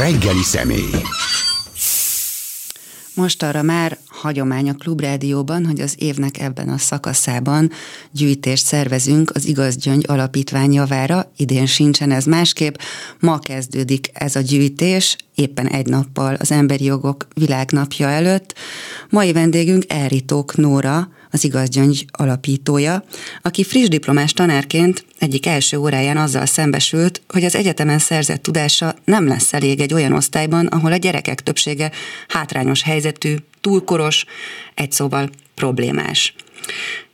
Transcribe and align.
Reggeli 0.00 0.42
személy. 0.42 1.02
Most 3.14 3.42
arra 3.42 3.62
már 3.62 3.98
hagyomány 4.06 4.68
a 4.68 4.74
Klubrádióban, 4.74 5.66
hogy 5.66 5.80
az 5.80 5.94
évnek 5.98 6.40
ebben 6.40 6.68
a 6.68 6.78
szakaszában 6.78 7.70
gyűjtést 8.10 8.66
szervezünk 8.66 9.30
az 9.34 9.46
Igaz 9.46 9.76
Gyöngy 9.76 10.04
Alapítvány 10.08 10.72
javára. 10.72 11.32
Idén 11.36 11.66
sincsen 11.66 12.10
ez 12.10 12.24
másképp. 12.24 12.74
Ma 13.18 13.38
kezdődik 13.38 14.10
ez 14.12 14.36
a 14.36 14.40
gyűjtés, 14.40 15.16
éppen 15.34 15.66
egy 15.66 15.86
nappal 15.86 16.34
az 16.34 16.50
Emberi 16.50 16.84
Jogok 16.84 17.26
Világnapja 17.34 18.08
előtt. 18.08 18.54
Mai 19.10 19.32
vendégünk 19.32 19.84
Elritók 19.88 20.56
Nóra, 20.56 21.08
az 21.30 21.44
Igaz 21.44 21.68
Gyöngy 21.68 22.06
alapítója, 22.10 23.04
aki 23.42 23.64
friss 23.64 23.88
diplomás 23.88 24.32
tanárként 24.32 25.04
egyik 25.18 25.46
első 25.46 25.76
óráján 25.76 26.16
azzal 26.16 26.46
szembesült, 26.46 27.22
hogy 27.28 27.44
az 27.44 27.54
egyetemen 27.54 27.98
szerzett 27.98 28.42
tudása 28.42 28.94
nem 29.04 29.26
lesz 29.26 29.52
elég 29.52 29.80
egy 29.80 29.94
olyan 29.94 30.12
osztályban, 30.12 30.66
ahol 30.66 30.92
a 30.92 30.96
gyerekek 30.96 31.40
többsége 31.40 31.90
hátrányos 32.28 32.82
helyzetű, 32.82 33.36
túlkoros, 33.60 34.24
egy 34.74 34.92
szóval 34.92 35.30
problémás 35.54 36.34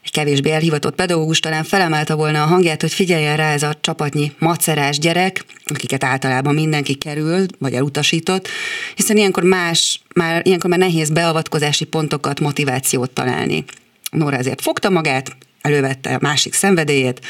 egy 0.06 0.12
kevésbé 0.12 0.50
elhivatott 0.50 0.94
pedagógus 0.94 1.40
talán 1.40 1.64
felemelte 1.64 2.14
volna 2.14 2.42
a 2.42 2.46
hangját, 2.46 2.80
hogy 2.80 2.92
figyeljen 2.92 3.36
rá 3.36 3.52
ez 3.52 3.62
a 3.62 3.74
csapatnyi 3.80 4.32
macerás 4.38 4.98
gyerek, 4.98 5.44
akiket 5.64 6.04
általában 6.04 6.54
mindenki 6.54 6.94
kerül, 6.94 7.46
vagy 7.58 7.74
elutasított, 7.74 8.48
hiszen 8.94 9.16
ilyenkor 9.16 9.42
más, 9.42 10.00
már, 10.14 10.42
ilyenkor 10.44 10.70
már 10.70 10.78
nehéz 10.78 11.10
beavatkozási 11.10 11.84
pontokat, 11.84 12.40
motivációt 12.40 13.10
találni. 13.10 13.64
Nóra 14.10 14.36
ezért 14.36 14.60
fogta 14.60 14.90
magát, 14.90 15.36
elővette 15.60 16.14
a 16.14 16.18
másik 16.20 16.54
szenvedélyét, 16.54 17.20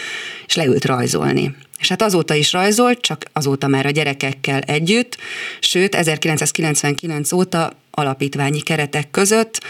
és 0.47 0.55
leült 0.55 0.85
rajzolni. 0.85 1.55
És 1.79 1.89
hát 1.89 2.02
azóta 2.02 2.35
is 2.35 2.52
rajzolt, 2.52 3.01
csak 3.01 3.25
azóta 3.33 3.66
már 3.66 3.87
a 3.87 3.91
gyerekekkel 3.91 4.61
együtt, 4.61 5.16
sőt 5.61 5.95
1999 5.95 7.33
óta 7.33 7.73
alapítványi 7.91 8.60
keretek 8.60 9.10
között. 9.10 9.60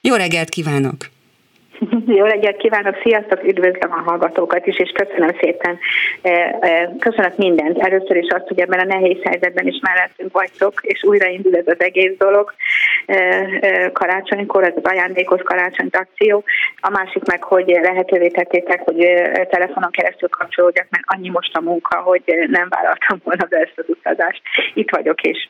Jó 0.00 0.14
reggelt 0.14 0.48
kívánok! 0.48 1.10
Jó 2.18 2.24
reggelt 2.24 2.56
kívánok, 2.56 2.96
sziasztok, 3.02 3.44
üdvözlöm 3.44 3.92
a 3.92 4.02
hallgatókat 4.10 4.66
is, 4.66 4.78
és 4.78 4.90
köszönöm 4.90 5.36
szépen, 5.40 5.78
köszönök 6.98 7.36
mindent. 7.36 7.78
Először 7.78 8.16
is 8.16 8.28
azt, 8.28 8.48
hogy 8.48 8.60
ebben 8.60 8.78
a 8.78 8.84
nehéz 8.84 9.18
helyzetben 9.22 9.66
is 9.66 9.80
mellettünk 9.82 10.32
vagytok, 10.32 10.80
és 10.82 11.02
újraindul 11.04 11.56
ez 11.56 11.66
az 11.66 11.80
egész 11.80 12.16
dolog 12.18 12.54
karácsonykor, 13.92 14.64
ez 14.64 14.74
az 14.76 14.90
ajándékos 14.90 15.42
karácsony 15.42 15.88
akció. 15.92 16.44
A 16.80 16.90
másik 16.90 17.24
meg, 17.24 17.42
hogy 17.42 17.78
lehetővé 17.82 18.28
tettétek, 18.28 18.80
hogy 18.80 19.06
telefonon 19.50 19.90
keresztül 19.90 20.28
kapcsolódjak, 20.28 20.86
mert 20.90 21.04
annyi 21.06 21.28
most 21.28 21.56
a 21.56 21.60
munka, 21.60 21.96
hogy 21.96 22.22
nem 22.26 22.68
vállaltam 22.68 23.20
volna 23.24 23.46
be 23.48 23.56
ezt 23.56 23.78
az 23.78 23.84
utazást. 23.88 24.42
Itt 24.74 24.90
vagyok, 24.90 25.22
és 25.22 25.48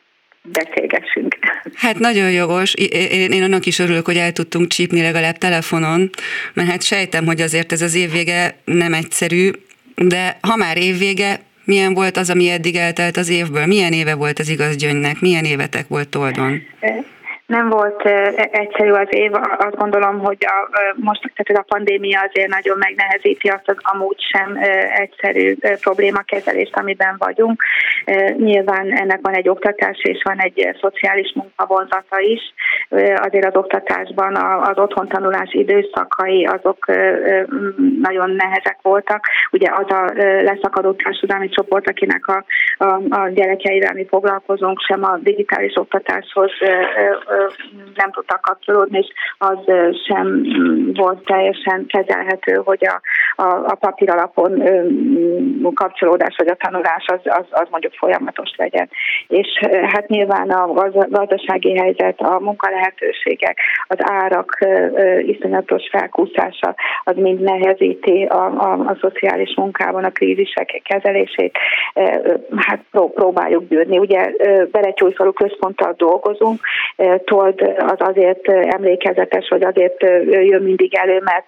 beszélgessünk. 0.51 1.37
Hát 1.73 1.99
nagyon 1.99 2.31
jogos. 2.31 2.73
Én, 2.73 3.31
én 3.31 3.43
annak 3.43 3.65
is 3.65 3.79
örülök, 3.79 4.05
hogy 4.05 4.17
el 4.17 4.31
tudtunk 4.31 4.67
csípni 4.67 5.01
legalább 5.01 5.37
telefonon, 5.37 6.09
mert 6.53 6.69
hát 6.69 6.83
sejtem, 6.83 7.25
hogy 7.25 7.41
azért 7.41 7.71
ez 7.71 7.81
az 7.81 7.95
évvége 7.95 8.55
nem 8.65 8.93
egyszerű, 8.93 9.51
de 9.95 10.37
ha 10.41 10.55
már 10.55 10.77
évvége, 10.77 11.39
milyen 11.65 11.93
volt 11.93 12.17
az, 12.17 12.29
ami 12.29 12.49
eddig 12.49 12.75
eltelt 12.75 13.17
az 13.17 13.29
évből? 13.29 13.65
Milyen 13.65 13.93
éve 13.93 14.15
volt 14.15 14.39
az 14.39 14.49
igaz 14.49 14.75
gyöngynek? 14.75 15.19
Milyen 15.19 15.43
évetek 15.43 15.87
volt 15.87 16.07
Toldon? 16.09 16.61
Nem 17.53 17.69
volt 17.69 18.01
egyszerű 18.51 18.91
az 18.91 19.07
év, 19.09 19.31
azt 19.57 19.75
gondolom, 19.75 20.19
hogy 20.19 20.37
a, 20.39 20.69
most 20.95 21.31
tehát 21.35 21.63
a 21.63 21.73
pandémia 21.73 22.21
azért 22.27 22.49
nagyon 22.49 22.77
megnehezíti 22.77 23.47
azt 23.47 23.69
az 23.69 23.77
amúgy 23.81 24.21
sem 24.31 24.57
egyszerű 24.93 25.55
problémakezelést, 25.81 26.77
amiben 26.77 27.15
vagyunk. 27.17 27.63
Nyilván 28.37 28.91
ennek 28.91 29.19
van 29.21 29.33
egy 29.33 29.49
oktatás 29.49 29.97
és 30.01 30.21
van 30.23 30.39
egy 30.39 30.77
szociális 30.81 31.33
munkavonzata 31.35 32.19
is. 32.19 32.53
Azért 33.15 33.45
az 33.45 33.55
oktatásban 33.55 34.35
az 34.63 34.77
otthon 34.77 35.07
tanulás 35.07 35.53
időszakai 35.53 36.45
azok 36.45 36.85
nagyon 38.01 38.29
nehezek 38.29 38.77
voltak. 38.81 39.25
Ugye 39.51 39.69
az 39.71 39.91
a 39.91 40.11
leszakadó 40.41 40.91
társadalmi 40.93 41.49
csoport, 41.49 41.89
akinek 41.89 42.27
a, 42.27 42.45
a, 42.77 42.99
a 43.09 43.29
gyerekeivel 43.29 43.93
mi 43.93 44.05
foglalkozunk, 44.05 44.79
sem 44.79 45.03
a 45.03 45.17
digitális 45.21 45.73
oktatáshoz 45.75 46.51
nem 47.95 48.11
tudtak 48.11 48.41
kapcsolódni, 48.41 48.97
és 48.97 49.07
az 49.37 49.57
sem 50.07 50.43
volt 50.93 51.25
teljesen 51.25 51.85
kezelhető, 51.87 52.61
hogy 52.65 52.87
a, 52.87 53.01
a, 53.41 53.47
a 53.65 53.75
papír 53.75 54.09
alapon 54.09 54.63
kapcsolódás 55.73 56.35
vagy 56.37 56.47
a 56.47 56.55
tanulás 56.55 57.05
az, 57.05 57.19
az, 57.23 57.45
az 57.49 57.67
mondjuk 57.69 57.93
folyamatos 57.93 58.51
legyen. 58.55 58.89
És 59.27 59.47
hát 59.93 60.07
nyilván 60.07 60.49
a 60.49 60.73
gazdasági 61.09 61.77
helyzet, 61.77 62.19
a 62.19 62.39
munkalehetőségek, 62.39 63.57
az 63.87 63.97
árak 63.99 64.57
iszonyatos 65.25 65.87
felkúszása, 65.91 66.75
az 67.03 67.15
mind 67.15 67.39
nehezíti 67.39 68.23
a, 68.23 68.45
a, 68.45 68.71
a 68.71 68.97
szociális 69.01 69.55
munkában 69.55 70.03
a 70.03 70.11
krízisek 70.11 70.81
kezelését. 70.83 71.57
Hát 72.55 72.83
próbáljuk 72.91 73.63
bűrni. 73.63 73.97
Ugye 73.97 74.31
Beretyújfalu 74.71 75.33
központtal 75.33 75.93
dolgozunk, 75.97 76.59
Told 77.25 77.61
az 77.77 77.97
azért 77.97 78.49
emlékezetes, 78.49 79.49
vagy 79.49 79.63
azért 79.63 80.01
jön 80.29 80.61
mindig 80.61 80.95
elő, 80.95 81.21
mert 81.23 81.43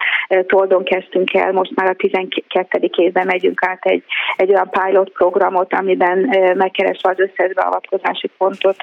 Toldon 0.46 0.84
kezdtünk 0.84 1.34
el, 1.34 1.52
most 1.52 1.72
már 1.74 1.88
a 1.88 1.94
12. 1.94 2.90
évben 2.96 3.26
megyünk 3.26 3.62
át 3.66 3.84
egy, 3.84 4.02
egy 4.36 4.50
olyan 4.50 4.70
pilot 4.70 5.10
programot, 5.10 5.72
amiben 5.72 6.18
megkeresve 6.54 7.10
az 7.10 7.18
összes 7.18 7.52
beavatkozási 7.54 8.30
pontot 8.38 8.76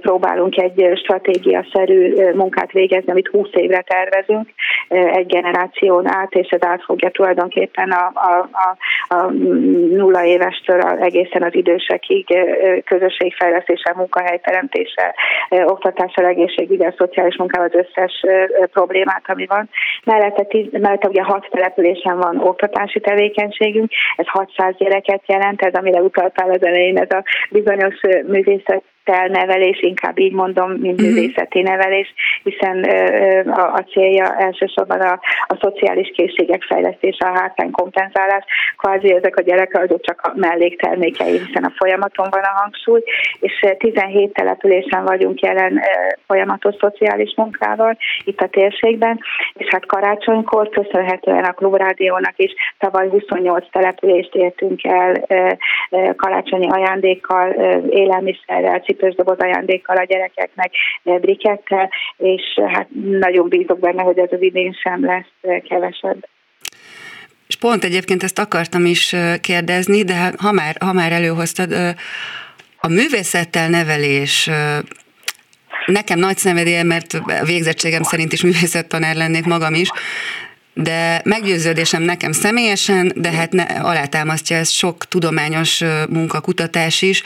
próbálunk 0.00 0.56
egy 0.56 0.90
stratégiaszerű 0.94 2.14
munkát 2.34 2.72
végezni, 2.72 3.10
amit 3.10 3.28
20 3.28 3.48
évre 3.52 3.80
tervezünk, 3.80 4.48
egy 4.88 5.26
generáción 5.26 6.14
át, 6.14 6.32
és 6.32 6.48
ez 6.48 6.62
átfogja 6.62 7.10
tulajdonképpen 7.10 7.90
a, 7.90 8.12
a, 8.14 8.48
a, 8.52 8.76
a 9.14 9.30
nulla 9.90 10.24
évestől 10.24 10.80
egészen 10.80 11.42
az 11.42 11.54
idősekig 11.54 12.26
közösségfejlesztéssel, 12.84 13.94
munkahelyteremtéssel, 13.96 15.14
oktatással, 15.48 16.24
egészségügyel, 16.34 16.94
szociális 16.98 17.36
munkával 17.36 17.68
az 17.72 17.84
összes 17.84 18.14
problémát, 18.72 19.22
ami 19.26 19.46
van. 19.46 19.68
Mellette, 20.04 20.46
mellette 20.70 21.08
ugye 21.08 21.22
hat 21.22 21.48
településen 21.50 22.16
van 22.18 22.38
oktatási 22.38 23.00
tevékenységünk, 23.00 23.90
ez 24.16 24.26
600 24.28 24.74
gyereket 24.76 25.22
jelent, 25.26 25.62
ez 25.62 25.74
amire 25.74 26.00
utaltál 26.00 26.50
az 26.50 26.64
elején, 26.64 26.98
ez 26.98 27.10
a 27.10 27.24
bizonyos 27.50 28.00
művészet 28.26 28.82
nevelés, 29.04 29.82
inkább 29.82 30.18
így 30.18 30.32
mondom, 30.32 30.70
mint 30.70 31.00
mhm. 31.00 31.10
művészeti 31.10 31.60
nevelés, 31.60 32.14
hiszen 32.42 32.84
a, 33.48 33.72
a 33.72 33.84
célja 33.92 34.36
elsősorban 34.38 35.00
a, 35.00 35.20
a 35.46 35.58
szociális 35.60 36.12
készségek 36.14 36.62
fejlesztése, 36.62 37.26
a 37.26 37.38
hátrány 37.38 37.70
kompenzálás, 37.70 38.44
kvázi 38.76 39.12
ezek 39.12 39.36
a 39.36 39.42
gyerekek 39.42 39.82
azok 39.82 40.00
csak 40.00 40.20
a 40.22 40.32
melléktermékei, 40.34 41.38
hiszen 41.38 41.64
a 41.64 41.72
folyamaton 41.76 42.26
van 42.30 42.42
a 42.42 42.60
hangsúly, 42.60 43.02
és 43.40 43.64
17 43.78 44.32
településen 44.32 45.04
vagyunk 45.04 45.40
jelen 45.40 45.80
folyamatos 46.26 46.74
szociális 46.80 47.34
munkával 47.36 47.96
itt 48.24 48.40
a 48.40 48.48
térségben, 48.48 49.20
és 49.54 49.66
hát 49.70 49.86
karácsonykor 49.86 50.68
köszönhetően 50.68 51.44
a 51.44 51.52
Klubrádiónak 51.52 52.34
is 52.36 52.54
tavaly 52.78 53.08
28 53.08 53.66
települést 53.70 54.34
értünk 54.34 54.84
el 54.84 55.26
karácsonyi 56.16 56.68
ajándékkal, 56.70 57.50
élelmiszerrel, 57.88 58.80
cipős 58.94 59.14
doboz 59.14 59.38
ajándékkal 59.38 59.96
a 59.96 60.04
gyerekeknek, 60.04 60.70
brikettel, 61.02 61.90
és 62.16 62.42
hát 62.66 62.88
nagyon 63.18 63.48
bízok 63.48 63.78
benne, 63.78 64.02
hogy 64.02 64.18
ez 64.18 64.32
az 64.32 64.42
idén 64.42 64.72
sem 64.72 65.04
lesz 65.04 65.62
kevesebb. 65.68 66.28
És 67.46 67.56
pont 67.56 67.84
egyébként 67.84 68.22
ezt 68.22 68.38
akartam 68.38 68.84
is 68.84 69.16
kérdezni, 69.40 70.02
de 70.02 70.14
hát 70.14 70.40
ha 70.40 70.52
már, 70.52 70.76
ha 70.80 70.92
már 70.92 71.12
előhoztad, 71.12 71.72
a 72.78 72.88
művészettel 72.88 73.68
nevelés 73.68 74.50
nekem 75.86 76.18
nagy 76.18 76.36
szenvedélyem, 76.36 76.86
mert 76.86 77.18
végzettségem 77.46 78.02
szerint 78.02 78.32
is 78.32 78.42
művészettanár 78.42 79.16
lennék 79.16 79.44
magam 79.44 79.74
is, 79.74 79.88
de 80.74 81.20
meggyőződésem 81.24 82.02
nekem 82.02 82.32
személyesen, 82.32 83.12
de 83.14 83.30
hát 83.30 83.52
ne, 83.52 83.62
alátámasztja 83.62 84.56
ezt 84.56 84.72
sok 84.72 85.08
tudományos 85.08 85.82
munkakutatás 86.08 87.02
is, 87.02 87.22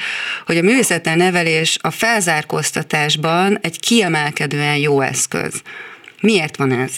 hogy 0.46 0.56
a 0.56 0.62
művészettel 0.62 1.16
nevelés 1.16 1.78
a 1.80 1.90
felzárkóztatásban 1.90 3.58
egy 3.60 3.80
kiemelkedően 3.80 4.76
jó 4.76 5.00
eszköz. 5.00 5.62
Miért 6.20 6.56
van 6.56 6.72
ez? 6.72 6.90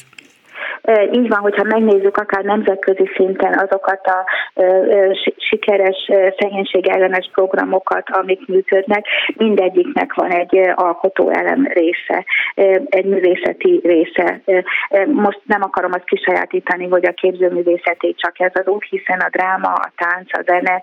Így 1.13 1.29
van, 1.29 1.39
hogyha 1.39 1.63
megnézzük 1.63 2.17
akár 2.17 2.45
nemzetközi 2.45 3.11
szinten 3.17 3.59
azokat 3.59 4.07
a 4.07 4.25
sikeres 5.37 6.11
szegénység 6.39 6.89
ellenes 6.89 7.31
programokat, 7.33 8.09
amik 8.11 8.47
működnek, 8.47 9.07
mindegyiknek 9.37 10.15
van 10.15 10.31
egy 10.31 10.59
alkotóelem 10.75 11.67
része, 11.73 12.25
egy 12.85 13.05
művészeti 13.05 13.81
része. 13.83 14.41
Most 15.07 15.41
nem 15.45 15.63
akarom 15.63 15.93
azt 15.93 16.05
kisajátítani, 16.05 16.89
hogy 16.89 17.07
a 17.07 17.13
képzőművészeti 17.13 18.15
csak 18.19 18.41
ez 18.41 18.53
az 18.55 18.67
út, 18.67 18.85
hiszen 18.85 19.19
a 19.21 19.29
dráma, 19.31 19.73
a 19.73 19.93
tánc, 19.97 20.39
a 20.39 20.43
zene 20.47 20.81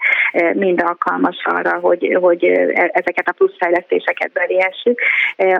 mind 0.53 0.81
alkalmas 0.85 1.43
arra, 1.43 1.79
hogy, 1.79 2.17
hogy 2.21 2.43
ezeket 2.73 3.27
a 3.27 3.33
pluszfejlesztéseket 3.37 4.31
beléhessük. 4.31 5.01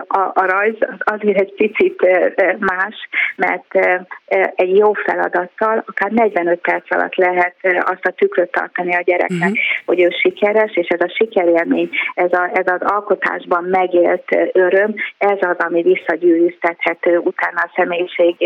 A, 0.06 0.20
a 0.20 0.46
rajz 0.46 0.76
azért 0.98 1.40
egy 1.40 1.54
picit 1.54 2.06
más, 2.58 3.08
mert 3.36 3.98
egy 4.54 4.76
jó 4.76 4.92
feladattal 4.92 5.82
akár 5.86 6.10
45 6.10 6.58
perc 6.60 6.94
alatt 6.94 7.14
lehet 7.14 7.54
azt 7.62 8.04
a 8.04 8.10
tükröt 8.10 8.50
tartani 8.50 8.94
a 8.94 9.02
gyereknek, 9.04 9.50
uh-huh. 9.50 9.84
hogy 9.86 10.00
ő 10.00 10.08
sikeres, 10.10 10.76
és 10.76 10.86
ez 10.86 11.00
a 11.00 11.14
sikerélmény, 11.16 11.90
ez, 12.14 12.32
a, 12.32 12.50
ez 12.52 12.66
az 12.66 12.80
alkotásban 12.80 13.64
megélt 13.64 14.36
öröm, 14.52 14.94
ez 15.18 15.38
az, 15.40 15.56
ami 15.58 15.82
visszagyűrűztethető 15.82 17.18
utána 17.18 17.60
a 17.60 17.72
személyiség 17.74 18.36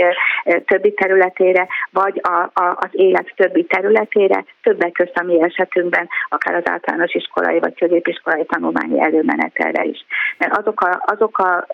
többi 0.67 0.93
területére, 0.93 1.67
vagy 1.90 2.20
a, 2.23 2.61
a, 2.61 2.76
az 2.81 2.90
élet 2.90 3.32
többi 3.37 3.64
területére, 3.64 4.44
többek 4.62 4.93
közt 4.93 5.17
a 5.17 5.25
mi 5.25 5.43
esetünkben, 5.43 6.08
akár 6.29 6.55
az 6.55 6.69
általános 6.70 7.14
iskolai 7.14 7.58
vagy 7.58 7.75
középiskolai 7.75 8.44
tanulmányi 8.44 9.00
előmenetelre 9.00 9.84
is. 9.84 10.05
Mert 10.38 10.56
azok 10.56 10.81
a, 10.81 11.02
azok 11.06 11.38
a 11.38 11.67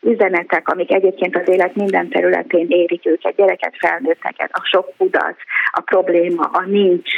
üzenetek, 0.00 0.68
amik 0.68 0.92
egyébként 0.92 1.36
az 1.36 1.48
élet 1.48 1.74
minden 1.74 2.08
területén 2.08 2.66
érik 2.68 3.06
őket, 3.06 3.38
gyereket, 3.46 3.76
felnőtteket, 3.78 4.50
a 4.52 4.60
sok 4.64 4.96
kudarc, 4.96 5.38
a 5.70 5.80
probléma, 5.80 6.42
a 6.42 6.60
nincs, 6.60 7.10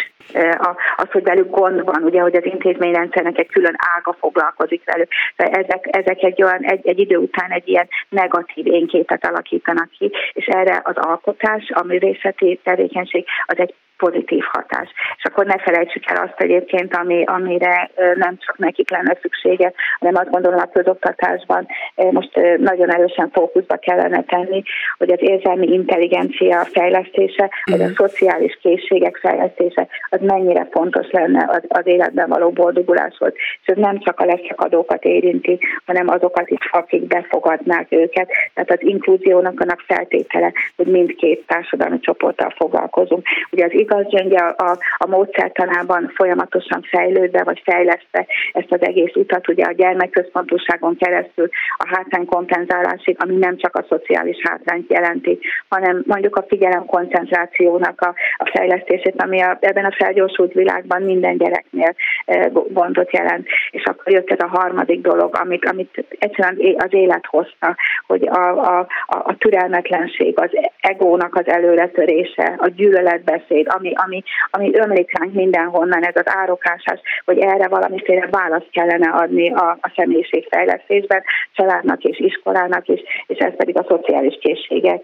az, 0.96 1.10
hogy 1.10 1.22
velük 1.22 1.50
gond 1.50 1.84
van, 1.84 2.02
ugye, 2.02 2.20
hogy 2.20 2.36
az 2.36 2.44
intézményrendszernek 2.44 3.38
egy 3.38 3.46
külön 3.46 3.76
ága 3.96 4.16
foglalkozik 4.18 4.82
velük. 4.84 5.10
Ezek, 5.36 5.88
ezek 5.90 6.22
egy 6.22 6.42
olyan, 6.42 6.62
egy, 6.62 6.86
egy 6.86 6.98
idő 6.98 7.16
után 7.16 7.50
egy 7.50 7.68
ilyen 7.68 7.88
negatív 8.08 8.66
énképet 8.66 9.26
alakítanak 9.26 9.90
ki, 9.90 10.10
és 10.32 10.46
erre 10.46 10.80
az 10.84 10.96
alkotás, 10.96 11.70
a 11.74 11.84
művészeti 11.84 12.60
tevékenység 12.62 13.26
az 13.46 13.58
egy 13.58 13.74
pozitív 13.98 14.42
hatás. 14.52 14.88
És 15.16 15.24
akkor 15.24 15.46
ne 15.46 15.58
felejtsük 15.58 16.02
el 16.06 16.16
azt 16.16 16.40
egyébként, 16.40 16.96
ami, 16.96 17.24
amire 17.24 17.90
nem 18.14 18.36
csak 18.46 18.58
nekik 18.58 18.90
lenne 18.90 19.16
szüksége, 19.20 19.72
hanem 19.98 20.16
azt 20.16 20.30
gondolom 20.30 20.58
a 20.58 20.70
közoktatásban 20.72 21.66
most 22.10 22.40
nagyon 22.58 22.92
erősen 22.94 23.30
fókuszba 23.32 23.76
kellene 23.76 24.22
tenni, 24.22 24.62
hogy 24.98 25.10
az 25.10 25.18
érzelmi 25.20 25.66
intelligencia 25.66 26.64
fejlesztése, 26.64 27.50
vagy 27.64 27.80
a 27.80 27.84
mhm. 27.84 27.92
szociális 27.92 28.58
készségek 28.62 29.16
fejlesztése, 29.16 29.86
az 30.10 30.20
mennyire 30.20 30.68
fontos 30.70 31.10
lenne 31.10 31.46
az, 31.48 31.62
az 31.68 31.86
életben 31.86 32.28
való 32.28 32.50
boldoguláshoz. 32.50 33.32
És 33.34 33.66
ez 33.66 33.76
nem 33.76 33.98
csak 33.98 34.20
a 34.20 34.24
leszakadókat 34.24 35.04
érinti, 35.04 35.58
hanem 35.86 36.08
azokat 36.08 36.50
is, 36.50 36.68
akik 36.70 37.02
befogadnák 37.02 37.86
őket. 37.90 38.28
Tehát 38.54 38.70
az 38.70 38.78
inkluziónak 38.80 39.60
annak 39.60 39.80
feltétele, 39.86 40.52
hogy 40.76 40.86
mindkét 40.86 41.46
társadalmi 41.46 42.00
csoporttal 42.00 42.54
foglalkozunk. 42.56 43.26
Ugye 43.50 43.64
az 43.64 43.72
igaz 43.88 44.06
gyöngye 44.08 44.38
a, 44.38 44.78
a 44.96 45.06
módszertanában 45.06 46.12
folyamatosan 46.14 46.82
fejlődve 46.90 47.42
vagy 47.44 47.62
fejlesztve 47.64 48.26
ezt 48.52 48.72
az 48.72 48.82
egész 48.82 49.14
utat, 49.14 49.48
ugye 49.48 49.64
a 49.64 49.72
gyermekközpontúságon 49.72 50.96
keresztül 50.96 51.48
a 51.76 51.88
hátrány 51.94 52.26
kompenzálásig, 52.26 53.16
ami 53.18 53.36
nem 53.36 53.56
csak 53.56 53.76
a 53.76 53.84
szociális 53.88 54.36
hátrányt 54.48 54.90
jelenti, 54.90 55.38
hanem 55.68 56.02
mondjuk 56.06 56.36
a 56.36 56.44
figyelem 56.48 56.84
koncentrációnak 56.84 58.00
a, 58.00 58.14
a 58.36 58.50
fejlesztését, 58.54 59.22
ami 59.22 59.40
a, 59.40 59.58
ebben 59.60 59.84
a 59.84 59.94
felgyorsult 59.98 60.52
világban 60.52 61.02
minden 61.02 61.36
gyereknél 61.36 61.94
e, 62.24 62.50
gondot 62.52 63.12
jelent. 63.12 63.46
És 63.70 63.84
akkor 63.84 64.12
jött 64.12 64.30
ez 64.30 64.40
a 64.40 64.58
harmadik 64.58 65.00
dolog, 65.00 65.36
amit, 65.40 65.64
amit 65.64 66.04
egyszerűen 66.18 66.76
az 66.76 66.92
élet 66.94 67.26
hozta, 67.26 67.76
hogy 68.06 68.28
a, 68.28 68.48
a, 68.48 68.78
a, 69.06 69.16
a 69.24 69.36
türelmetlenség, 69.38 70.38
az 70.38 70.50
egónak 70.80 71.34
az 71.34 71.48
előretörése, 71.48 72.54
a 72.56 72.68
gyűlöletbeszéd, 72.68 73.66
ami, 73.78 73.92
ami, 73.94 74.22
ami 74.50 74.70
ömlik 74.74 75.18
ránk 75.18 75.32
mindenhonnan, 75.34 76.04
ez 76.04 76.16
az 76.16 76.34
árokásás, 76.36 77.00
hogy 77.24 77.38
erre 77.38 77.68
valamiféle 77.68 78.28
választ 78.30 78.70
kellene 78.70 79.10
adni 79.10 79.52
a, 79.52 79.78
a 79.80 79.92
személyiségfejlesztésben, 79.96 81.22
családnak 81.52 82.02
és 82.02 82.18
iskolának 82.18 82.88
is, 82.88 83.00
és 83.26 83.38
ez 83.38 83.56
pedig 83.56 83.78
a 83.78 83.86
szociális 83.88 84.38
készségek 84.40 85.02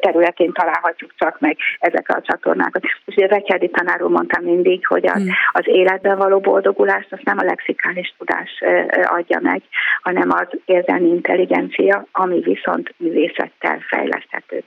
területén 0.00 0.52
találhatjuk 0.52 1.10
csak 1.16 1.40
meg 1.40 1.56
ezekkel 1.78 2.16
a 2.18 2.26
csatornákat. 2.26 2.82
És 3.04 3.16
ugye 3.16 3.26
Rekerdi 3.26 3.68
tanár 3.70 4.02
úr 4.02 4.10
mondta 4.10 4.40
mindig, 4.40 4.86
hogy 4.86 5.06
az, 5.06 5.22
hmm. 5.22 5.30
az 5.52 5.66
életben 5.66 6.16
való 6.16 6.38
boldogulást 6.38 7.12
azt 7.12 7.24
nem 7.24 7.38
a 7.38 7.44
lexikális 7.44 8.14
tudás 8.18 8.62
adja 9.04 9.38
meg, 9.42 9.62
hanem 10.02 10.30
az 10.30 10.48
érzelmi 10.64 11.08
intelligencia, 11.08 12.06
ami 12.12 12.40
viszont 12.40 12.94
művészettel 12.96 13.78
fejleszthető. 13.88 14.64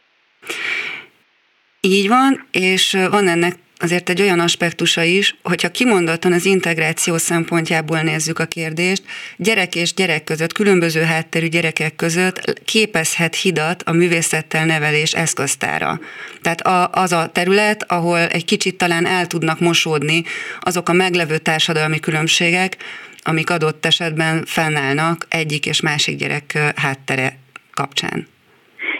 Így 1.81 2.07
van, 2.07 2.47
és 2.51 2.97
van 3.09 3.27
ennek 3.27 3.55
azért 3.79 4.09
egy 4.09 4.21
olyan 4.21 4.39
aspektusa 4.39 5.03
is, 5.03 5.35
hogyha 5.43 5.71
kimondottan 5.71 6.33
az 6.33 6.45
integráció 6.45 7.17
szempontjából 7.17 8.01
nézzük 8.01 8.39
a 8.39 8.45
kérdést, 8.45 9.03
gyerek 9.37 9.75
és 9.75 9.93
gyerek 9.93 10.23
között, 10.23 10.53
különböző 10.53 11.01
hátterű 11.01 11.47
gyerekek 11.47 11.95
között 11.95 12.59
képezhet 12.65 13.35
hidat 13.35 13.83
a 13.83 13.91
művészettel 13.91 14.65
nevelés 14.65 15.13
eszköztára. 15.13 15.99
Tehát 16.41 16.61
a, 16.61 16.89
az 16.89 17.11
a 17.11 17.29
terület, 17.33 17.91
ahol 17.91 18.19
egy 18.19 18.45
kicsit 18.45 18.77
talán 18.77 19.05
el 19.05 19.27
tudnak 19.27 19.59
mosódni 19.59 20.23
azok 20.59 20.89
a 20.89 20.93
meglevő 20.93 21.37
társadalmi 21.37 21.99
különbségek, 21.99 22.77
amik 23.21 23.49
adott 23.49 23.85
esetben 23.85 24.45
fennállnak 24.45 25.25
egyik 25.29 25.65
és 25.65 25.81
másik 25.81 26.17
gyerek 26.17 26.73
háttere 26.75 27.37
kapcsán. 27.73 28.27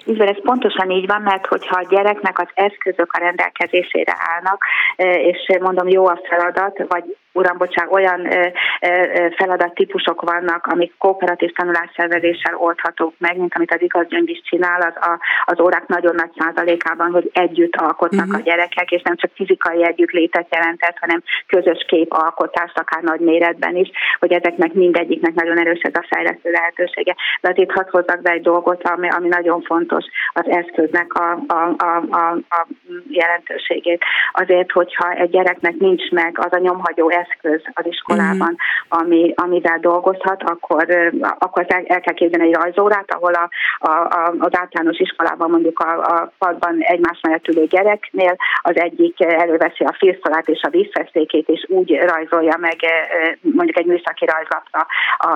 Így 0.08 0.18
van, 0.18 0.28
ez 0.28 0.42
pontosan 0.42 0.90
így 0.90 1.08
van, 1.08 1.22
mert 1.22 1.46
hogyha 1.46 1.76
a 1.76 1.88
gyereknek 1.90 2.40
az 2.40 2.48
eszközök 2.54 3.12
a 3.12 3.20
rendelkezésére 3.20 4.16
állnak, 4.18 4.64
és 5.32 5.58
mondom 5.60 5.88
jó 5.88 6.08
a 6.08 6.22
feladat, 6.30 6.84
vagy 6.88 7.18
uram, 7.38 7.58
bocsánat, 7.58 7.94
olyan 7.94 8.28
feladattípusok 9.36 10.22
vannak, 10.22 10.66
amik 10.66 10.94
kooperatív 10.98 11.52
tanulásszervezéssel 11.52 12.56
oldhatók 12.56 13.14
meg, 13.18 13.38
mint 13.38 13.56
amit 13.56 13.74
az 13.74 13.82
igazgyöngy 13.82 14.30
is 14.30 14.42
csinál, 14.44 14.82
az, 14.82 14.96
a, 14.96 15.20
az 15.46 15.60
órák 15.60 15.88
nagyon 15.88 16.16
nagy 16.16 16.32
százalékában, 16.38 17.12
hogy 17.12 17.30
együtt 17.34 17.76
alkotnak 17.76 18.26
uh-huh. 18.26 18.42
a 18.42 18.44
gyerekek, 18.44 18.92
és 18.92 19.02
nem 19.02 19.16
csak 19.16 19.32
fizikai 19.34 19.86
együttlétet 19.86 20.48
jelentett, 20.52 20.98
hanem 21.00 21.24
közös 21.48 21.86
képalkotást, 21.88 22.80
akár 22.80 23.04
nagy 23.04 23.20
méretben 23.20 23.76
is, 23.76 23.90
hogy 24.20 24.32
ezeknek 24.32 24.74
mindegyiknek 24.74 25.34
nagyon 25.34 25.60
erős 25.60 25.80
ez 25.82 25.96
a 25.96 26.06
fejlesztő 26.10 26.52
lehetősége. 26.52 27.16
De 27.42 27.50
azért 27.50 27.72
hadd 27.72 27.90
hozzak 27.90 28.22
be 28.22 28.32
egy 28.32 28.42
dolgot, 28.42 28.84
ami, 28.84 29.10
ami 29.10 29.28
nagyon 29.28 29.62
fontos, 29.62 30.06
az 30.34 30.46
eszköznek 30.50 31.14
a, 31.14 31.32
a, 31.48 31.76
a, 31.78 32.04
a, 32.10 32.28
a 32.50 32.68
jelentőségét. 33.10 34.04
Azért, 34.32 34.72
hogyha 34.72 35.12
egy 35.12 35.30
gyereknek 35.30 35.76
nincs 35.76 36.10
meg 36.10 36.40
az 36.40 36.54
a 36.54 36.60
nyomhagyó 36.60 37.10
eszköz, 37.10 37.27
eszköz 37.30 37.62
az 37.74 37.86
iskolában, 37.86 38.52
mm. 38.52 39.00
ami, 39.00 39.34
amivel 39.36 39.80
dolgozhat, 39.80 40.44
akkor, 40.44 40.86
akkor 41.38 41.66
el, 41.68 41.84
el 41.88 42.02
kell 42.02 42.14
képzelni 42.14 42.48
egy 42.48 42.54
rajzórát, 42.54 43.14
ahol 43.14 43.34
a, 43.34 43.50
a, 43.80 43.92
a, 43.92 44.34
az 44.40 44.58
általános 44.58 45.00
iskolában 45.00 45.50
mondjuk 45.50 45.80
a, 45.80 46.00
a 46.00 46.32
padban 46.38 46.76
egymás 46.80 47.20
mellett 47.22 47.48
ülő 47.48 47.66
gyereknél 47.66 48.36
az 48.62 48.80
egyik 48.80 49.24
előveszi 49.24 49.84
a 49.84 49.96
filszalát 49.98 50.48
és 50.48 50.62
a 50.62 50.70
vízfesztékét, 50.70 51.48
és 51.48 51.66
úgy 51.70 52.00
rajzolja 52.06 52.58
meg 52.60 52.76
mondjuk 53.42 53.78
egy 53.78 53.86
műszaki 53.86 54.26
rajzlapra 54.26 54.86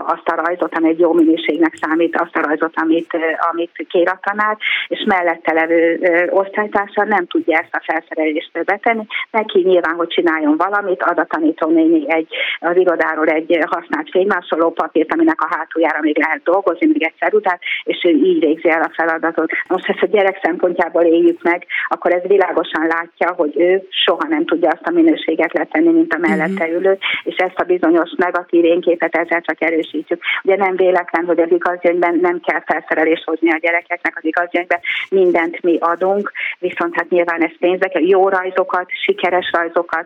azt 0.05 0.27
a 0.27 0.41
rajzot, 0.45 0.75
ami 0.75 0.89
egy 0.89 0.99
jó 0.99 1.13
minőségnek 1.13 1.77
számít, 1.81 2.19
azt 2.19 2.35
a 2.35 2.41
rajzot, 2.41 2.73
amit, 2.75 3.17
amit 3.51 3.85
kér 3.89 4.07
a 4.09 4.19
tanár, 4.21 4.57
és 4.87 5.03
mellette 5.05 5.53
levő 5.53 5.99
osztálytársa 6.29 7.03
nem 7.03 7.27
tudja 7.27 7.57
ezt 7.57 7.75
a 7.75 7.83
felszerelést 7.85 8.63
betenni, 8.65 9.05
neki 9.31 9.59
nyilván, 9.59 9.95
hogy 9.95 10.07
csináljon 10.07 10.57
valamit, 10.57 11.03
ad 11.03 11.17
a 11.17 11.25
tanító 11.25 11.69
néni 11.81 12.11
egy, 12.13 12.27
az 12.59 12.77
irodáról 12.77 13.27
egy 13.27 13.59
használt 13.65 14.09
fénymásoló 14.09 14.69
papírt, 14.71 15.13
aminek 15.13 15.41
a 15.41 15.55
hátuljára 15.55 15.99
még 16.01 16.17
lehet 16.17 16.43
dolgozni, 16.43 16.87
még 16.87 17.03
egy 17.03 17.13
ceruzát, 17.19 17.59
és 17.83 18.03
ő 18.03 18.09
így 18.09 18.39
végzi 18.39 18.69
el 18.69 18.81
a 18.81 18.91
feladatot. 18.93 19.51
Most, 19.67 19.85
ha 19.85 19.93
ezt 19.93 20.03
a 20.03 20.15
gyerek 20.15 20.39
szempontjából 20.43 21.03
éljük 21.03 21.43
meg, 21.43 21.65
akkor 21.87 22.11
ez 22.13 22.21
világosan 22.23 22.87
látja, 22.87 23.33
hogy 23.35 23.53
ő 23.55 23.87
soha 23.89 24.27
nem 24.29 24.45
tudja 24.45 24.69
azt 24.69 24.87
a 24.87 24.91
minőséget 24.91 25.53
letenni, 25.53 25.91
mint 25.91 26.13
a 26.13 26.17
mellette 26.17 26.65
mhm. 26.65 26.75
ülő, 26.75 26.97
és 27.23 27.35
ezt 27.35 27.59
a 27.59 27.63
bizonyos 27.63 28.11
negatív 28.17 28.63
énképet 28.63 29.15
ezzel 29.15 29.41
csak 29.41 29.61
erősítjük. 29.61 30.21
Ugye 30.43 30.55
nem 30.55 30.75
véletlen, 30.75 31.25
hogy 31.25 31.39
az 31.39 31.51
igazgyöngyben 31.51 32.19
nem 32.21 32.39
kell 32.39 32.61
felszerelést 32.65 33.23
hozni 33.23 33.51
a 33.51 33.59
gyerekeknek 33.61 34.17
az 34.17 34.25
igazgyöngyben, 34.25 34.79
mindent 35.09 35.61
mi 35.61 35.77
adunk, 35.79 36.31
viszont 36.59 36.95
hát 36.95 37.09
nyilván 37.09 37.43
ez 37.43 37.57
pénzek, 37.59 37.91
jó 37.99 38.29
rajzokat, 38.29 38.89
sikeres 39.03 39.51
rajzokat, 39.51 40.05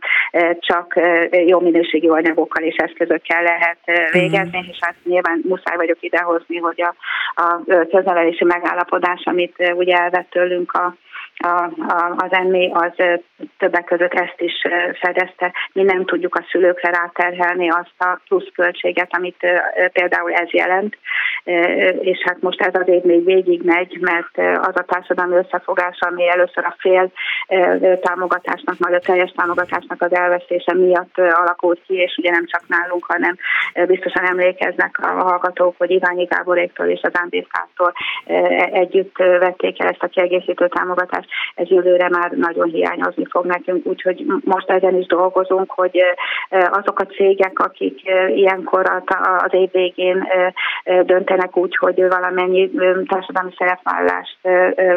csak 0.60 1.00
jó 1.46 1.55
minőségű 1.60 2.08
anyagokkal 2.08 2.64
és 2.64 2.76
eszközökkel 2.76 3.44
lehet 3.44 4.12
végezni, 4.12 4.58
mm. 4.58 4.70
és 4.70 4.78
hát 4.82 4.96
nyilván 5.04 5.42
muszáj 5.44 5.76
vagyok 5.76 5.98
idehozni, 6.00 6.58
hogy 6.58 6.82
a, 6.82 6.96
a 7.42 7.64
köznevelési 7.90 8.44
megállapodás, 8.44 9.22
amit 9.24 9.74
ugye 9.76 9.96
elvett 9.96 10.30
tőlünk 10.30 10.72
a 10.72 10.96
a, 11.38 11.64
a, 11.88 12.14
az 12.18 12.32
emmi 12.32 12.72
az 12.74 12.92
többek 13.58 13.84
között 13.84 14.14
ezt 14.14 14.42
is 14.42 14.54
fedezte. 15.00 15.54
Mi 15.74 15.84
nem 15.84 16.06
tudjuk 16.06 16.36
a 16.36 16.46
szülőkre 16.52 16.90
ráterhelni 16.90 17.70
azt 17.70 17.96
a 17.98 18.20
pluszköltséget, 18.28 19.16
amit 19.16 19.48
például 19.94 20.34
ez 20.34 20.50
jelent, 20.52 20.98
és 22.00 22.22
hát 22.24 22.42
most 22.42 22.62
ez 22.62 22.76
az 22.76 22.88
év 22.88 23.02
még 23.02 23.26
végig 23.26 23.62
megy, 23.64 23.98
mert 24.02 24.60
az 24.68 24.76
a 24.76 24.86
társadalmi 24.88 25.36
összefogás, 25.36 25.98
ami 26.00 26.30
először 26.30 26.66
a 26.66 26.76
fél 26.80 27.12
támogatásnak, 28.02 28.78
majd 28.78 28.94
a 28.94 29.00
teljes 29.00 29.32
támogatásnak 29.36 30.02
az 30.02 30.16
elvesztése 30.16 30.74
miatt 30.74 31.18
alakult 31.18 31.82
ki, 31.88 31.94
és 31.94 32.18
ugye 32.18 32.32
nem 32.32 32.46
csak 32.46 32.64
nálunk, 32.68 33.06
hanem 33.06 33.38
biztosan 33.88 34.26
emlékeznek 34.26 35.00
a 35.02 35.08
hallgatók, 35.08 35.76
hogy 35.78 35.92
Iványi 35.92 36.24
Gáboréktól 36.24 36.86
és 36.86 37.02
az 37.02 37.14
Ámbészkától 37.14 37.94
együtt 38.72 39.18
vették 39.18 39.82
el 39.82 39.88
ezt 39.88 40.04
a 40.04 40.08
kiegészítő 40.08 40.68
támogatást, 40.68 41.25
ez 41.56 41.68
jövőre 41.68 42.10
már 42.10 42.32
nagyon 42.32 42.68
hiányozni 42.68 43.26
fog 43.30 43.46
nekünk, 43.46 43.86
úgyhogy 43.86 44.26
most 44.44 44.70
ezen 44.70 44.96
is 44.96 45.06
dolgozunk, 45.06 45.72
hogy 45.72 46.02
azok 46.50 47.00
a 47.00 47.06
cégek, 47.06 47.60
akik 47.60 48.02
ilyenkor 48.28 49.04
az 49.38 49.54
év 49.54 49.72
végén 49.72 50.28
döntenek 51.04 51.58
úgy, 51.58 51.76
hogy 51.76 52.08
valamennyi 52.08 52.72
társadalmi 53.08 53.54
szerepvállást 53.58 54.38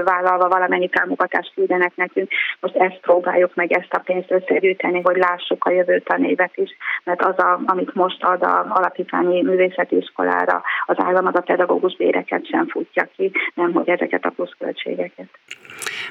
vállalva 0.05 0.49
valamennyi 0.49 0.89
támogatást 0.89 1.53
küldenek 1.55 1.93
nekünk, 1.95 2.31
most 2.61 2.77
ezt 2.77 2.99
próbáljuk 3.01 3.55
meg 3.55 3.73
ezt 3.73 3.95
a 3.95 4.03
pénzt 4.05 4.31
összegyűjteni, 4.31 5.01
hogy 5.01 5.17
lássuk 5.17 5.65
a 5.65 5.71
jövő 5.71 6.01
tanévet 6.01 6.57
is, 6.57 6.71
mert 7.05 7.23
az, 7.23 7.39
a, 7.39 7.61
amit 7.67 7.95
most 7.95 8.25
ad 8.25 8.43
a 8.43 8.67
alapítványi 8.69 9.43
művészeti 9.43 9.97
iskolára, 9.97 10.63
az 10.87 10.97
állam 10.99 11.27
az 11.27 11.35
a 11.35 11.41
pedagógus 11.41 11.97
béreket 11.97 12.47
sem 12.47 12.69
futja 12.69 13.09
ki, 13.17 13.33
nem 13.55 13.73
hogy 13.73 13.89
ezeket 13.89 14.25
a 14.25 14.31
pluszköltségeket. 14.31 15.29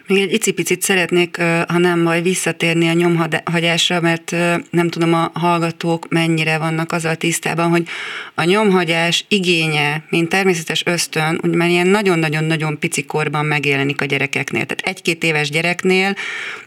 Még 0.08 0.22
egy 0.22 0.34
icipicit 0.34 0.82
szeretnék, 0.82 1.38
ha 1.68 1.78
nem 1.78 2.00
majd 2.00 2.24
visszatérni 2.24 2.88
a 2.88 2.94
nyomhagyásra, 2.94 4.02
mert 4.02 4.32
nem 4.70 4.90
tudom 4.90 5.14
a 5.14 5.32
hallgatók 5.34 6.08
mennyire 6.10 6.58
vannak 6.58 6.92
azzal 6.92 7.16
tisztában, 7.16 7.70
hogy 7.70 7.88
a 8.36 8.44
nyomhagyás 8.44 9.26
igénye, 9.28 10.04
mint 10.10 10.30
természetes 10.30 10.86
ösztön, 10.86 11.40
úgy 11.44 11.56
már 11.56 11.70
ilyen 11.70 11.88
nagyon-nagyon-nagyon 11.88 12.80
pici 12.80 13.06
korban 13.06 13.46
megjelenik 13.46 14.02
a 14.02 14.06
gyerekeknél. 14.06 14.66
Tehát 14.66 14.98
egy-két 14.98 15.24
éves 15.24 15.50
gyereknél 15.50 16.16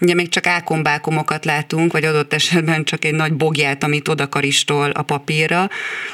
ugye 0.01 0.15
még 0.15 0.29
csak 0.29 0.47
ákombákomokat 0.47 1.45
látunk, 1.45 1.93
vagy 1.93 2.05
adott 2.05 2.33
esetben 2.33 2.85
csak 2.85 3.05
egy 3.05 3.15
nagy 3.15 3.33
bogját, 3.33 3.85
amit 3.85 4.09
odakaristol 4.09 4.91
a 4.91 5.03
papírra, 5.03 5.69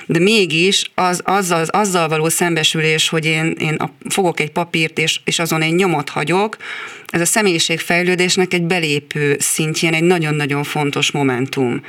de 0.07 0.19
mégis 0.19 0.91
az, 0.95 1.21
azzal, 1.25 1.65
azzal 1.65 2.09
való 2.09 2.29
szembesülés, 2.29 3.09
hogy 3.09 3.25
én, 3.25 3.57
én 3.59 3.77
fogok 4.09 4.41
egy 4.41 4.51
papírt, 4.51 4.99
és, 4.99 5.21
és 5.25 5.39
azon 5.39 5.63
egy 5.63 5.75
nyomot 5.75 6.09
hagyok, 6.09 6.57
ez 7.07 7.21
a 7.21 7.25
személyiségfejlődésnek 7.25 8.55
egy 8.55 8.63
belépő 8.63 9.37
szintjén 9.39 9.95
egy 9.95 10.03
nagyon-nagyon 10.03 10.65
fontos 10.65 11.11
momentum. 11.11 11.83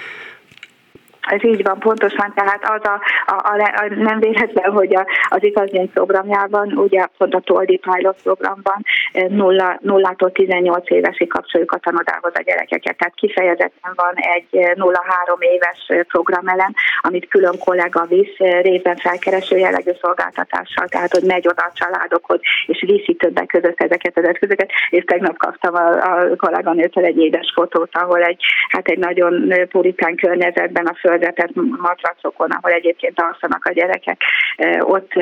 Ez 1.28 1.44
így 1.44 1.64
van, 1.64 1.80
pontosan, 1.80 2.34
tehát 2.36 2.70
az 2.70 2.82
a, 2.84 3.00
a, 3.32 3.36
a, 3.36 3.82
a 3.82 3.94
nem 3.96 4.20
véletlen, 4.20 4.72
hogy 4.72 4.96
a, 4.96 5.06
az 5.30 5.44
igazlény 5.44 5.92
programjában, 5.92 6.72
ugye 6.72 7.06
pont 7.18 7.34
a 7.34 7.40
Toldi 7.40 7.78
Pilot 7.78 8.22
programban 8.24 8.86
0, 9.28 9.80
0-tól 9.84 10.32
18 10.32 10.92
évesig 10.92 11.28
kapcsoljuk 11.28 11.72
a 11.72 11.78
tanodához 11.78 12.32
a 12.34 12.42
gyerekeket, 12.42 12.98
tehát 12.98 13.16
kifejezetten 13.16 13.92
van 13.96 14.14
egy 14.16 14.48
0-3 14.52 14.76
éves 15.40 16.06
programelem, 16.08 16.74
amit 17.02 17.28
külön 17.28 17.58
kollega 17.60 18.06
visz, 18.06 18.38
részben 18.38 18.96
felkereső 18.96 19.58
jellegű 19.58 19.92
szolgáltatással, 20.02 20.88
tehát 20.88 21.12
hogy 21.12 21.24
megy 21.24 21.48
oda 21.48 21.64
a 21.64 21.72
családokhoz, 21.74 22.40
és 22.66 22.84
viszi 22.88 23.14
többek 23.14 23.46
között 23.46 23.82
ezeket 23.82 24.18
az 24.18 24.28
eszközöket, 24.28 24.72
és 24.90 25.04
tegnap 25.04 25.38
kaptam 25.38 25.76
a, 25.76 25.88
a 25.90 26.36
kolléganőtől 26.36 27.06
egy 27.06 27.18
édes 27.18 27.52
fotót, 27.56 27.90
ahol 27.92 28.22
egy, 28.22 28.44
hát 28.70 28.88
egy 28.88 28.98
nagyon 28.98 29.54
puritán 29.70 30.16
környezetben 30.16 30.86
a 30.86 30.96
föld 31.00 31.17
fölvetett 31.18 31.56
matracokon, 31.82 32.50
ahol 32.52 32.72
egyébként 32.72 33.22
alszanak 33.22 33.66
a 33.66 33.72
gyerekek. 33.74 34.22
Ott 34.80 35.14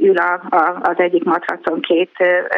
ül 0.00 0.16
a, 0.16 0.32
a, 0.50 0.78
az 0.82 0.98
egyik 0.98 1.24
matracon 1.24 1.80
két, 1.80 2.10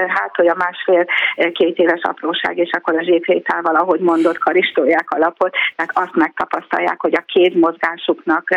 hát 0.09 0.39
olyan 0.39 0.57
másfél 0.59 1.05
két 1.53 1.79
éves 1.79 2.01
apróság, 2.03 2.59
és 2.59 2.71
akkor 2.73 2.97
a 2.97 3.05
zséphétával, 3.05 3.75
ahogy 3.75 4.01
mondott, 4.01 4.39
karistolják 4.39 5.11
a 5.11 5.19
lapot, 5.19 5.55
tehát 5.77 5.91
azt 5.95 6.15
megtapasztalják, 6.15 7.01
hogy 7.01 7.15
a 7.15 7.25
kézmozgásuknak 7.27 8.49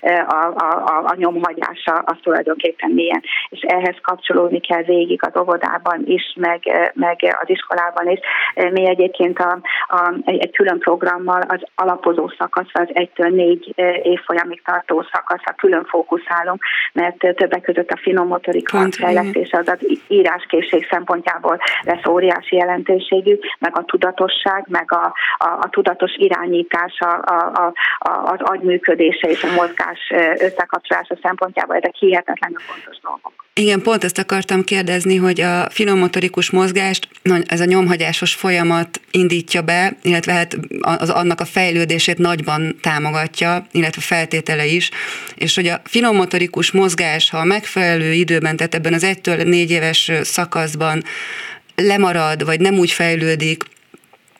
a, 0.00 0.34
a, 0.34 0.84
a, 0.86 1.04
a 1.06 1.14
nyomhagyása 1.16 1.92
az 2.04 2.16
tulajdonképpen 2.22 2.90
milyen. 2.90 3.22
És 3.48 3.60
ehhez 3.60 3.96
kapcsolódni 4.02 4.60
kell 4.60 4.82
végig 4.82 5.20
az 5.24 5.40
óvodában 5.40 6.02
is, 6.04 6.34
meg, 6.36 6.60
meg 6.94 7.16
az 7.42 7.48
iskolában 7.48 8.08
is. 8.08 8.18
Mi 8.54 8.88
egyébként 8.88 9.38
a, 9.38 9.58
a, 9.88 10.14
egy, 10.24 10.50
külön 10.50 10.78
programmal 10.78 11.40
az 11.40 11.60
alapozó 11.74 12.28
szakasz 12.38 12.70
az 12.72 12.88
egytől 12.92 13.28
négy 13.28 13.69
évfolyamig 14.02 14.62
tartó 14.62 15.04
szakaszra 15.12 15.52
külön 15.52 15.84
fókuszálunk, 15.84 16.62
mert 16.92 17.16
többek 17.16 17.62
között 17.62 17.90
a 17.90 18.00
finom 18.02 18.26
motorika 18.26 18.86
fejlesztése 18.90 19.58
az 19.58 19.68
az 19.68 20.00
íráskészség 20.08 20.86
szempontjából 20.90 21.60
lesz 21.82 22.06
óriási 22.06 22.56
jelentőségű, 22.56 23.38
meg 23.58 23.76
a 23.76 23.84
tudatosság, 23.84 24.64
meg 24.68 24.92
a, 24.92 25.14
a, 25.36 25.48
a 25.60 25.68
tudatos 25.70 26.14
irányítás, 26.16 26.98
a, 26.98 27.32
a, 27.32 27.72
a, 27.98 28.08
az 28.08 28.40
agyműködése 28.40 29.28
és 29.28 29.42
a 29.42 29.52
mozgás 29.52 30.12
összekapcsolása 30.38 31.16
szempontjából 31.22 31.76
ezek 31.76 31.94
hihetetlenül 31.94 32.58
fontos 32.58 33.00
dolgok. 33.00 33.32
Igen, 33.60 33.82
pont 33.82 34.04
ezt 34.04 34.18
akartam 34.18 34.64
kérdezni, 34.64 35.16
hogy 35.16 35.40
a 35.40 35.68
finommotorikus 35.70 36.50
mozgást, 36.50 37.08
ez 37.46 37.60
a 37.60 37.64
nyomhagyásos 37.64 38.34
folyamat 38.34 39.00
indítja 39.10 39.62
be, 39.62 39.96
illetve 40.02 40.32
hát 40.32 40.58
az, 40.80 41.08
annak 41.10 41.40
a 41.40 41.44
fejlődését 41.44 42.18
nagyban 42.18 42.76
támogatja, 42.82 43.66
illetve 43.72 44.00
feltétele 44.00 44.66
is, 44.66 44.90
és 45.34 45.54
hogy 45.54 45.66
a 45.66 45.80
finommotorikus 45.84 46.70
mozgás, 46.70 47.30
ha 47.30 47.38
a 47.38 47.44
megfelelő 47.44 48.12
időben, 48.12 48.56
tehát 48.56 48.74
ebben 48.74 48.94
az 48.94 49.06
1-től 49.06 49.44
4 49.44 49.70
éves 49.70 50.10
szakaszban 50.22 51.04
lemarad, 51.74 52.44
vagy 52.44 52.60
nem 52.60 52.78
úgy 52.78 52.90
fejlődik, 52.90 53.64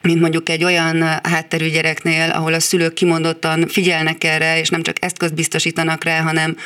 mint 0.02 0.20
mondjuk 0.20 0.48
egy 0.48 0.64
olyan 0.64 1.02
hátterű 1.22 1.68
gyereknél, 1.68 2.30
ahol 2.30 2.54
a 2.54 2.60
szülők 2.60 2.94
kimondottan 2.94 3.68
figyelnek 3.68 4.24
erre, 4.24 4.58
és 4.58 4.68
nem 4.68 4.82
csak 4.82 4.96
ezt 5.00 5.34
biztosítanak 5.34 6.04
rá, 6.04 6.20
hanem, 6.20 6.56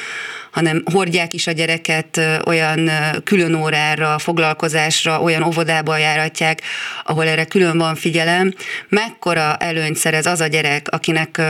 hanem 0.50 0.82
hordják 0.92 1.32
is 1.32 1.46
a 1.46 1.52
gyereket 1.52 2.20
olyan 2.46 2.90
külön 3.24 3.54
órára, 3.54 4.18
foglalkozásra, 4.18 5.20
olyan 5.20 5.42
óvodába 5.42 5.96
járatják, 5.96 6.60
ahol 7.04 7.26
erre 7.26 7.44
külön 7.44 7.78
van 7.78 7.94
figyelem. 7.94 8.54
Mekkora 8.88 9.56
előnyt 9.56 9.96
szerez 9.96 10.26
az 10.26 10.40
a 10.40 10.46
gyerek, 10.46 10.88
akinek 10.90 11.40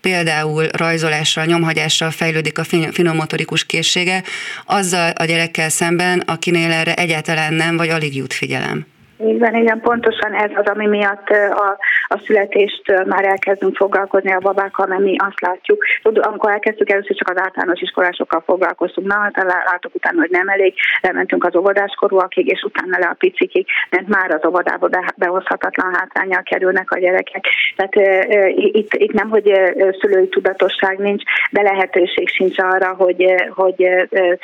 például 0.00 0.66
rajzolással, 0.66 1.44
nyomhagyással 1.44 2.10
fejlődik 2.10 2.58
a 2.58 2.64
finomotorikus 2.92 3.64
készsége, 3.66 4.22
azzal 4.66 5.10
a 5.10 5.24
gyerekkel 5.24 5.68
szemben, 5.68 6.20
akinél 6.20 6.70
erre 6.70 6.94
egyáltalán 6.94 7.54
nem, 7.54 7.76
vagy 7.76 7.88
alig 7.88 8.16
jut 8.16 8.32
figyelem. 8.32 8.91
Igen, 9.26 9.54
igen, 9.54 9.80
pontosan 9.80 10.32
ez 10.34 10.50
az, 10.54 10.66
ami 10.66 10.86
miatt 10.86 11.28
a, 11.50 11.78
a 12.06 12.18
születést 12.26 13.04
már 13.06 13.24
elkezdünk 13.24 13.76
foglalkozni 13.76 14.32
a 14.32 14.38
babákkal, 14.38 14.86
mert 14.86 15.00
mi 15.00 15.16
azt 15.18 15.40
látjuk. 15.40 15.84
Tud, 16.02 16.18
amikor 16.18 16.50
elkezdtük 16.50 16.90
először 16.90 17.16
csak 17.16 17.28
az 17.28 17.42
általános 17.42 17.80
iskolásokkal 17.80 18.42
foglalkoztunk, 18.46 19.06
na, 19.06 19.14
hát 19.14 19.44
látok 19.70 19.94
utána, 19.94 20.20
hogy 20.20 20.30
nem 20.30 20.48
elég, 20.48 20.74
lementünk 21.00 21.44
az 21.44 21.56
óvodáskorúakig, 21.56 22.46
és 22.46 22.62
utána 22.62 22.98
le 22.98 23.06
a 23.06 23.16
picikig, 23.18 23.66
mert 23.90 24.08
már 24.08 24.30
az 24.30 24.46
óvodába 24.46 24.88
be, 24.88 25.12
behozhatatlan 25.16 25.94
hátrányjal 25.94 26.42
kerülnek 26.42 26.90
a 26.90 26.98
gyerekek. 26.98 27.44
Tehát 27.76 27.96
e, 27.96 28.48
itt, 28.48 28.94
itt 28.94 29.12
nem, 29.12 29.30
hogy 29.30 29.52
szülői 30.00 30.28
tudatosság 30.28 30.98
nincs, 30.98 31.22
de 31.50 31.62
lehetőség 31.62 32.28
sincs 32.28 32.58
arra, 32.58 32.94
hogy, 32.94 33.34
hogy 33.54 33.82
e, 33.82 34.06
e, 34.10 34.38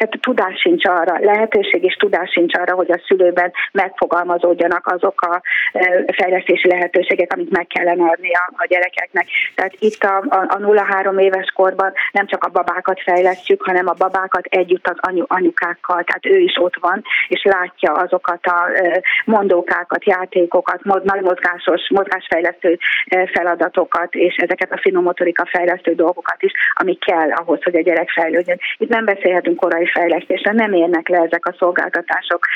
tehát 0.00 0.20
tudás 0.20 0.60
sincs 0.60 0.84
arra, 0.86 1.18
lehetőség 1.20 1.84
és 1.84 1.94
tudás 1.94 2.30
sincs 2.30 2.54
arra, 2.56 2.74
hogy 2.74 2.90
a 2.90 3.02
szülőben 3.06 3.52
megfogalmazódjanak 3.72 4.86
azok 4.86 5.20
a 5.20 5.42
e, 5.72 6.04
fejlesztési 6.12 6.68
lehetőségek, 6.68 7.32
amit 7.32 7.50
meg 7.50 7.66
kellene 7.66 8.10
adni 8.10 8.34
a, 8.34 8.50
a 8.56 8.66
gyerekeknek. 8.66 9.26
Tehát 9.54 9.74
itt 9.78 10.02
a, 10.02 10.16
a, 10.28 10.38
a 10.48 10.56
0-3 10.56 11.20
éves 11.20 11.50
korban 11.54 11.92
nem 12.12 12.26
csak 12.26 12.44
a 12.44 12.48
babákat 12.48 13.00
fejlesztjük, 13.02 13.62
hanem 13.62 13.88
a 13.88 13.94
babákat 13.98 14.44
együtt 14.44 14.86
az 14.86 14.96
anyu, 15.00 15.24
anyukákkal, 15.26 16.04
tehát 16.04 16.26
ő 16.26 16.38
is 16.38 16.56
ott 16.60 16.76
van, 16.80 17.02
és 17.28 17.42
látja 17.42 17.92
azokat 17.92 18.46
a 18.46 18.68
e, 18.74 19.02
mondókákat, 19.24 20.04
játékokat, 20.04 20.84
nagy 20.84 21.20
mozgásos, 21.20 21.88
mozgásfejlesztő 21.90 22.78
e, 23.06 23.26
feladatokat, 23.26 24.14
és 24.14 24.36
ezeket 24.36 24.72
a 24.72 24.80
finomotorika 24.80 25.46
fejlesztő 25.50 25.94
dolgokat 25.94 26.42
is, 26.42 26.52
ami 26.74 26.98
kell 26.98 27.30
ahhoz, 27.30 27.62
hogy 27.62 27.76
a 27.76 27.82
gyerek 27.82 28.10
fejlődjön. 28.10 28.58
Itt 28.76 28.88
nem 28.88 29.04
beszélhetünk 29.04 29.56
korai 29.56 29.86
fejlesztésre, 29.86 30.52
nem 30.52 30.72
érnek 30.72 31.08
le 31.08 31.18
ezek 31.18 31.46
a 31.46 31.54
szolgáltatások 31.58 32.46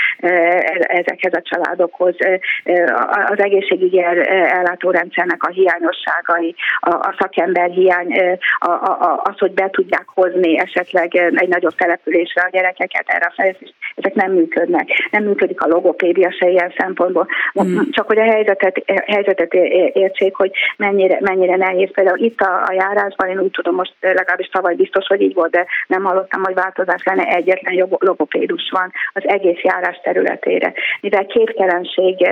ezekhez 0.94 1.32
a 1.32 1.42
családokhoz. 1.42 2.14
Az 3.30 3.38
egészségügyi 3.38 4.02
ellátórendszernek 4.02 5.42
a 5.42 5.50
hiányosságai, 5.50 6.54
a 6.80 7.14
szakember 7.18 7.70
hiány, 7.70 8.38
az, 9.22 9.38
hogy 9.38 9.52
be 9.52 9.70
tudják 9.70 10.06
hozni 10.06 10.58
esetleg 10.58 11.14
egy 11.14 11.48
nagyobb 11.48 11.74
településre 11.74 12.42
a 12.42 12.50
gyerekeket 12.50 13.04
erre 13.06 13.26
a 13.26 13.32
fejlesztést, 13.36 13.74
ezek 13.94 14.14
nem 14.14 14.32
működnek. 14.32 14.88
Nem 15.10 15.24
működik 15.24 15.60
a 15.60 15.68
logopédia 15.68 16.32
se 16.32 16.48
ilyen 16.48 16.72
szempontból. 16.76 17.26
Mm. 17.62 17.78
Csak 17.90 18.06
hogy 18.06 18.18
a 18.18 18.30
helyzetet, 18.30 18.82
helyzetet 19.06 19.54
értsék, 19.92 20.34
hogy 20.34 20.50
mennyire, 20.76 21.18
mennyire 21.20 21.56
nehéz. 21.56 21.90
Például 21.92 22.18
itt 22.18 22.40
a, 22.40 22.62
a 22.66 22.72
járásban, 22.72 23.28
én 23.28 23.38
úgy 23.38 23.50
tudom, 23.50 23.74
most 23.74 23.94
legalábbis 24.00 24.48
tavaly 24.48 24.74
biztos, 24.74 25.06
hogy 25.06 25.20
így 25.20 25.34
volt, 25.34 25.50
de 25.50 25.66
nem 25.86 26.04
hallottam, 26.04 26.42
hogy 26.42 26.54
változás 26.54 27.02
lenne, 27.04 27.22
egyetlen 27.22 27.88
logopédus 27.98 28.70
van 28.70 28.92
az 29.12 29.22
egész 29.26 29.62
járás 29.62 30.00
területére. 30.02 30.72
Mivel 31.00 31.26
képtelenség 31.26 32.28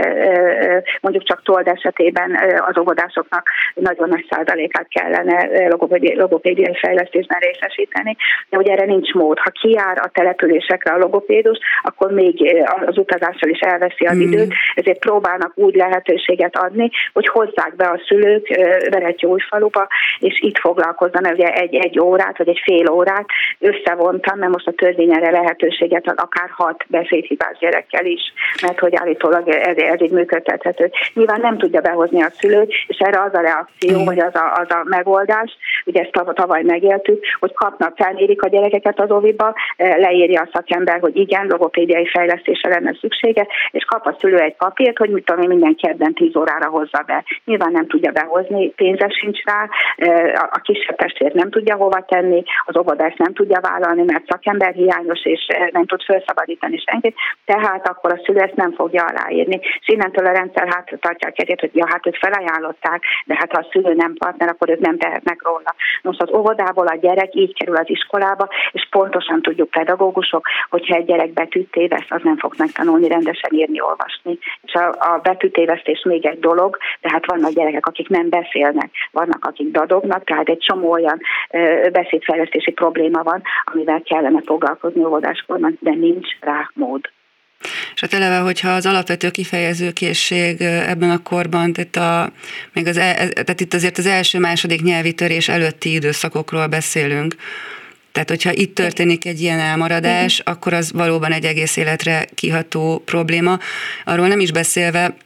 mondjuk 1.01 1.25
csak 1.25 1.43
told 1.43 1.69
esetében 1.69 2.39
az 2.69 2.79
óvodásoknak 2.79 3.49
nagyon 3.75 4.09
nagy 4.09 4.27
százalékát 4.31 4.89
kellene 4.89 5.69
logopédiai 6.15 6.77
fejlesztésben 6.81 7.39
részesíteni, 7.39 8.17
de 8.49 8.57
ugye 8.57 8.73
erre 8.73 8.85
nincs 8.85 9.13
mód. 9.13 9.39
Ha 9.39 9.51
kijár 9.51 9.99
a 9.99 10.11
településekre 10.13 10.93
a 10.93 10.99
logopédus, 10.99 11.59
akkor 11.83 12.11
még 12.11 12.65
az 12.87 12.99
utazással 12.99 13.51
is 13.51 13.59
elveszi 13.59 14.05
az 14.05 14.17
mm. 14.17 14.21
időt, 14.21 14.55
ezért 14.75 14.99
próbálnak 14.99 15.53
úgy 15.55 15.75
lehetőséget 15.75 16.57
adni, 16.57 16.91
hogy 17.13 17.29
hozzák 17.29 17.77
be 17.77 17.85
a 17.89 18.01
szülők 18.07 18.47
Veretyújfaluba, 18.91 19.89
és 20.19 20.41
itt 20.41 20.59
foglalkozzanak 20.59 21.33
ugye 21.33 21.49
egy, 21.49 21.75
egy 21.75 22.01
órát, 22.01 22.39
vagy 22.39 22.49
egy 22.49 22.61
fél 22.65 22.91
órát 22.91 23.27
összevontam, 23.59 24.39
mert 24.39 24.53
most 24.53 24.67
a 24.67 24.73
törvény 24.73 25.13
erre 25.13 25.31
lehetőséget 25.31 26.09
ad 26.09 26.19
akár 26.19 26.51
hat 26.51 26.85
beszédhibás 26.89 27.59
gyerekkel 27.59 28.05
is, 28.07 28.32
mert 28.63 28.79
hogy 28.79 28.95
állítólag 28.95 29.49
ez, 29.49 29.77
ez 29.77 30.01
így 30.01 30.11
működtethető. 30.11 30.91
Nyilván 31.15 31.41
nem 31.41 31.59
tudja 31.59 31.81
behozni 31.81 32.23
a 32.23 32.31
szülőt, 32.39 32.73
és 32.87 32.99
erre 32.99 33.23
az 33.23 33.35
a 33.35 33.41
reakció, 33.41 34.05
vagy 34.05 34.19
az 34.19 34.35
a, 34.35 34.53
az 34.61 34.71
a 34.71 34.83
megoldás, 34.85 35.57
ugye 35.85 36.01
ezt 36.01 36.35
tavaly 36.35 36.63
megéltük, 36.63 37.25
hogy 37.39 37.53
kapnak, 37.55 37.97
felmérik 37.97 38.43
a 38.43 38.49
gyerekeket 38.49 39.01
az 39.01 39.11
oviba, 39.11 39.55
leírja 39.77 40.41
a 40.41 40.49
szakember, 40.53 41.01
hogy 41.01 41.17
igen, 41.17 41.47
logopédiai 41.47 42.07
fejlesztésre 42.07 42.69
lenne 42.69 42.97
szüksége, 43.01 43.47
és 43.71 43.85
kap 43.85 44.07
a 44.07 44.17
szülő 44.19 44.39
egy 44.39 44.57
papírt, 44.57 44.99
hogy 44.99 45.11
mit 45.11 45.25
tudom 45.25 45.43
én, 45.43 45.49
minden 45.49 45.75
kedden 45.75 46.15
10 46.15 46.37
órára 46.37 46.69
hozza 46.69 47.03
be. 47.07 47.25
Nyilván 47.45 47.73
nem 47.73 47.87
tudja 47.87 48.11
behozni, 48.11 48.69
pénze 48.69 49.09
sincs 49.09 49.43
rá, 49.45 49.69
a 50.51 50.61
kisebb 50.61 50.97
testvér 50.97 51.33
nem 51.33 51.51
tudja 51.51 51.77
hova 51.77 52.05
tenni, 52.05 52.43
az 52.65 52.77
óvodás 52.77 53.15
nem 53.17 53.33
tudja 53.33 53.61
vállalni, 53.61 54.03
mert 54.07 54.27
szakember 54.27 54.73
hiányos, 54.75 55.25
és 55.25 55.47
nem 55.71 55.87
tud 55.87 56.03
felszabadítani 56.03 56.83
senkit, 56.87 57.17
tehát 57.45 57.89
akkor 57.89 58.13
a 58.13 58.21
szülő 58.25 58.41
ezt 58.41 58.55
nem 58.55 58.73
fogja 58.73 59.05
aláírni. 59.05 59.61
És 59.63 59.89
innentől 59.89 60.27
a 60.27 60.33
rendszer 60.33 60.69
hát 60.69 60.93
tartja 61.01 61.29
a 61.29 61.33
kezét, 61.33 61.61
hogy 61.61 61.71
ja, 61.75 61.87
hát 61.89 62.07
ők 62.07 62.17
felajánlották, 62.17 63.03
de 63.25 63.35
hát 63.39 63.53
ha 63.53 63.59
a 63.59 63.69
szülő 63.71 63.95
nem 63.95 64.15
partner, 64.15 64.49
akkor 64.49 64.71
ők 64.71 64.81
nem 64.81 64.99
tehetnek 64.99 65.43
róla. 65.43 65.72
Most 66.03 66.23
az 66.23 66.33
óvodából 66.33 66.87
a 66.87 66.97
gyerek 66.97 67.35
így 67.35 67.55
kerül 67.55 67.77
az 67.77 67.91
iskolába, 67.91 68.49
és 68.73 68.87
pontosan 68.91 69.43
tudjuk 69.43 69.71
pedagógusok, 69.71 70.47
hogyha 70.71 70.97
egy 70.97 71.05
gyerek 71.05 71.33
betűt 71.33 71.71
téveszt, 71.71 72.13
az 72.13 72.21
nem 72.23 72.37
fog 72.37 72.55
megtanulni 72.59 73.09
rendesen 73.09 73.53
írni, 73.53 73.81
olvasni. 73.81 74.39
És 74.63 74.73
a, 74.73 74.87
a 74.89 75.21
betűtévesztés 75.23 76.03
még 76.05 76.27
egy 76.27 76.39
dolog, 76.39 76.77
de 77.01 77.11
hát 77.11 77.27
vannak 77.27 77.51
gyerekek, 77.51 77.87
akik 77.87 78.09
nem 78.09 78.29
beszélnek, 78.29 78.91
vannak, 79.11 79.45
akik 79.45 79.71
dadognak, 79.71 80.25
tehát 80.25 80.49
egy 80.49 80.59
csomó 80.59 80.91
olyan 80.91 81.21
ö, 81.51 81.89
beszédfejlesztési 81.93 82.71
probléma 82.71 83.23
van, 83.23 83.43
amivel 83.65 84.03
kellene 84.03 84.41
foglalkozni 84.45 85.05
óvodáskorban, 85.05 85.79
de 85.81 85.91
nincs 85.91 86.29
rá 86.41 86.71
mód. 86.75 87.01
És 87.95 88.01
hát 88.01 88.15
eleve, 88.15 88.37
hogyha 88.39 88.71
az 88.71 88.87
alapvető 88.87 89.31
kifejezőkészség 89.31 90.61
ebben 90.61 91.11
a 91.11 91.23
korban, 91.23 91.73
tehát, 91.73 91.97
a, 91.97 92.33
még 92.73 92.87
az, 92.87 92.97
e, 92.97 93.29
tehát 93.29 93.61
itt 93.61 93.75
azért 93.75 93.99
az 93.99 94.07
első-második 94.07 94.83
nyelvi 94.83 95.13
törés 95.13 95.49
előtti 95.49 95.93
időszakokról 95.93 96.67
beszélünk, 96.67 97.37
tehát, 98.13 98.29
hogyha 98.29 98.53
itt 98.53 98.75
történik 98.75 99.25
egy 99.25 99.41
ilyen 99.41 99.59
elmaradás, 99.59 100.41
akkor 100.45 100.73
az 100.73 100.93
valóban 100.93 101.33
egy 101.33 101.45
egész 101.45 101.77
életre 101.77 102.27
kiható 102.35 103.03
probléma. 103.05 103.59
Arról 104.05 104.29
nem 104.29 104.41
is 104.41 104.53
beszélve, 104.53 105.17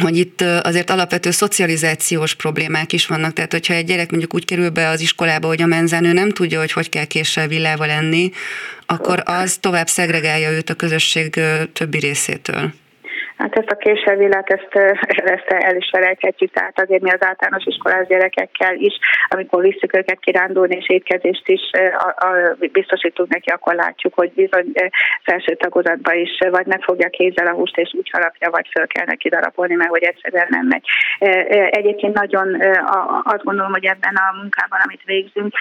hogy 0.00 0.16
itt 0.16 0.40
azért 0.40 0.90
alapvető 0.90 1.30
szocializációs 1.30 2.34
problémák 2.34 2.92
is 2.92 3.06
vannak. 3.06 3.32
Tehát, 3.32 3.52
hogyha 3.52 3.74
egy 3.74 3.86
gyerek 3.86 4.10
mondjuk 4.10 4.34
úgy 4.34 4.44
kerül 4.44 4.70
be 4.70 4.88
az 4.88 5.00
iskolába, 5.00 5.46
hogy 5.46 5.62
a 5.62 5.66
menzenő 5.66 6.12
nem 6.12 6.30
tudja, 6.30 6.58
hogy 6.58 6.72
hogy 6.72 6.88
kell 6.88 7.04
késsel 7.04 7.48
villával 7.48 7.90
enni, 7.90 8.30
akkor 8.86 9.22
az 9.24 9.56
tovább 9.60 9.88
szegregálja 9.88 10.50
őt 10.50 10.70
a 10.70 10.74
közösség 10.74 11.40
többi 11.72 11.98
részétől. 11.98 12.72
Hát 13.38 13.58
ezt 13.58 13.70
a 13.70 13.76
késelvillát, 13.76 14.50
ezt, 14.50 14.74
ezt 15.36 15.46
el 15.48 15.76
is 15.76 15.88
felejthetjük, 15.92 16.52
tehát 16.52 16.80
azért 16.80 17.02
mi 17.02 17.10
az 17.10 17.24
általános 17.24 17.64
iskolás 17.64 18.06
gyerekekkel 18.06 18.74
is, 18.74 18.98
amikor 19.28 19.62
visszük 19.62 19.96
őket 19.96 20.18
kirándulni 20.18 20.76
és 20.76 20.88
étkezést 20.88 21.48
is 21.48 21.60
a, 21.98 22.26
a, 22.26 22.56
biztosítunk 22.72 23.28
neki, 23.28 23.50
akkor 23.50 23.74
látjuk, 23.74 24.14
hogy 24.14 24.32
bizony 24.32 24.72
felső 25.22 25.54
tagozatba 25.54 26.12
is 26.14 26.30
vagy 26.50 26.66
meg 26.66 26.82
fogja 26.82 27.08
kézzel 27.08 27.46
a 27.46 27.52
húst, 27.54 27.78
és 27.78 27.94
úgy 27.98 28.10
harapja, 28.10 28.50
vagy 28.50 28.68
föl 28.70 28.86
kell 28.86 29.04
neki 29.06 29.28
darapolni, 29.28 29.74
mert 29.74 29.90
hogy 29.90 30.02
egyszerűen 30.02 30.46
nem 30.50 30.66
megy. 30.66 30.84
Egyébként 31.70 32.14
nagyon 32.14 32.60
azt 33.22 33.44
gondolom, 33.44 33.72
hogy 33.72 33.84
ebben 33.84 34.14
a 34.14 34.36
munkában, 34.40 34.80
amit 34.84 35.02
végzünk, 35.04 35.54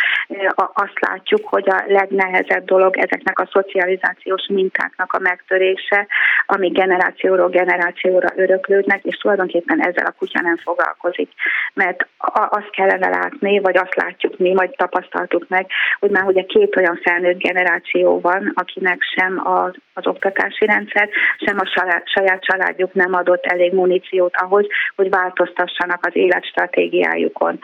azt 0.74 1.00
látjuk, 1.00 1.48
hogy 1.48 1.70
a 1.70 1.84
legnehezebb 1.88 2.66
dolog 2.66 2.98
ezeknek 2.98 3.40
a 3.40 3.50
szocializációs 3.52 4.48
mintáknak 4.48 5.14
a 5.14 5.20
megtörése, 5.20 6.08
ami 6.46 6.68
generációról 6.68 7.50
generációra 7.66 8.28
öröklődnek, 8.36 9.04
és 9.04 9.16
tulajdonképpen 9.16 9.82
ezzel 9.82 10.06
a 10.06 10.16
kutya 10.18 10.42
nem 10.42 10.58
foglalkozik. 10.58 11.30
Mert 11.74 12.08
azt 12.50 12.70
kellene 12.70 13.10
látni, 13.10 13.60
vagy 13.60 13.78
azt 13.78 13.96
látjuk 13.96 14.38
mi, 14.38 14.54
vagy 14.54 14.70
tapasztaltuk 14.78 15.46
meg, 15.48 15.66
hogy 16.00 16.10
már 16.10 16.24
ugye 16.24 16.44
két 16.44 16.76
olyan 16.76 17.00
felnőtt 17.04 17.38
generáció 17.38 18.20
van, 18.20 18.52
akinek 18.56 18.98
sem 19.16 19.48
az, 19.48 19.74
az 19.94 20.08
oktatási 20.08 20.66
rendszer, 20.66 21.10
sem 21.38 21.58
a 21.60 21.66
saját, 21.66 22.10
saját 22.10 22.44
családjuk 22.44 22.94
nem 22.94 23.14
adott 23.14 23.46
elég 23.46 23.74
muníciót 23.74 24.36
ahhoz, 24.36 24.66
hogy 24.96 25.10
változtassanak 25.10 26.06
az 26.06 26.16
életstratégiájukon. 26.16 27.60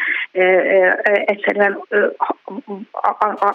Egyszerűen 1.25 1.79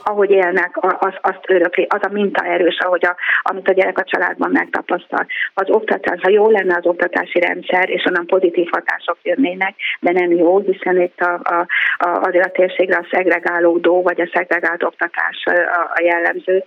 ahogy 0.05 0.31
élnek, 0.31 0.71
az, 0.81 1.15
azt 1.21 1.45
örökli, 1.47 1.87
az 1.89 2.01
a 2.03 2.13
mintaerős, 2.13 2.79
ahogy 2.79 3.07
a, 3.07 3.17
amit 3.43 3.69
a 3.69 3.73
gyerek 3.73 3.99
a 3.99 4.05
családban 4.05 4.51
megtapasztal. 4.51 5.27
Az 5.55 5.71
oktatás, 5.71 6.21
ha 6.23 6.31
jó 6.39 6.51
lenne 6.51 6.75
az 6.77 6.87
oktatási 6.87 7.41
rendszer, 7.41 7.91
és 7.91 8.05
onnan 8.09 8.27
pozitív 8.27 8.69
hatások 8.71 9.19
jönnének, 9.23 9.75
de 10.01 10.13
nem 10.13 10.31
jó, 10.31 10.59
hiszen 10.59 11.01
itt 11.01 11.21
a, 11.21 11.33
a, 11.55 11.59
a, 12.07 12.09
azért 12.29 12.47
a 12.47 12.57
térségre 12.59 12.97
a 12.97 13.07
szegregálódó, 13.11 14.03
vagy 14.03 14.21
a 14.21 14.31
szegregált 14.35 14.83
oktatás 14.83 15.37
a, 15.45 15.81
a 15.97 16.01
jellemző, 16.03 16.63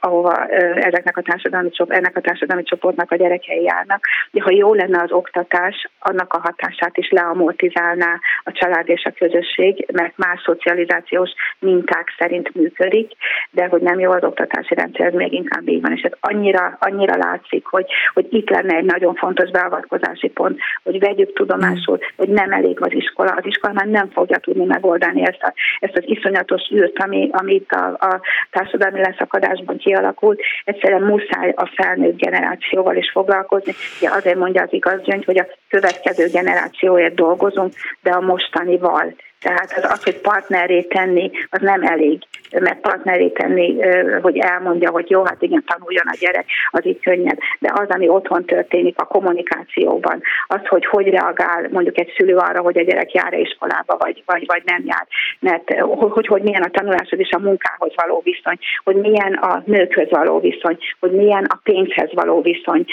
ahova 0.00 0.46
ezeknek 0.90 1.16
a 1.16 1.22
társadalmi, 1.22 1.70
ennek 1.88 2.16
a 2.16 2.20
társadalmi 2.20 2.62
csoportnak 2.62 3.10
a 3.10 3.16
gyerekei 3.16 3.62
járnak. 3.62 4.00
De 4.30 4.42
ha 4.42 4.50
jó 4.52 4.74
lenne 4.74 5.02
az 5.02 5.12
oktatás, 5.12 5.88
annak 5.98 6.32
a 6.32 6.40
hatását 6.40 6.96
is 6.96 7.10
leamortizálná 7.10 8.20
a 8.44 8.52
család 8.52 8.88
és 8.88 9.04
a 9.04 9.16
közösség, 9.18 9.86
mert 9.92 10.16
más 10.16 10.40
szocializációs 10.44 11.30
minták 11.58 12.14
szerint 12.18 12.54
működik, 12.54 13.12
de 13.50 13.66
hogy 13.66 13.80
nem 13.80 13.98
jó 13.98 14.10
az 14.10 14.24
oktatási 14.24 14.74
rendszer, 14.74 15.06
ez 15.06 15.14
még 15.14 15.32
inkább 15.32 15.68
így 15.68 15.80
van. 15.80 15.92
És 15.92 16.02
ez 16.02 16.12
annyira, 16.20 16.76
annyira 16.80 17.16
látszik, 17.16 17.66
hogy, 17.66 17.86
hogy 18.14 18.26
itt 18.30 18.50
lenne 18.50 18.77
egy 18.78 18.84
nagyon 18.84 19.14
fontos 19.14 19.50
beavatkozási 19.50 20.28
pont, 20.28 20.58
hogy 20.82 20.98
vegyük 20.98 21.32
tudomásul, 21.32 21.98
hogy 22.16 22.28
nem 22.28 22.52
elég 22.52 22.80
az 22.80 22.92
iskola. 22.92 23.30
Az 23.30 23.46
iskola 23.46 23.72
már 23.72 23.86
nem 23.86 24.10
fogja 24.10 24.38
tudni 24.38 24.64
megoldani 24.64 25.22
ezt, 25.22 25.42
a, 25.42 25.52
ezt 25.80 25.96
az 25.96 26.02
iszonyatos 26.06 26.62
űrt, 26.74 27.02
ami, 27.02 27.28
ami 27.32 27.54
itt 27.54 27.70
a, 27.70 27.86
a 27.86 28.20
társadalmi 28.50 29.00
leszakadásban 29.00 29.76
kialakult. 29.76 30.40
Egyszerűen 30.64 31.02
muszáj 31.02 31.52
a 31.56 31.70
felnőtt 31.74 32.16
generációval 32.16 32.96
is 32.96 33.10
foglalkozni. 33.10 33.72
Ugye 34.00 34.10
azért 34.10 34.38
mondja 34.38 34.62
az 34.62 34.72
igaz 34.72 35.02
gyöngy, 35.02 35.24
hogy 35.24 35.38
a 35.38 35.46
következő 35.68 36.26
generációért 36.32 37.14
dolgozunk, 37.14 37.72
de 38.02 38.10
a 38.10 38.20
mostanival. 38.20 39.14
Tehát 39.40 39.72
az, 39.76 39.90
az, 39.90 40.04
hogy 40.04 40.16
partneré 40.20 40.82
tenni, 40.82 41.30
az 41.50 41.60
nem 41.60 41.82
elég, 41.82 42.22
mert 42.52 42.80
partneré 42.80 43.28
tenni, 43.28 43.76
hogy 44.22 44.38
elmondja, 44.38 44.90
hogy 44.90 45.10
jó, 45.10 45.24
hát 45.24 45.42
igen, 45.42 45.64
tanuljon 45.66 46.06
a 46.06 46.16
gyerek, 46.20 46.44
az 46.70 46.86
így 46.86 47.00
könnyed. 47.00 47.38
De 47.58 47.72
az, 47.74 47.88
ami 47.88 48.08
otthon 48.08 48.44
történik 48.44 48.94
a 48.98 49.04
kommunikációban, 49.04 50.20
az, 50.46 50.66
hogy 50.66 50.86
hogy 50.86 51.08
reagál 51.08 51.68
mondjuk 51.70 51.98
egy 51.98 52.12
szülő 52.16 52.36
arra, 52.36 52.60
hogy 52.60 52.78
a 52.78 52.82
gyerek 52.82 53.12
jár 53.12 53.32
-e 53.32 53.38
iskolába, 53.38 53.96
vagy, 53.98 54.22
vagy, 54.26 54.44
vagy 54.46 54.62
nem 54.64 54.82
jár, 54.84 55.06
mert 55.40 55.80
hogy, 56.10 56.26
hogy 56.26 56.42
milyen 56.42 56.62
a 56.62 56.70
tanuláshoz 56.70 57.18
és 57.18 57.30
a 57.30 57.38
munkához 57.38 57.92
való 57.96 58.20
viszony, 58.24 58.58
hogy 58.84 58.96
milyen 58.96 59.32
a 59.32 59.62
nőkhöz 59.66 60.10
való 60.10 60.40
viszony, 60.40 60.78
hogy 61.00 61.10
milyen 61.10 61.44
a 61.44 61.60
pénzhez 61.62 62.10
való 62.12 62.40
viszony, 62.40 62.84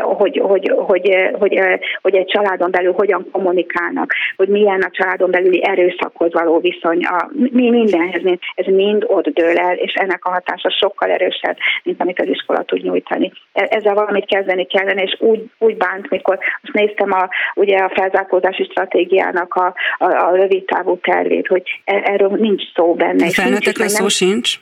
hogy, 0.00 0.40
hogy, 0.44 0.72
hogy, 0.76 1.14
hogy, 1.38 1.58
hogy 2.02 2.14
egy 2.14 2.26
családon 2.26 2.70
belül 2.70 2.92
hogyan 2.92 3.28
kommunikálnak, 3.32 4.12
hogy 4.36 4.48
milyen 4.48 4.80
a 4.80 4.90
családon 4.90 5.30
belüli 5.30 5.64
erőszakhoz 5.64 6.32
való 6.32 6.58
viszony, 6.58 7.04
a, 7.04 7.30
mi 7.32 7.70
mindenhez, 7.70 8.22
ez 8.54 8.66
mind 8.66 9.01
mond, 9.08 9.26
ott 9.26 9.34
dől 9.34 9.58
el, 9.58 9.74
és 9.74 9.92
ennek 9.94 10.24
a 10.24 10.30
hatása 10.30 10.70
sokkal 10.70 11.10
erősebb, 11.10 11.56
mint 11.82 12.00
amit 12.00 12.20
az 12.20 12.28
iskola 12.28 12.62
tud 12.62 12.82
nyújtani. 12.82 13.32
E, 13.52 13.66
ezzel 13.70 13.94
valamit 13.94 14.26
kezdeni 14.26 14.66
kellene, 14.66 15.02
és 15.02 15.16
úgy, 15.20 15.44
úgy 15.58 15.76
bánt, 15.76 16.10
mikor 16.10 16.38
most 16.62 16.74
néztem 16.74 17.12
a, 17.12 17.28
ugye 17.54 17.76
a 17.76 17.92
felzárkózási 17.94 18.64
stratégiának 18.64 19.54
a, 19.54 19.74
a, 19.98 20.04
a 20.04 20.36
rövid 20.36 20.64
távú 20.64 20.98
tervét, 20.98 21.46
hogy 21.46 21.62
e, 21.84 22.00
erről 22.04 22.28
nincs 22.28 22.62
szó 22.74 22.94
benne. 22.94 23.30
Felnőttekről 23.30 23.88
szó 23.88 24.08
sincs? 24.08 24.58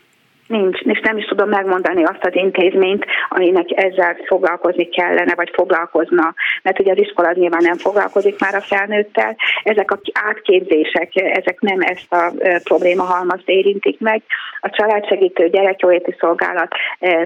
Nincs, 0.50 0.80
és 0.80 1.00
nem 1.00 1.16
is 1.16 1.24
tudom 1.24 1.48
megmondani 1.48 2.02
azt 2.04 2.24
az 2.24 2.34
intézményt, 2.34 3.04
aminek 3.28 3.66
ezzel 3.70 4.16
foglalkozni 4.26 4.88
kellene, 4.88 5.34
vagy 5.34 5.50
foglalkozna, 5.52 6.34
mert 6.62 6.80
ugye 6.80 6.92
az 6.92 6.98
iskola 6.98 7.32
nyilván 7.32 7.62
nem 7.62 7.76
foglalkozik 7.76 8.40
már 8.40 8.54
a 8.54 8.60
felnőttel. 8.60 9.36
Ezek 9.62 9.90
a 9.90 10.00
átképzések, 10.12 11.10
ezek 11.14 11.60
nem 11.60 11.80
ezt 11.80 12.12
a 12.12 12.32
probléma 12.64 13.02
halmazt 13.02 13.48
érintik 13.48 14.00
meg. 14.00 14.22
A 14.60 14.70
családsegítő 14.70 15.48
gyerekjóléti 15.48 16.14
szolgálat 16.18 16.74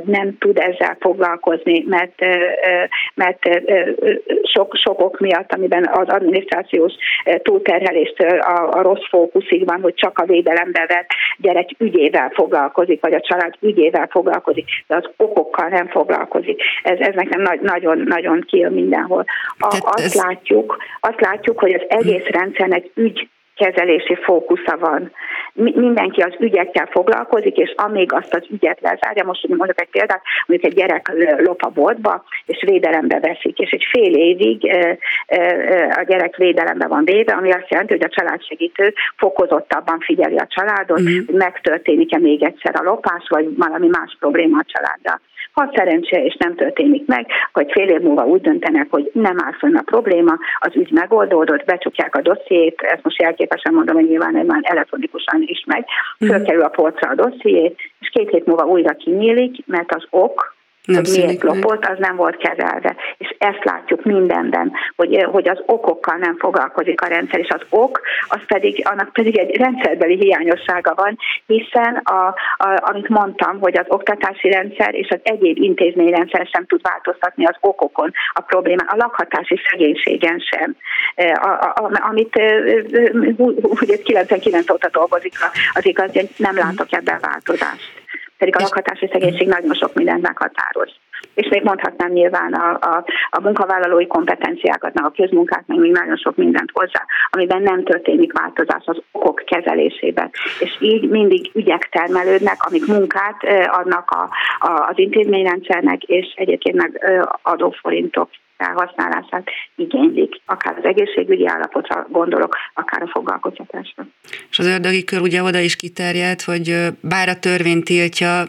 nem 0.05 0.39
tud 0.39 0.59
ezzel 0.59 0.97
foglalkozni, 1.01 1.85
mert, 1.89 2.21
mert 3.15 3.39
sok, 4.43 4.75
sok 4.75 5.01
ok 5.01 5.21
miatt, 5.21 5.53
amiben 5.53 5.89
az 5.93 6.09
adminisztrációs 6.09 6.93
túlterheléstől 7.43 8.39
a, 8.39 8.71
a 8.71 8.83
rossz 8.83 9.09
fókuszig 9.09 9.67
van, 9.67 9.81
hogy 9.81 9.95
csak 9.95 10.19
a 10.19 10.25
védelembe 10.25 10.87
vett 10.89 11.09
gyerek 11.39 11.69
ügyével 11.79 12.31
foglalkozik, 12.35 13.01
vagy 13.01 13.15
a 13.15 13.21
család 13.21 13.55
ügyével 13.61 14.09
foglalkozik, 14.11 14.69
de 14.87 14.97
az 14.97 15.11
okokkal 15.17 15.69
nem 15.69 15.89
foglalkozik. 15.89 16.63
Ez, 16.83 16.99
ez 16.99 17.15
nekem 17.15 17.41
nagy, 17.41 17.61
nagyon, 17.61 17.99
nagyon 17.99 18.41
kijön 18.41 18.73
mindenhol. 18.73 19.25
A, 19.59 19.67
azt, 19.81 20.05
ez... 20.05 20.15
látjuk, 20.25 20.77
azt 21.01 21.21
látjuk, 21.21 21.59
hogy 21.59 21.73
az 21.73 21.85
egész 21.89 22.27
rendszernek 22.27 22.85
ügy 22.95 23.29
kezelési 23.57 24.15
fókusza 24.15 24.77
van. 24.79 25.13
Mindenki 25.53 26.21
az 26.21 26.35
ügyekkel 26.39 26.87
foglalkozik, 26.91 27.57
és 27.57 27.73
amíg 27.77 28.13
azt 28.13 28.35
az 28.35 28.47
ügyet 28.51 28.81
lezárja, 28.81 29.25
most 29.25 29.49
mondok 29.49 29.81
egy 29.81 29.91
példát, 29.91 30.23
mondjuk 30.47 30.73
egy 30.73 30.79
gyerek 30.79 31.13
lop 31.37 31.63
a 31.63 31.69
boltba, 31.69 32.25
és 32.47 32.63
védelembe 32.67 33.21
veszik, 33.21 33.59
és 33.59 33.71
egy 33.71 33.85
fél 33.91 34.15
évig 34.15 34.71
a 35.97 36.03
gyerek 36.07 36.37
védelembe 36.37 36.87
van 36.87 37.05
véve, 37.05 37.33
ami 37.33 37.53
azt 37.53 37.71
jelenti, 37.71 37.93
hogy 37.93 38.05
a 38.05 38.15
családsegítő 38.15 38.95
fokozottabban 39.17 39.99
figyeli 39.99 40.37
a 40.37 40.47
családot, 40.47 41.01
mm. 41.01 41.05
hogy 41.05 41.35
megtörténik-e 41.35 42.19
még 42.19 42.43
egyszer 42.43 42.75
a 42.77 42.83
lopás, 42.83 43.25
vagy 43.29 43.57
valami 43.57 43.89
más 43.89 44.17
probléma 44.21 44.59
a 44.59 44.67
családdal. 44.67 45.21
Ha 45.55 45.71
szerencse 45.75 46.25
és 46.25 46.37
nem 46.39 46.55
történik 46.55 47.07
meg, 47.07 47.27
egy 47.53 47.73
fél 47.73 47.89
év 47.89 48.01
múlva 48.01 48.25
úgy 48.25 48.41
döntenek, 48.41 48.87
hogy 48.91 49.11
nem 49.13 49.37
áll 49.45 49.53
fönn 49.53 49.77
a 49.77 49.83
probléma, 49.83 50.37
az 50.59 50.77
ügy 50.77 50.91
megoldódott, 50.93 51.65
becsukják 51.65 52.17
a 52.17 52.23
dossziét, 52.23 52.81
ezt 52.81 53.03
most 53.03 53.21
jelképesen 53.21 53.75
mondom, 53.75 53.95
hogy 53.95 54.09
nyilván 54.09 54.47
már 54.47 54.61
elektronikusan 54.63 55.43
is 55.47 55.65
meg, 55.67 55.85
mhm. 56.19 56.31
fölkerül 56.31 56.63
a 56.63 56.69
polcra 56.69 57.11
a 57.11 57.15
dossziét, 57.15 57.79
és 58.01 58.09
két 58.09 58.31
hét 58.31 58.47
múlva 58.47 58.67
újra 58.67 58.95
kinyílik, 58.95 59.67
mert 59.67 59.95
az 59.95 60.07
ok, 60.11 60.54
nem 60.85 61.03
hogy 61.05 61.13
miért 61.17 61.43
lopott, 61.43 61.85
az 61.85 61.99
nem 61.99 62.17
volt 62.17 62.37
kezelve. 62.37 62.97
És 63.19 63.35
ezt 63.39 63.65
látjuk 63.65 64.05
mindenben, 64.05 64.73
hogy, 64.97 65.27
hogy 65.31 65.49
az 65.49 65.63
okokkal 65.67 66.17
nem 66.17 66.37
foglalkozik 66.39 67.01
a 67.01 67.07
rendszer, 67.07 67.39
és 67.39 67.49
az 67.49 67.61
ok, 67.71 68.01
az 68.29 68.41
pedig, 68.47 68.87
annak 68.87 69.13
pedig 69.13 69.39
egy 69.39 69.57
rendszerbeli 69.57 70.17
hiányossága 70.17 70.95
van, 70.95 71.19
hiszen 71.47 71.95
a, 71.95 72.27
a, 72.57 72.81
amit 72.81 73.09
mondtam, 73.09 73.61
hogy 73.61 73.79
az 73.79 73.85
oktatási 73.89 74.51
rendszer 74.51 74.95
és 74.95 75.09
az 75.11 75.21
egyéb 75.23 75.57
intézményrendszer 75.57 76.49
sem 76.53 76.67
tud 76.67 76.81
változtatni 76.83 77.45
az 77.45 77.57
okokon 77.61 78.13
a 78.33 78.41
problémán, 78.41 78.87
a 78.87 78.97
lakhatási 78.97 79.61
szegénységen 79.71 80.39
sem. 80.39 80.77
A, 81.17 81.49
a, 81.49 81.73
a, 81.75 82.07
amit 82.09 82.43
ugye 83.63 83.97
99 84.03 84.71
óta 84.71 84.89
dolgozik 84.93 85.33
az 85.73 85.87
igaz, 85.87 86.13
hogy 86.13 86.29
nem 86.37 86.57
látok 86.57 86.87
ebben 86.91 87.19
változást 87.21 88.03
pedig 88.39 88.57
a 88.57 88.61
lakhatási 88.61 89.09
szegénység 89.13 89.49
nagyon 89.49 89.75
sok 89.75 89.95
mindent 89.95 90.23
meghatároz. 90.23 90.93
És 91.35 91.49
még 91.49 91.63
mondhatnám 91.63 92.11
nyilván 92.11 92.53
a, 92.53 92.79
a, 92.81 93.05
a 93.31 93.41
munkavállalói 93.41 94.07
kompetenciákat, 94.07 94.95
meg 94.95 95.05
a 95.05 95.13
közmunkát, 95.17 95.65
meg 95.67 95.79
még 95.79 95.93
nagyon 95.93 96.17
sok 96.17 96.37
mindent 96.37 96.71
hozzá, 96.73 97.05
amiben 97.31 97.63
nem 97.63 97.85
történik 97.85 98.33
változás 98.33 98.83
az 98.85 99.03
okok 99.13 99.43
kezelésében. 99.47 100.31
És 100.59 100.77
így 100.81 101.09
mindig 101.09 101.51
ügyek 101.55 101.89
termelődnek, 101.89 102.57
amik 102.59 102.87
munkát 102.87 103.43
adnak 103.67 104.11
a, 104.11 104.23
a, 104.67 104.89
az 104.89 104.99
intézményrendszernek, 104.99 106.03
és 106.03 106.33
egyébként 106.37 106.77
meg 106.77 107.21
adóforintok 107.43 108.29
felhasználását 108.57 109.51
igénylik, 109.77 110.41
akár 110.47 110.77
az 110.79 110.85
egészségügyi 110.85 111.47
állapotra 111.47 112.07
gondolok, 112.11 112.57
akár 112.75 113.03
a 113.03 113.11
foglalkoztatásra. 113.13 114.07
És 114.51 114.59
az 114.59 114.67
ördögi 114.67 115.05
kör 115.05 115.21
ugye 115.21 115.43
oda 115.43 115.59
is 115.59 115.77
kiterjedt, 115.77 116.43
hogy 116.43 116.77
bár 117.01 117.29
a 117.29 117.39
törvény 117.39 117.83
tiltja, 117.83 118.43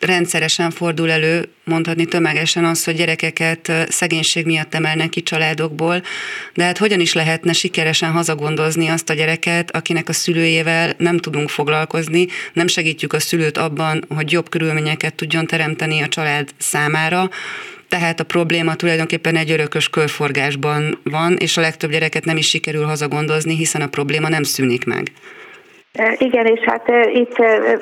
rendszeresen 0.00 0.70
fordul 0.70 1.10
elő, 1.10 1.48
mondhatni 1.64 2.04
tömegesen 2.04 2.64
az, 2.64 2.84
hogy 2.84 2.96
gyerekeket 2.96 3.72
szegénység 3.88 4.46
miatt 4.46 4.74
emelnek 4.74 5.08
ki 5.08 5.22
családokból, 5.22 6.02
de 6.54 6.64
hát 6.64 6.78
hogyan 6.78 7.00
is 7.00 7.12
lehetne 7.12 7.52
sikeresen 7.52 8.10
hazagondozni 8.10 8.88
azt 8.88 9.10
a 9.10 9.14
gyereket, 9.14 9.76
akinek 9.76 10.08
a 10.08 10.12
szülőjével 10.12 10.94
nem 10.98 11.18
tudunk 11.18 11.48
foglalkozni, 11.48 12.26
nem 12.52 12.66
segítjük 12.66 13.12
a 13.12 13.20
szülőt 13.20 13.58
abban, 13.58 14.04
hogy 14.08 14.32
jobb 14.32 14.48
körülményeket 14.48 15.14
tudjon 15.14 15.46
teremteni 15.46 16.00
a 16.00 16.08
család 16.08 16.48
számára, 16.58 17.30
tehát 17.88 18.20
a 18.20 18.24
probléma 18.24 18.74
tulajdonképpen 18.74 19.36
egy 19.36 19.50
örökös 19.50 19.88
körforgásban 19.88 20.98
van, 21.02 21.36
és 21.36 21.56
a 21.56 21.60
legtöbb 21.60 21.90
gyereket 21.90 22.24
nem 22.24 22.36
is 22.36 22.48
sikerül 22.48 22.84
hazagondozni, 22.84 23.56
hiszen 23.56 23.80
a 23.80 23.88
probléma 23.88 24.28
nem 24.28 24.42
szűnik 24.42 24.84
meg. 24.84 25.12
Igen, 26.18 26.46
és 26.46 26.60
hát 26.60 26.88
itt 27.12 27.36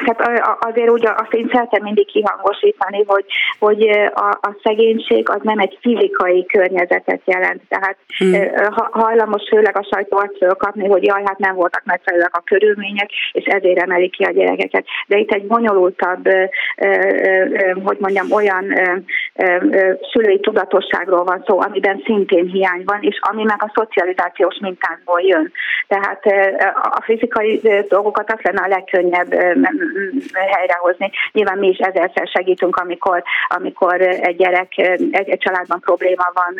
hát 0.06 0.46
azért 0.60 0.90
úgy 0.90 1.06
azt 1.06 1.32
én 1.32 1.48
szeretem 1.52 1.82
mindig 1.82 2.06
kihangosítani, 2.06 3.04
hogy, 3.06 3.24
hogy 3.58 3.88
a, 4.14 4.28
a 4.40 4.56
szegénység 4.62 5.28
az 5.28 5.40
nem 5.42 5.58
egy 5.58 5.78
fizikai 5.80 6.46
környezetet 6.46 7.20
jelent. 7.24 7.62
Tehát 7.68 7.96
hmm. 8.18 8.48
hajlamos 8.90 9.42
főleg 9.48 9.76
a 9.76 9.86
sajtó 9.90 10.16
azt 10.16 10.36
fölkapni, 10.38 10.88
hogy 10.88 11.04
jaj, 11.04 11.22
hát 11.24 11.38
nem 11.38 11.54
voltak 11.54 11.82
megfelelőek 11.84 12.36
a 12.36 12.42
körülmények, 12.44 13.10
és 13.32 13.44
ezért 13.44 13.82
emelik 13.82 14.12
ki 14.12 14.24
a 14.24 14.30
gyerekeket. 14.30 14.84
De 15.06 15.16
itt 15.16 15.32
egy 15.32 15.46
bonyolultabb, 15.46 16.28
hogy 17.84 17.96
mondjam, 18.00 18.32
olyan 18.32 18.64
szülői 20.12 20.40
tudatosságról 20.40 21.24
van 21.24 21.42
szó, 21.46 21.60
amiben 21.60 22.02
szintén 22.04 22.46
hiány 22.46 22.82
van, 22.84 22.98
és 23.00 23.18
ami 23.20 23.42
meg 23.42 23.62
a 23.62 23.72
szocializációs 23.74 24.58
mintákból 24.60 25.20
jön. 25.20 25.52
Tehát 25.88 26.24
a 26.82 27.02
fizikai 27.02 27.60
dolgokat 27.96 28.32
azt 28.32 28.42
lenne 28.42 28.62
a 28.62 28.74
legkönnyebb 28.76 29.30
helyrehozni. 30.32 31.11
Nyilván 31.32 31.59
mi 31.59 31.68
is 31.68 31.78
ezerszer 31.78 32.26
segítünk, 32.26 32.76
amikor, 32.76 33.22
amikor 33.48 34.00
egy 34.00 34.37
gyerek, 34.37 34.78
egy, 34.78 35.28
egy 35.28 35.38
családban 35.38 35.80
probléma 35.80 36.28
van, 36.35 36.52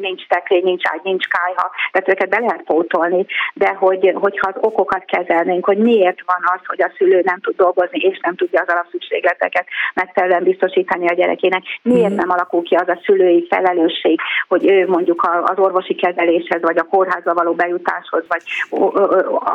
nincs 0.00 0.26
tekrény, 0.26 0.64
nincs 0.64 0.82
ágy, 0.92 1.00
nincs 1.02 1.26
kájha, 1.28 1.70
tehát 1.92 2.08
őket 2.08 2.28
be 2.28 2.38
lehet 2.38 2.62
pótolni, 2.62 3.26
de 3.54 3.68
hogy, 3.68 4.12
hogyha 4.14 4.48
az 4.48 4.58
okokat 4.60 5.04
kezelnénk, 5.04 5.64
hogy 5.64 5.78
miért 5.78 6.20
van 6.26 6.42
az, 6.54 6.60
hogy 6.66 6.82
a 6.82 6.92
szülő 6.96 7.20
nem 7.24 7.40
tud 7.40 7.56
dolgozni, 7.56 7.98
és 7.98 8.18
nem 8.22 8.34
tudja 8.34 8.60
az 8.60 8.68
alapszükségleteket 8.68 9.66
megfelelően 9.94 10.42
biztosítani 10.42 11.08
a 11.08 11.14
gyerekének, 11.14 11.62
miért 11.82 12.16
nem 12.16 12.30
alakul 12.30 12.62
ki 12.62 12.74
az 12.74 12.88
a 12.88 13.00
szülői 13.04 13.46
felelősség, 13.50 14.20
hogy 14.48 14.70
ő 14.70 14.88
mondjuk 14.88 15.28
az 15.44 15.58
orvosi 15.58 15.94
kezeléshez, 15.94 16.62
vagy 16.62 16.78
a 16.78 16.88
kórházba 16.92 17.34
való 17.34 17.52
bejutáshoz, 17.52 18.24
vagy 18.28 18.42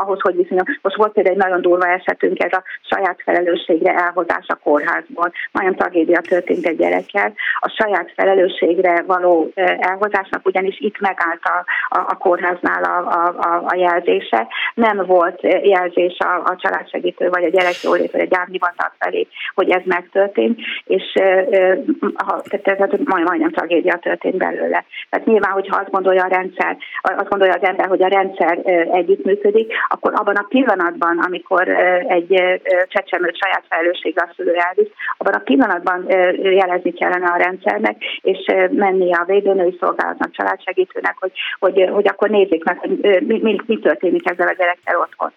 ahhoz, 0.03 0.21
hogy 0.21 0.35
viszonylag 0.63 0.79
most 0.81 0.95
volt 0.95 1.11
például 1.11 1.35
egy 1.35 1.41
nagyon 1.41 1.61
durva 1.61 1.87
esetünk, 1.87 2.43
ez 2.43 2.53
a 2.53 2.63
saját 2.81 3.21
felelősségre 3.23 3.93
elhozás 3.93 4.45
a 4.47 4.55
kórházból. 4.55 5.31
Nagyon 5.51 5.75
tragédia 5.75 6.21
történt 6.21 6.65
egy 6.65 6.77
gyerekkel. 6.77 7.33
A 7.59 7.69
saját 7.69 8.11
felelősségre 8.15 9.03
való 9.07 9.51
elhozásnak 9.79 10.45
ugyanis 10.45 10.79
itt 10.79 10.99
megállt 10.99 11.43
a, 11.43 11.65
a, 11.97 11.99
a 11.99 12.17
kórháznál 12.17 12.83
a, 12.83 12.97
a, 13.39 13.63
a 13.65 13.75
jelzése. 13.75 14.47
Nem 14.73 14.97
volt 15.05 15.41
jelzés 15.63 16.17
a, 16.17 16.33
a 16.45 16.55
családsegítő, 16.57 17.29
vagy 17.29 17.43
a 17.43 17.49
gyerekjólét, 17.49 18.11
vagy 18.11 18.21
a 18.21 18.35
gyárhivatal 18.35 18.91
felé, 18.99 19.27
hogy 19.55 19.69
ez 19.69 19.81
megtörtént, 19.85 20.59
és 20.85 21.03
tehát, 21.13 22.63
tehát 22.63 22.97
majdnem 23.03 23.51
tragédia 23.51 23.95
történt 23.95 24.37
belőle. 24.37 24.85
Tehát 25.09 25.25
nyilván, 25.25 25.51
hogyha 25.51 25.79
azt 25.79 25.91
gondolja 25.91 26.23
a 26.23 26.27
rendszer, 26.27 26.77
azt 27.01 27.29
gondolja 27.29 27.53
az 27.53 27.67
ember, 27.67 27.87
hogy 27.87 28.03
a 28.03 28.07
rendszer 28.07 28.59
együttműködik, 28.91 29.73
akkor 29.87 30.13
abban 30.15 30.35
a 30.35 30.44
pillanatban, 30.49 31.19
amikor 31.19 31.67
egy 32.07 32.61
csecsemőt 32.87 33.37
saját 33.37 33.63
felelősségre 33.69 34.21
a 34.21 34.33
szülő 34.35 34.53
elvisz, 34.53 34.91
abban 35.17 35.33
a 35.33 35.43
pillanatban 35.43 36.05
jelezni 36.41 36.93
kellene 36.93 37.27
a 37.27 37.37
rendszernek, 37.37 38.03
és 38.21 38.45
menni 38.69 39.13
a 39.13 39.23
védőnői 39.27 39.77
szolgálatnak, 39.79 40.31
családsegítőnek, 40.31 41.15
hogy, 41.19 41.31
hogy, 41.59 41.89
hogy 41.91 42.07
akkor 42.07 42.29
nézzék 42.29 42.63
meg, 42.63 42.77
hogy 42.77 43.21
mi, 43.27 43.39
mi, 43.41 43.55
mi 43.65 43.79
történik 43.79 44.29
ezzel 44.29 44.47
a 44.47 44.55
gyerekkel 44.57 44.99
otthon. 44.99 45.31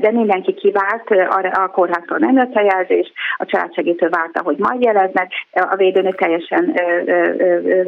De 0.00 0.10
mindenki 0.10 0.54
kivált, 0.54 1.10
a, 1.10 1.62
a 1.62 1.68
kórháztól 1.68 2.18
nem 2.18 2.36
jött 2.36 2.54
a 2.54 2.60
jelzés, 2.72 3.12
a 3.36 3.44
családsegítő 3.44 4.08
várta, 4.08 4.42
hogy 4.42 4.56
majd 4.58 4.82
jeleznek, 4.82 5.32
a 5.52 5.76
védőnő 5.76 6.10
teljesen 6.10 6.72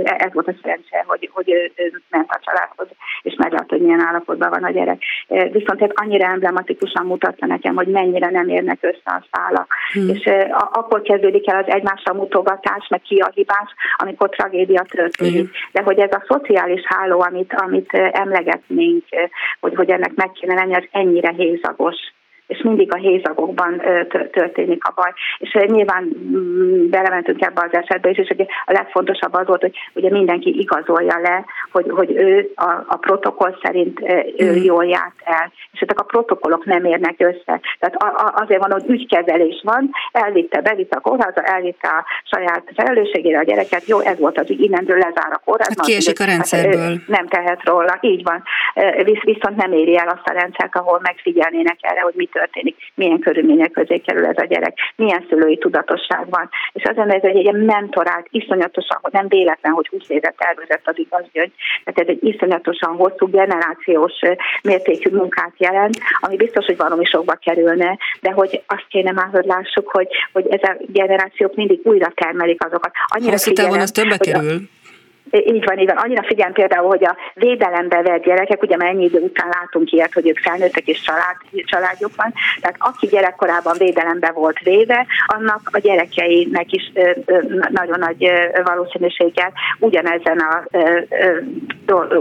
ez 0.05 0.33
volt 0.33 0.48
a 0.48 0.55
szerencse, 0.62 1.05
hogy, 1.07 1.31
hogy 1.33 1.72
ment 2.11 2.31
a 2.31 2.40
családhoz, 2.44 2.88
és 3.22 3.35
meglátta, 3.38 3.74
hogy 3.74 3.81
milyen 3.81 4.07
állapotban 4.07 4.50
van 4.50 4.64
a 4.64 4.70
gyerek. 4.70 5.02
Viszont 5.29 5.83
ez 5.83 5.90
annyira 5.94 6.26
emblem 6.26 6.56
szisztematikusan 6.57 7.07
mutatta 7.07 7.47
nekem, 7.47 7.75
hogy 7.75 7.87
mennyire 7.87 8.31
nem 8.31 8.49
érnek 8.49 8.79
össze 8.81 9.01
a 9.05 9.27
szálak. 9.31 9.75
Hmm. 9.92 10.09
És 10.09 10.31
akkor 10.73 11.03
kezdődik 11.03 11.51
el 11.51 11.62
az 11.62 11.73
egymásra 11.73 12.14
mutogatás, 12.14 12.87
meg 12.88 13.01
ki 13.01 13.19
a 13.19 13.31
hibás, 13.35 13.75
amikor 13.97 14.29
tragédia 14.29 14.85
történik. 14.88 15.40
Hmm. 15.40 15.51
De 15.73 15.83
hogy 15.83 15.99
ez 15.99 16.12
a 16.12 16.25
szociális 16.29 16.83
háló, 16.85 17.21
amit, 17.21 17.53
amit 17.53 17.92
emlegetnénk, 17.92 19.05
hogy, 19.61 19.75
hogy 19.75 19.90
ennek 19.90 20.14
meg 20.14 20.33
kéne 20.33 20.55
lenni, 20.55 20.75
az 20.75 20.88
ennyire 20.90 21.33
hézagos 21.37 21.97
és 22.46 22.62
mindig 22.62 22.92
a 22.92 22.96
hézagokban 22.96 23.82
történik 24.30 24.85
a 24.85 24.92
baj. 24.94 25.12
És 25.38 25.56
nyilván 25.66 26.02
mm, 26.02 26.88
belementünk 26.88 27.42
ebbe 27.42 27.68
az 27.70 27.78
esetbe 27.78 28.11
is, 28.11 28.18
és 28.18 28.28
ugye 28.28 28.44
a 28.64 28.72
legfontosabb 28.72 29.35
az 29.35 29.46
volt, 29.46 29.61
hogy 29.61 29.76
ugye 29.92 30.11
mindenki 30.11 30.61
igazolja 30.61 31.18
le, 31.18 31.44
hogy, 31.72 31.87
hogy 31.88 32.11
ő 32.11 32.50
a, 32.54 32.70
a 32.87 32.96
protokoll 32.96 33.59
szerint 33.62 34.00
ő 34.37 34.52
mm. 34.59 34.62
jól 34.62 34.85
járt 34.85 35.20
el. 35.24 35.52
És 35.72 35.80
ezek 35.80 36.00
a 36.00 36.04
protokollok 36.04 36.64
nem 36.64 36.85
érnek 36.85 37.14
össze. 37.18 37.61
Tehát 37.78 37.94
a, 37.94 38.06
a, 38.06 38.32
azért 38.42 38.61
van, 38.61 38.72
hogy 38.72 38.85
ügykezelés 38.88 39.61
van, 39.64 39.90
elvitte, 40.12 40.61
bevitte 40.61 40.96
a 40.96 41.00
kórházba, 41.00 41.40
elvitte 41.42 41.88
a 41.88 42.04
saját 42.24 42.62
felelősségére 42.74 43.38
a 43.38 43.42
gyereket, 43.42 43.87
jó, 43.87 43.98
ez 44.00 44.18
volt 44.18 44.38
az 44.38 44.50
ügy, 44.50 44.61
innentől 44.61 44.96
lezár 44.96 45.32
a 45.32 45.40
kórház. 45.44 45.68
Hát 45.68 45.87
kiesik 45.87 46.20
a 46.20 46.24
rendszerből. 46.24 46.80
Hát, 46.80 47.06
nem 47.06 47.26
tehet 47.26 47.64
róla, 47.64 47.98
így 48.00 48.22
van. 48.22 48.42
Visz, 49.04 49.22
viszont 49.22 49.56
nem 49.56 49.72
éri 49.72 49.98
el 49.98 50.09
azt 50.09 50.28
a 50.28 50.32
rendszert, 50.32 50.76
ahol 50.76 51.00
megfigyelnének 51.02 51.78
erre, 51.80 52.00
hogy 52.00 52.14
mit 52.16 52.36
történik, 52.38 52.77
milyen 52.94 53.18
körülmények 53.18 53.70
közé 53.70 53.99
kerül 53.99 54.27
ez 54.27 54.38
a 54.44 54.44
gyerek, 54.53 54.75
milyen 54.96 55.27
szülői 55.29 55.59
tudatosság 55.59 56.25
van. 56.31 56.49
És 56.72 56.83
az 56.85 56.96
ez 56.96 57.22
egy 57.22 57.37
ilyen 57.37 57.61
mentorált, 57.75 58.27
iszonyatosan, 58.31 58.99
hogy 59.03 59.12
nem 59.12 59.29
véletlen, 59.29 59.72
hogy 59.72 59.88
20 59.88 60.09
évet 60.09 60.37
tervezett 60.37 60.83
az 60.85 60.99
igaz 60.99 61.25
gyöngy, 61.33 61.53
tehát 61.85 62.01
ez 62.01 62.09
egy 62.14 62.25
iszonyatosan 62.25 62.96
hosszú 62.96 63.27
generációs 63.31 64.18
mértékű 64.62 65.11
munkát 65.16 65.53
jelent, 65.57 65.99
ami 66.20 66.37
biztos, 66.37 66.64
hogy 66.64 66.77
valami 66.77 67.05
sokba 67.05 67.35
kerülne, 67.35 67.99
de 68.20 68.31
hogy 68.31 68.62
azt 68.66 68.87
kéne 68.88 69.12
már, 69.12 69.29
hogy 69.33 69.44
lássuk, 69.44 69.88
hogy, 69.88 70.09
hogy 70.33 70.46
ez 70.49 70.62
a 70.62 70.77
generációk 70.87 71.55
mindig 71.55 71.81
újra 71.83 72.12
termelik 72.14 72.64
azokat. 72.64 72.92
Annyira 73.07 73.31
Hosszú 73.31 73.53
távon 73.53 73.81
az 73.81 73.90
többe 73.90 74.16
kerül. 74.16 74.51
A, 74.51 74.76
így 75.31 75.65
van, 75.65 75.79
így 75.79 75.87
van. 75.87 75.97
Annyira 75.97 76.23
figyelm 76.23 76.53
például, 76.53 76.89
hogy 76.89 77.05
a 77.05 77.17
védelembe 77.35 78.03
vett 78.03 78.25
gyerekek, 78.25 78.62
ugye 78.62 78.77
mennyi 78.77 79.05
idő 79.05 79.19
után 79.19 79.49
látunk 79.49 79.91
ilyet, 79.91 80.12
hogy 80.12 80.29
ők 80.29 80.39
felnőttek 80.39 80.87
és 80.87 81.01
család, 81.01 81.37
családjuk 81.65 82.11
van, 82.17 82.33
tehát 82.61 82.77
aki 82.79 83.07
gyerekkorában 83.07 83.77
védelembe 83.79 84.31
volt 84.31 84.59
véve, 84.59 85.07
annak 85.27 85.61
a 85.73 85.79
gyerekeinek 85.79 86.73
is 86.73 86.93
nagyon 87.71 87.99
nagy 87.99 88.31
valószínűséggel 88.65 89.53
ugyanezen 89.79 90.39
a, 90.39 90.65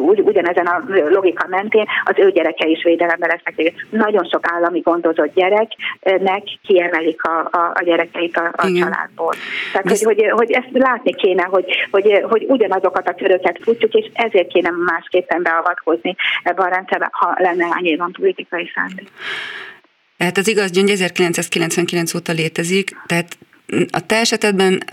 ugyanezen 0.06 0.65
a 0.65 0.84
logika 1.10 1.48
mentén 1.50 1.86
az 2.04 2.13
ő 2.18 2.32
gyereke 2.32 2.68
is 2.68 2.84
védelembe 2.84 3.28
lesznek. 3.28 3.74
Nagyon 3.89 4.24
sok 4.24 4.52
állami 4.52 4.80
gondozott 4.80 5.34
gyereknek 5.34 6.44
kiemelik 6.63 7.24
a, 7.24 7.39
a, 7.52 7.72
a 7.74 7.84
gyerekeit 7.84 8.38
a, 8.38 8.52
a 8.56 8.72
családból. 8.80 9.34
Tehát, 9.72 9.89
hogy, 9.89 10.04
hogy, 10.04 10.30
hogy 10.30 10.52
ezt 10.52 10.70
látni 10.72 11.13
kéne, 11.13 11.44
hogy, 11.44 11.65
hogy, 11.91 12.24
hogy 12.30 12.46
ugyanazok 12.48 12.94
azokat 12.95 13.13
a 13.13 13.23
köröket 13.23 13.60
futjuk, 13.62 13.93
és 13.93 14.12
ezért 14.13 14.47
kéne 14.47 14.69
másképpen 14.69 15.43
beavatkozni 15.43 16.15
ebbe 16.43 16.63
a 16.63 16.67
rendszerbe, 16.67 17.10
ha 17.12 17.36
lenne 17.38 17.67
nyilván 17.79 18.12
politikai 18.12 18.71
szándék. 18.75 19.08
Tehát 20.17 20.38
az 20.38 20.47
igaz 20.47 20.71
gyöngy 20.71 20.89
1999 20.89 22.13
óta 22.13 22.31
létezik, 22.31 22.97
tehát 23.05 23.38
a 23.91 24.05
te 24.05 24.15
esetedben 24.15 24.84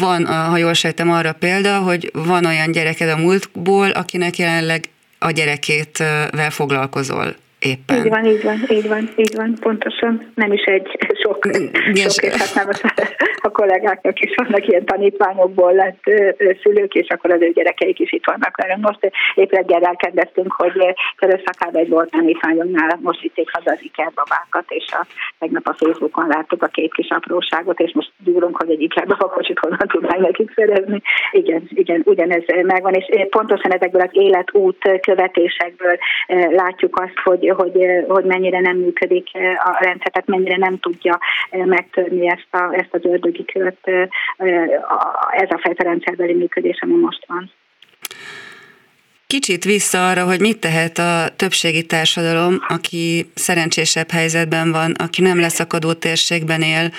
van, 0.00 0.26
ha 0.26 0.56
jól 0.56 0.72
sejtem 0.72 1.10
arra 1.10 1.32
példa, 1.32 1.78
hogy 1.78 2.10
van 2.12 2.44
olyan 2.46 2.72
gyereked 2.72 3.08
a 3.08 3.16
múltból, 3.16 3.90
akinek 3.90 4.36
jelenleg 4.36 4.84
a 5.18 5.30
gyerekétvel 5.30 6.50
foglalkozol 6.50 7.34
éppen. 7.62 7.96
Így 7.96 8.08
van, 8.08 8.24
így 8.24 8.42
van, 8.42 8.58
így 8.68 8.88
van, 8.88 9.08
így 9.16 9.36
van, 9.36 9.56
pontosan. 9.60 10.32
Nem 10.34 10.52
is 10.52 10.62
egy 10.62 10.98
sok, 11.22 11.38
yes. 11.92 12.14
sok 12.14 12.24
és 12.24 12.54
hát 12.54 12.54
nem 12.54 12.96
a 13.42 13.50
kollégáknak 13.50 14.20
is 14.20 14.34
vannak 14.34 14.68
ilyen 14.68 14.84
tanítványokból 14.84 15.72
lett 15.72 16.02
szülők, 16.62 16.94
és 16.94 17.08
akkor 17.08 17.30
az 17.30 17.40
ő 17.40 17.50
gyerekeik 17.50 17.98
is 17.98 18.12
itt 18.12 18.26
vannak 18.26 18.56
velünk. 18.56 18.80
Most 18.80 19.12
épp 19.34 19.50
reggel 19.50 19.82
elkezdeztünk, 19.82 20.52
hogy 20.52 20.94
körülszakába 21.16 21.78
egy 21.78 21.88
volt 21.88 22.10
tanítványunknál 22.10 22.98
most 23.02 23.20
vitték 23.20 23.50
haza 23.52 23.70
az 23.70 23.80
babákat, 24.14 24.64
és 24.68 24.84
a, 24.90 25.06
tegnap 25.38 25.66
a 25.66 25.74
Facebookon 25.74 26.26
láttuk 26.26 26.62
a 26.62 26.66
két 26.66 26.94
kis 26.94 27.08
apróságot, 27.08 27.80
és 27.80 27.92
most 27.94 28.10
gyúrunk, 28.24 28.56
hogy 28.56 28.70
egy 28.70 28.80
ikerbabakocsit 28.80 29.58
honnan 29.58 29.88
tudnánk 29.88 30.20
nekik 30.20 30.52
szerezni. 30.54 31.02
Igen, 31.30 31.68
igen, 31.68 32.02
ugyanez 32.04 32.42
megvan, 32.62 32.94
és 32.94 33.26
pontosan 33.30 33.72
ezekből 33.72 34.00
az 34.00 34.10
életút 34.12 35.00
követésekből 35.00 35.96
látjuk 36.50 37.00
azt, 37.00 37.18
hogy 37.24 37.44
hogy, 37.52 37.72
hogy 38.08 38.24
mennyire 38.24 38.60
nem 38.60 38.76
működik 38.76 39.28
a 39.64 39.84
rendszer, 39.84 40.10
tehát 40.10 40.28
mennyire 40.28 40.56
nem 40.56 40.78
tudja 40.78 41.18
megtörni 41.50 42.28
ezt, 42.28 42.48
a, 42.50 42.74
ezt 42.74 42.88
az 42.90 43.04
ördögi 43.04 43.44
kört, 43.44 43.88
ez 45.30 45.50
a 45.50 45.60
fajta 45.62 45.82
rendszerbeli 45.82 46.34
működés, 46.34 46.78
ami 46.80 46.94
most 46.94 47.24
van. 47.26 47.50
Kicsit 49.26 49.64
vissza 49.64 50.08
arra, 50.08 50.24
hogy 50.24 50.40
mit 50.40 50.58
tehet 50.58 50.98
a 50.98 51.28
többségi 51.36 51.86
társadalom, 51.86 52.64
aki 52.68 53.30
szerencsésebb 53.34 54.10
helyzetben 54.10 54.72
van, 54.72 54.92
aki 54.92 55.22
nem 55.22 55.40
leszakadó 55.40 55.92
térségben 55.92 56.62
él, 56.62 56.90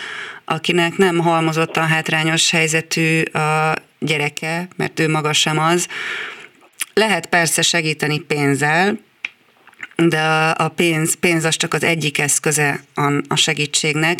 akinek 0.46 0.98
nem 0.98 1.20
halmozottan 1.20 1.88
hátrányos 1.88 2.52
helyzetű 2.52 3.22
a 3.22 3.74
gyereke, 4.00 4.68
mert 4.76 5.00
ő 5.00 5.10
maga 5.10 5.34
sem 5.34 5.60
az. 5.60 5.88
Lehet 6.94 7.26
persze 7.26 7.62
segíteni 7.62 8.20
pénzzel, 8.20 8.98
de 9.96 10.22
a 10.58 10.68
pénz, 10.68 11.14
pénz 11.14 11.44
az 11.44 11.56
csak 11.56 11.74
az 11.74 11.84
egyik 11.84 12.20
eszköze 12.20 12.80
a 13.28 13.36
segítségnek. 13.36 14.20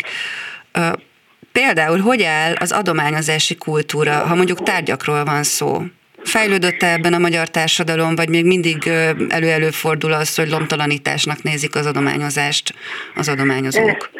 Például, 1.52 1.98
hogy 1.98 2.22
áll 2.22 2.54
az 2.54 2.72
adományozási 2.72 3.54
kultúra, 3.54 4.12
ha 4.12 4.34
mondjuk 4.34 4.62
tárgyakról 4.62 5.24
van 5.24 5.42
szó? 5.42 5.82
Fejlődött-e 6.24 6.92
ebben 6.92 7.12
a 7.12 7.18
magyar 7.18 7.48
társadalom, 7.48 8.14
vagy 8.14 8.28
még 8.28 8.44
mindig 8.44 8.86
elő-elő 9.28 9.70
fordul 9.70 10.12
az, 10.12 10.34
hogy 10.34 10.48
lomtalanításnak 10.48 11.42
nézik 11.42 11.74
az 11.74 11.86
adományozást 11.86 12.74
az 13.14 13.28
adományozók? 13.28 14.10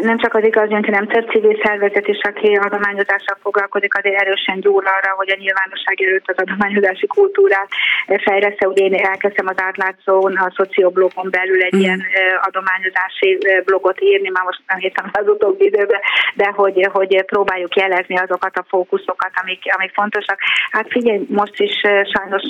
Nem 0.00 0.18
csak 0.18 0.34
az 0.34 0.44
igaz, 0.44 0.70
hanem 0.70 1.06
több 1.06 1.30
civil 1.30 1.60
szervezet 1.64 2.06
is, 2.06 2.20
aki 2.22 2.54
adományozással 2.54 3.36
foglalkozik, 3.40 3.96
azért 3.98 4.20
erősen 4.20 4.60
gyúr 4.60 4.84
arra, 4.86 5.14
hogy 5.16 5.30
a 5.30 5.36
nyilvánosság 5.38 6.02
előtt 6.02 6.28
az 6.28 6.38
adományozási 6.38 7.06
kultúrát 7.06 7.68
fejlesz 8.06 8.60
Ugye 8.60 8.84
én 8.84 8.94
elkezdtem 8.94 9.46
az 9.46 9.60
átlátszón, 9.60 10.36
a 10.36 10.52
szocioblogon 10.56 11.30
belül 11.30 11.62
egy 11.62 11.76
mm. 11.76 11.78
ilyen 11.78 12.02
adományozási 12.42 13.38
blogot 13.64 14.00
írni, 14.00 14.30
már 14.30 14.44
most 14.44 14.60
nem 14.66 14.78
hittem 14.78 15.10
az 15.12 15.28
utóbbi 15.28 15.64
időben, 15.64 16.00
de 16.34 16.52
hogy, 16.54 16.88
hogy 16.92 17.24
próbáljuk 17.24 17.76
jelezni 17.76 18.16
azokat 18.16 18.56
a 18.56 18.64
fókuszokat, 18.68 19.30
amik, 19.42 19.62
amik 19.76 19.92
fontosak. 19.92 20.38
Hát 20.70 20.86
figyelj, 20.88 21.20
most 21.28 21.60
is 21.60 21.80
sajnos 22.14 22.42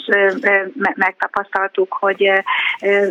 megtapasztaltuk, 0.95 1.97
hogy 2.01 2.33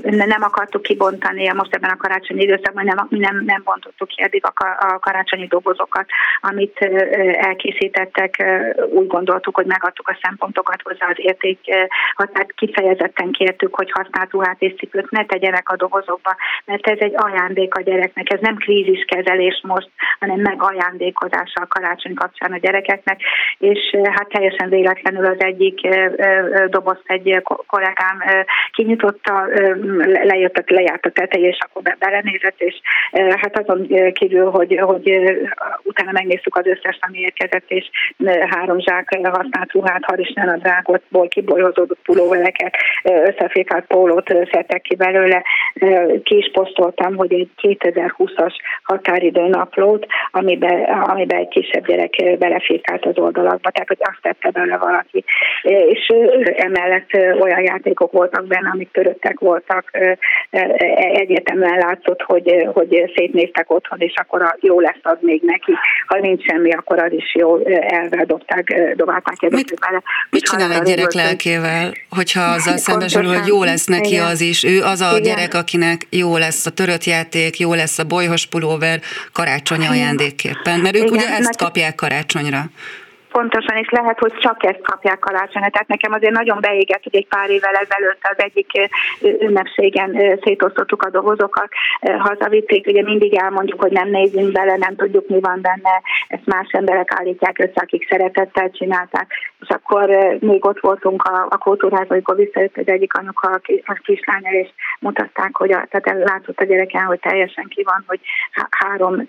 nem 0.01 0.43
akartuk 0.43 0.81
kibontani 0.81 1.49
most 1.53 1.75
ebben 1.75 1.89
a 1.89 1.97
karácsonyi 1.97 2.41
időszakban, 2.41 2.85
nem, 2.85 3.07
nem, 3.09 3.43
nem 3.45 3.61
bontottuk 3.63 4.00
hoztuk 4.01 4.07
ki 4.07 4.23
eddig 4.23 4.43
a 4.45 4.99
karácsonyi 4.99 5.47
dobozokat, 5.47 6.05
amit 6.41 6.77
elkészítettek, 7.49 8.43
úgy 8.89 9.07
gondoltuk, 9.07 9.55
hogy 9.55 9.65
megadtuk 9.65 10.07
a 10.07 10.19
szempontokat 10.21 10.81
hozzá 10.83 11.07
az 11.09 11.15
érték 11.17 11.59
határt, 12.15 12.51
kifejezetten 12.51 13.31
kértük, 13.31 13.75
hogy 13.75 13.91
használt 13.91 14.31
ruhát 14.31 14.61
és 14.61 14.73
cipőt 14.77 15.09
ne 15.09 15.25
tegyenek 15.25 15.69
a 15.69 15.75
dobozokba, 15.75 16.35
mert 16.65 16.87
ez 16.87 16.97
egy 16.99 17.13
ajándék 17.15 17.75
a 17.75 17.81
gyereknek, 17.81 18.33
ez 18.33 18.39
nem 18.41 18.55
kríziskezelés 18.55 19.61
most, 19.63 19.89
hanem 20.19 20.39
meg 20.39 20.63
ajándékozása 20.63 21.61
a 21.61 21.67
karácsony 21.67 22.13
kapcsán 22.13 22.51
a 22.51 22.57
gyerekeknek, 22.57 23.19
és 23.57 23.79
hát 24.03 24.29
teljesen 24.29 24.69
véletlenül 24.69 25.25
az 25.25 25.43
egyik 25.43 25.79
dobozt 26.67 27.03
egy 27.05 27.41
kollégám 27.43 28.17
kinyitotta, 28.71 29.47
lejött, 30.23 30.69
lejárt 30.69 31.05
a 31.05 31.11
teteje, 31.11 31.47
és 31.47 31.57
akkor 31.59 31.81
belenézett, 31.99 32.59
és 32.61 32.75
hát 33.11 33.59
azon 33.59 33.90
kívül, 34.11 34.49
hogy, 34.49 34.79
hogy 34.81 35.19
utána 35.83 36.11
megnéztük 36.11 36.55
az 36.55 36.65
összes, 36.65 36.99
ami 37.01 37.17
érkezett, 37.17 37.65
és 37.67 37.89
három 38.49 38.79
zsák 38.79 39.19
használt 39.23 39.71
ruhát, 39.71 40.03
harisnyanadrágot, 40.05 41.01
ból 41.09 41.27
kibolyozódott 41.27 41.99
pulóvereket, 42.03 42.75
összefékált 43.03 43.85
pólót 43.85 44.33
szedtek 44.51 44.81
ki 44.81 44.95
belőle. 44.95 45.43
Ki 46.23 46.37
is 46.37 46.51
posztoltam, 46.53 47.15
hogy 47.15 47.33
egy 47.33 47.49
2020-as 47.61 48.53
határidő 48.83 49.47
naplót, 49.47 50.05
amiben, 50.31 50.83
amiben 50.83 51.39
egy 51.39 51.47
kisebb 51.47 51.87
gyerek 51.87 52.37
belefékált 52.37 53.05
az 53.05 53.17
oldalakba, 53.17 53.69
tehát 53.69 53.87
hogy 53.87 53.99
azt 53.99 54.21
tette 54.21 54.49
bele 54.49 54.77
valaki. 54.77 55.23
És 55.63 56.13
emellett 56.55 57.09
olyan 57.39 57.61
játékok 57.61 58.11
voltak 58.11 58.47
benne, 58.47 58.69
amik 58.73 58.91
töröttek 58.91 59.39
voltak, 59.39 59.91
egyetemen 61.13 61.77
látszott, 61.77 62.21
hogy, 62.21 62.67
hogy 62.73 63.11
szétnéztek 63.15 63.70
otthon, 63.71 63.99
és 63.99 64.13
akkor 64.15 64.55
jó 64.59 64.79
lesz 64.79 64.99
az 65.01 65.17
még 65.19 65.41
neki. 65.45 65.73
Ha 66.05 66.19
nincs 66.19 66.43
semmi, 66.45 66.71
akkor 66.71 66.99
az 66.99 67.11
is 67.11 67.35
jó, 67.35 67.65
elvel 67.65 68.25
dobták, 68.25 68.93
dobálták 68.95 69.39
mit, 69.39 69.79
vele. 69.79 70.01
Mit 70.29 70.43
csinál 70.43 70.71
egy 70.71 70.81
gyerek 70.81 71.13
lelkével, 71.13 71.91
hogyha 72.09 72.41
azzal 72.41 72.77
szembesül, 72.77 73.23
hogy 73.23 73.47
jó 73.47 73.63
lesz 73.63 73.85
neki 73.85 74.11
igen. 74.11 74.25
az 74.25 74.41
is. 74.41 74.63
Ő 74.63 74.81
az 74.81 75.01
a 75.01 75.09
igen. 75.09 75.21
gyerek, 75.21 75.53
akinek 75.53 76.07
jó 76.09 76.37
lesz 76.37 76.65
a 76.65 76.71
törött 76.71 77.03
játék, 77.03 77.59
jó 77.59 77.73
lesz 77.73 77.99
a 77.99 78.03
bolyhos 78.03 78.45
pulóver 78.45 78.99
karácsonyi 79.31 79.85
ajándékképpen, 79.85 80.79
mert 80.79 80.95
ők 80.95 81.03
igen, 81.03 81.13
ugye 81.13 81.27
ezt 81.27 81.57
kapják 81.57 81.95
karácsonyra. 81.95 82.63
Pontosan, 83.31 83.77
és 83.77 83.89
lehet, 83.89 84.19
hogy 84.19 84.33
csak 84.33 84.65
ezt 84.65 84.81
kapják 84.81 85.19
karácsonyra. 85.19 85.69
Tehát 85.69 85.87
nekem 85.87 86.11
azért 86.13 86.33
nagyon 86.33 86.57
beégett, 86.61 87.03
hogy 87.03 87.15
egy 87.15 87.27
pár 87.27 87.49
évvel 87.49 87.73
ezelőtt 87.73 88.19
az 88.21 88.43
egyik 88.43 88.71
ünnepségen 89.21 90.39
szétosztottuk 90.43 91.03
a 91.03 91.09
dobozokat, 91.09 91.69
hazavitték, 92.17 92.87
ugye 92.87 93.03
mindig 93.03 93.35
elmondjuk, 93.35 93.81
hogy 93.81 93.91
nem 93.91 94.09
nézzünk 94.09 94.51
bele, 94.51 94.77
nem 94.77 94.95
tudjuk, 94.95 95.27
mi 95.27 95.39
van 95.39 95.59
benne, 95.61 96.01
ezt 96.27 96.45
más 96.45 96.67
emberek 96.71 97.13
állítják 97.19 97.59
össze, 97.59 97.81
akik 97.81 98.07
szeretettel 98.09 98.69
csinálták. 98.71 99.27
És 99.61 99.67
akkor 99.69 100.09
még 100.39 100.65
ott 100.65 100.79
voltunk 100.79 101.23
a, 101.23 101.45
a 101.49 101.57
kultúrházban, 101.57 102.11
amikor 102.11 102.35
visszajött 102.35 102.77
az 102.77 102.87
egyik 102.87 103.13
anyuka, 103.13 103.59
a 103.85 103.99
kislánya, 104.03 104.51
és 104.51 104.69
mutatták, 104.99 105.55
hogy 105.55 105.71
a, 105.71 105.87
tehát 105.89 106.29
látszott 106.29 106.59
a 106.59 106.63
gyereken, 106.63 107.03
hogy 107.03 107.19
teljesen 107.19 107.65
ki 107.67 107.83
van, 107.83 108.03
hogy 108.07 108.19
három 108.69 109.23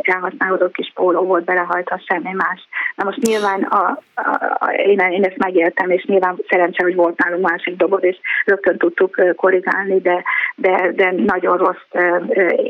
elhasználódott 0.00 0.72
kis 0.72 0.92
póló 0.94 1.22
volt 1.22 1.44
belehajtva, 1.44 2.00
semmi 2.06 2.32
más. 2.32 2.68
Na 2.94 3.04
most 3.04 3.18
nyilván 3.18 3.62
a, 3.62 3.98
a, 4.14 4.56
a, 4.58 4.70
én, 4.70 4.98
én 4.98 5.24
ezt 5.24 5.36
megéltem, 5.36 5.90
és 5.90 6.04
nyilván 6.04 6.36
szerencsé, 6.48 6.82
hogy 6.82 6.94
volt 6.94 7.18
nálunk 7.24 7.48
másik 7.48 7.76
doboz, 7.76 8.04
és 8.04 8.16
rögtön 8.44 8.76
tudtuk 8.78 9.34
korrigálni, 9.36 10.00
de, 10.00 10.22
de, 10.54 10.92
de 10.94 11.14
nagyon 11.16 11.56
rossz 11.56 12.04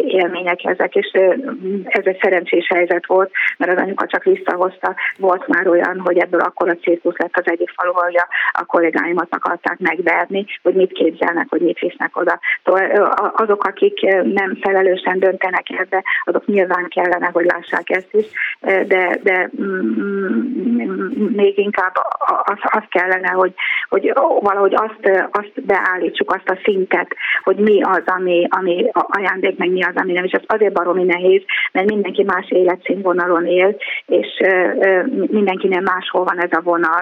élmények 0.06 0.64
ezek, 0.64 0.94
és 0.94 1.10
ez 1.84 2.04
egy 2.04 2.18
szerencsés 2.22 2.68
helyzet 2.74 3.06
volt, 3.06 3.30
mert 3.56 3.72
az 3.72 3.82
anyuka 3.82 4.06
csak 4.06 4.24
visszahozta. 4.24 4.94
Volt 5.18 5.46
már 5.46 5.68
olyan, 5.68 6.00
hogy 6.00 6.18
ebből 6.18 6.40
akkor 6.40 6.68
a 6.68 6.78
cirkusz 7.08 7.18
lett 7.18 7.46
az 7.46 7.52
egyik 7.52 7.70
falu, 7.76 7.92
hogy 7.92 8.16
a, 8.16 8.26
a 8.52 8.64
kollégáimat 8.64 9.26
akarták 9.30 9.78
megverni, 9.78 10.46
hogy 10.62 10.74
mit 10.74 10.92
képzelnek, 10.92 11.46
hogy 11.48 11.60
mit 11.60 11.78
visznek 11.78 12.16
oda. 12.16 12.38
Szóval 12.64 13.12
azok, 13.36 13.64
akik 13.64 14.00
nem 14.24 14.58
felelősen 14.60 15.18
döntenek 15.18 15.70
ebbe, 15.70 16.04
azok 16.24 16.46
nyilván 16.46 16.88
kellene, 16.88 17.30
hogy 17.32 17.44
lássák 17.44 17.90
ezt 17.90 18.14
is, 18.14 18.26
de, 18.60 19.18
de 19.22 19.50
mm, 19.62 20.38
még 21.34 21.58
inkább 21.58 21.92
az, 22.44 22.58
az 22.60 22.82
kellene, 22.88 23.28
hogy, 23.28 23.54
hogy 23.88 24.12
valahogy 24.40 24.74
azt, 24.74 25.28
azt 25.30 25.64
beállítsuk, 25.66 26.32
azt 26.32 26.48
a 26.48 26.58
szintet, 26.62 27.14
hogy 27.42 27.56
mi 27.56 27.82
az, 27.82 28.02
ami, 28.06 28.46
ami 28.50 28.90
ajándék, 28.92 29.58
meg 29.58 29.70
mi 29.70 29.82
az, 29.82 29.94
ami 29.94 30.12
nem. 30.12 30.24
És 30.24 30.32
az 30.32 30.42
azért 30.46 30.72
baromi 30.72 31.04
nehéz, 31.04 31.42
mert 31.72 31.90
mindenki 31.90 32.22
más 32.22 32.50
életszínvonalon 32.50 33.46
él, 33.46 33.76
és 34.06 34.26
mindenkinek 35.26 35.80
máshol 35.80 36.24
van 36.24 36.42
ez 36.42 36.52
a 36.52 36.60
vonal. 36.60 36.97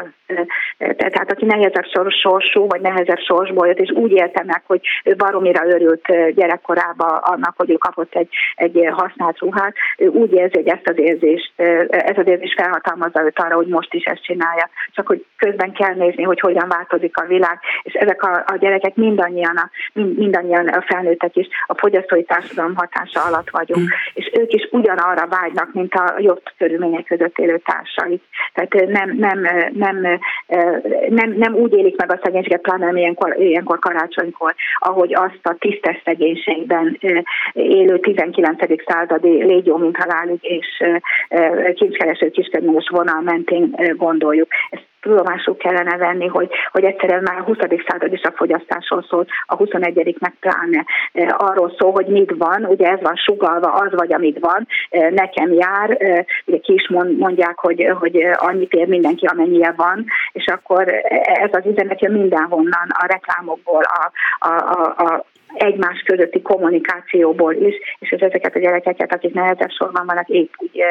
Tehát 0.77 1.33
aki 1.33 1.45
nehezebb 1.45 1.85
sorsú, 2.23 2.67
vagy 2.67 2.81
nehezebb 2.81 3.19
sorsból 3.19 3.67
jött, 3.67 3.79
és 3.79 3.91
úgy 3.91 4.13
élte 4.13 4.43
meg, 4.47 4.63
hogy 4.67 4.81
ő 5.05 5.15
baromira 5.15 5.67
örült 5.67 6.35
gyerekkorában 6.35 7.19
annak, 7.23 7.55
hogy 7.57 7.71
ő 7.71 7.75
kapott 7.75 8.15
egy, 8.15 8.29
egy 8.55 8.89
használt 8.91 9.39
ruhát, 9.39 9.75
ő 9.99 10.07
úgy 10.07 10.33
érzi, 10.33 10.57
hogy 10.57 10.69
ezt 10.69 10.89
az 10.89 10.99
érzést, 10.99 11.53
ez 11.89 12.19
az 12.19 12.27
érzés 12.27 12.55
felhatalmazza 12.57 13.25
őt 13.25 13.39
arra, 13.39 13.55
hogy 13.55 13.67
most 13.67 13.95
is 13.95 14.05
ezt 14.05 14.23
csinálja, 14.23 14.69
csak 14.93 15.07
hogy 15.07 15.25
közben 15.37 15.73
kell 15.73 15.95
nézni, 15.95 16.23
hogy 16.23 16.41
hogyan 16.41 16.69
változik 16.69 17.17
a 17.17 17.27
világ, 17.27 17.59
és 17.83 17.93
ezek 17.93 18.23
a, 18.23 18.45
a 18.47 18.57
gyerekek 18.57 18.95
mindannyian, 18.95 19.57
a, 19.57 19.71
mind, 19.93 20.19
mindannyian 20.19 20.69
a 20.69 20.85
felnőttek 20.87 21.37
is 21.37 21.49
a 21.67 21.79
fogyasztói 21.79 22.25
társadalom 22.25 22.75
hatása 22.75 23.25
alatt 23.25 23.51
vagyunk, 23.51 23.83
mm. 23.83 23.97
és 24.15 24.31
ők 24.39 24.53
is 24.53 24.69
ugyanarra 24.71 25.27
vágynak, 25.27 25.73
mint 25.73 25.95
a 25.95 26.15
jobb 26.19 26.43
körülmények 26.59 27.05
között 27.05 27.39
élő 27.39 27.59
társaik. 27.65 28.23
Tehát 28.53 28.89
nem, 28.89 29.17
nem, 29.17 29.41
nem, 29.73 29.86
nem, 31.09 31.33
nem 31.37 31.55
úgy 31.55 31.77
élik 31.77 31.97
meg 31.97 32.13
a 32.13 32.21
szegénységet, 32.23 32.61
pláne 32.61 32.99
ilyenkor, 32.99 33.37
ilyenkor 33.39 33.79
karácsonykor, 33.79 34.55
ahogy 34.79 35.15
azt 35.15 35.41
a 35.43 35.57
tisztes 35.59 36.03
szegénységben 36.05 36.99
élő 37.53 37.99
19. 37.99 38.59
századi 38.87 39.45
légyó, 39.45 39.77
mint 39.77 39.97
halálig, 39.97 40.39
és 40.41 40.67
kincskereső 41.75 42.31
kiskedményes 42.31 42.89
vonal 42.89 43.21
mentén 43.21 43.75
gondoljuk. 43.97 44.49
Ezt 44.71 44.87
tudomásul 45.07 45.57
kellene 45.57 45.97
venni, 45.97 46.27
hogy, 46.27 46.51
hogy 46.73 46.85
egyszerűen 46.85 47.23
már 47.23 47.39
a 47.39 47.43
20. 47.43 47.57
század 47.87 48.13
is 48.13 48.23
a 48.23 48.33
fogyasztásról 48.37 49.05
szól, 49.09 49.27
a 49.47 49.57
21. 49.57 50.17
meg 50.19 50.35
pláne 50.41 50.85
arról 51.37 51.75
szól, 51.79 51.93
hogy 51.93 52.07
mit 52.07 52.33
van, 52.39 52.65
ugye 52.65 52.87
ez 52.87 53.01
van 53.01 53.17
sugalva, 53.17 53.73
az 53.73 53.93
vagy, 53.93 54.13
amit 54.13 54.39
van, 54.39 54.67
nekem 55.11 55.53
jár, 55.53 55.89
ugye 56.45 56.59
ki 56.59 56.73
is 56.73 56.89
mondják, 57.19 57.59
hogy, 57.59 57.93
hogy 57.99 58.17
annyit 58.33 58.73
ér 58.73 58.87
mindenki, 58.87 59.27
amennyire 59.27 59.75
van, 59.77 60.05
és 60.33 60.45
akkor 60.47 60.85
ez 61.23 61.51
az 61.53 61.67
üzenet 61.67 62.01
jön 62.01 62.13
mindenhonnan, 62.13 62.89
a 62.89 63.07
reklámokból, 63.07 63.83
a, 63.83 64.11
a, 64.49 64.53
a, 64.53 65.05
a 65.05 65.25
egymás 65.55 66.03
közötti 66.05 66.43
kommunikációból 66.43 67.55
is, 67.55 67.75
és 67.99 68.09
hogy 68.09 68.23
ezeket 68.23 68.55
a 68.55 68.59
gyerekeket, 68.59 69.15
akik 69.15 69.35
nehezebb 69.35 69.71
sorban 69.71 70.07
vannak, 70.07 70.29
épp 70.29 70.53
úgy 70.57 70.83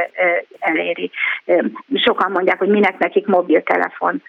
eléri. 0.59 1.11
Sokan 1.93 2.31
mondják, 2.31 2.57
hogy 2.57 2.69
minek 2.69 2.97
nekik 2.97 3.27
mobiltelefon, 3.27 4.21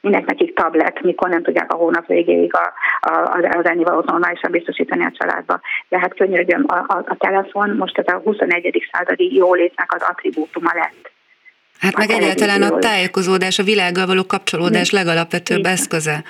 minek 0.00 0.26
nekik 0.26 0.54
tablet, 0.54 1.02
mikor 1.02 1.28
nem 1.28 1.42
tudják 1.42 1.72
a 1.72 1.76
hónap 1.76 2.06
végéig 2.06 2.54
a, 2.54 2.72
a, 3.00 3.48
az 3.56 3.66
ennivalót 3.66 4.10
normálisan 4.10 4.50
biztosítani 4.50 5.04
a 5.04 5.12
családba. 5.18 5.60
De 5.88 5.98
hát 5.98 6.14
könyörgöm, 6.14 6.64
a, 6.66 6.76
a, 6.76 7.04
a 7.06 7.16
telefon 7.18 7.70
most 7.70 7.98
ez 7.98 8.14
a 8.14 8.20
21. 8.24 8.88
századi 8.92 9.34
jólétnek 9.34 9.94
az 9.94 10.02
attribútuma 10.02 10.70
lett. 10.74 11.12
Hát 11.80 11.96
meg 11.96 12.10
egyáltalán 12.10 12.62
a 12.62 12.78
tájékozódás, 12.78 13.58
a 13.58 13.62
világgal 13.62 14.06
való 14.06 14.24
kapcsolódás 14.26 14.90
legalapvetőbb 14.90 15.64
eszköze 15.64 16.24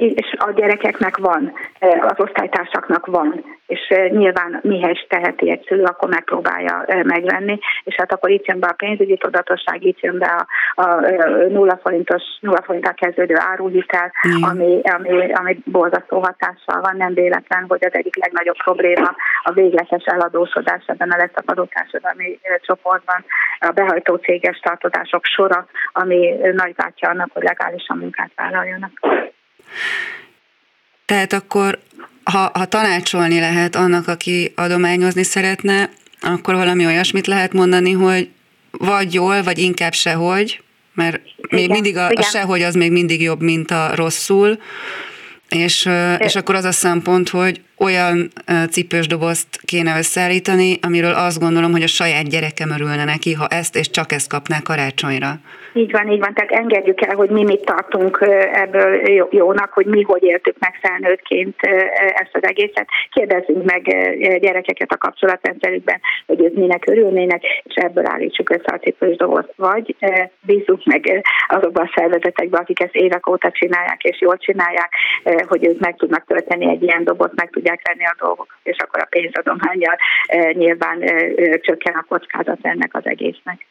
és 0.00 0.34
a 0.38 0.50
gyerekeknek 0.50 1.16
van, 1.16 1.52
az 2.00 2.14
osztálytársaknak 2.16 3.06
van, 3.06 3.44
és 3.66 3.94
nyilván 4.10 4.60
mihez 4.62 4.98
teheti 5.08 5.50
egy 5.50 5.64
szülő, 5.66 5.82
akkor 5.82 6.08
megpróbálja 6.08 6.84
megvenni, 7.04 7.58
és 7.84 7.94
hát 7.94 8.12
akkor 8.12 8.30
itt 8.30 8.46
jön 8.46 8.58
be 8.58 8.66
a 8.66 8.72
pénzügyi 8.72 9.16
tudatosság, 9.16 9.84
itt 9.84 10.00
jön 10.00 10.18
be 10.18 10.26
a, 10.26 10.82
a 10.82 11.00
nulla 11.48 11.78
forintos, 11.82 12.22
nulla 12.40 12.62
forinttal 12.62 12.94
kezdődő 12.94 13.34
áruhitel, 13.38 14.12
mm. 14.28 14.42
ami, 14.42 14.80
ami, 14.82 15.32
ami 15.32 15.58
borzasztó 15.64 16.18
hatással 16.18 16.80
van, 16.80 16.96
nem 16.96 17.14
véletlen, 17.14 17.64
hogy 17.68 17.84
az 17.84 17.94
egyik 17.94 18.16
legnagyobb 18.16 18.56
probléma 18.64 19.14
a 19.42 19.52
végletes 19.52 20.04
eladósodás 20.04 20.84
ebben 20.86 21.10
a 21.10 21.16
leszakadó 21.16 21.64
társadalmi 21.64 22.38
csoportban, 22.60 23.24
a 23.58 23.70
behajtó 23.70 24.14
céges 24.14 24.58
tartozások 24.58 25.24
sora, 25.24 25.66
ami 25.92 26.34
nagybátyja 26.52 27.08
annak, 27.08 27.30
hogy 27.32 27.42
legálisan 27.42 27.98
munkát 27.98 28.30
vállaljanak. 28.34 28.90
Tehát 31.04 31.32
akkor, 31.32 31.78
ha, 32.22 32.50
ha 32.54 32.64
tanácsolni 32.64 33.38
lehet 33.38 33.76
annak, 33.76 34.08
aki 34.08 34.52
adományozni 34.56 35.22
szeretne, 35.22 35.90
akkor 36.20 36.54
valami 36.54 36.86
olyasmit 36.86 37.26
lehet 37.26 37.52
mondani, 37.52 37.92
hogy 37.92 38.28
vagy 38.70 39.14
jól, 39.14 39.42
vagy 39.42 39.58
inkább 39.58 39.92
sehogy, 39.92 40.62
mert 40.94 41.20
még 41.50 41.64
igen, 41.64 41.70
mindig 41.70 41.96
a, 41.96 42.08
a 42.08 42.22
sehogy 42.22 42.62
az 42.62 42.74
még 42.74 42.92
mindig 42.92 43.22
jobb, 43.22 43.42
mint 43.42 43.70
a 43.70 43.90
rosszul, 43.94 44.58
és, 45.48 45.88
és 46.18 46.36
akkor 46.36 46.54
az 46.54 46.64
a 46.64 46.72
szempont, 46.72 47.28
hogy 47.28 47.60
olyan 47.84 48.28
cipős 48.70 49.06
dobozt 49.06 49.60
kéne 49.64 49.98
összeállítani, 49.98 50.78
amiről 50.82 51.14
azt 51.14 51.40
gondolom, 51.40 51.70
hogy 51.70 51.82
a 51.82 51.86
saját 51.86 52.28
gyerekem 52.28 52.70
örülne 52.70 53.04
neki, 53.04 53.32
ha 53.32 53.46
ezt 53.46 53.76
és 53.76 53.90
csak 53.90 54.12
ezt 54.12 54.30
kapná 54.30 54.58
karácsonyra. 54.64 55.30
Így 55.72 55.90
van, 55.90 56.10
így 56.10 56.18
van, 56.18 56.34
tehát 56.34 56.50
engedjük 56.50 57.06
el, 57.06 57.14
hogy 57.14 57.30
mi 57.30 57.44
mit 57.44 57.64
tartunk 57.64 58.18
ebből 58.52 59.00
jónak, 59.30 59.72
hogy 59.72 59.86
mi 59.86 60.02
hogy 60.02 60.22
éltük 60.22 60.56
meg 60.58 60.78
felnőttként 60.82 61.56
ezt 62.14 62.30
az 62.32 62.44
egészet. 62.44 62.88
Kérdezzünk 63.10 63.64
meg 63.64 63.82
gyerekeket 64.40 64.92
a 64.92 64.96
kapcsolatrendszerükben, 64.96 66.00
hogy 66.26 66.40
ők 66.40 66.54
minek 66.54 66.86
örülnének, 66.86 67.42
és 67.62 67.74
ebből 67.74 68.06
állítsuk 68.06 68.50
össze 68.50 68.72
a 68.72 68.78
cipős 68.78 69.16
dobozt. 69.16 69.52
Vagy 69.56 69.96
bízunk 70.40 70.84
meg 70.84 71.22
azokban 71.48 71.84
a 71.84 71.92
szervezetekben, 71.94 72.60
akik 72.60 72.80
ezt 72.80 72.94
évek 72.94 73.28
óta 73.28 73.50
csinálják, 73.50 74.02
és 74.02 74.20
jól 74.20 74.36
csinálják, 74.36 74.92
hogy 75.46 75.66
ők 75.66 75.80
meg 75.80 75.96
tudnak 75.96 76.24
tölteni 76.26 76.68
egy 76.68 76.82
ilyen 76.82 77.04
dobozt, 77.04 77.34
meg 77.34 77.50
tudják 77.50 77.69
lenni 77.82 78.04
a 78.04 78.14
dolgokat, 78.18 78.58
és 78.62 78.76
akkor 78.78 79.00
a 79.00 79.06
pénzadományjal 79.10 79.96
nyilván 80.52 80.98
csökken 81.60 81.94
a 81.94 82.04
kockázat 82.08 82.58
ennek 82.62 82.94
az 82.94 83.06
egésznek. 83.06 83.66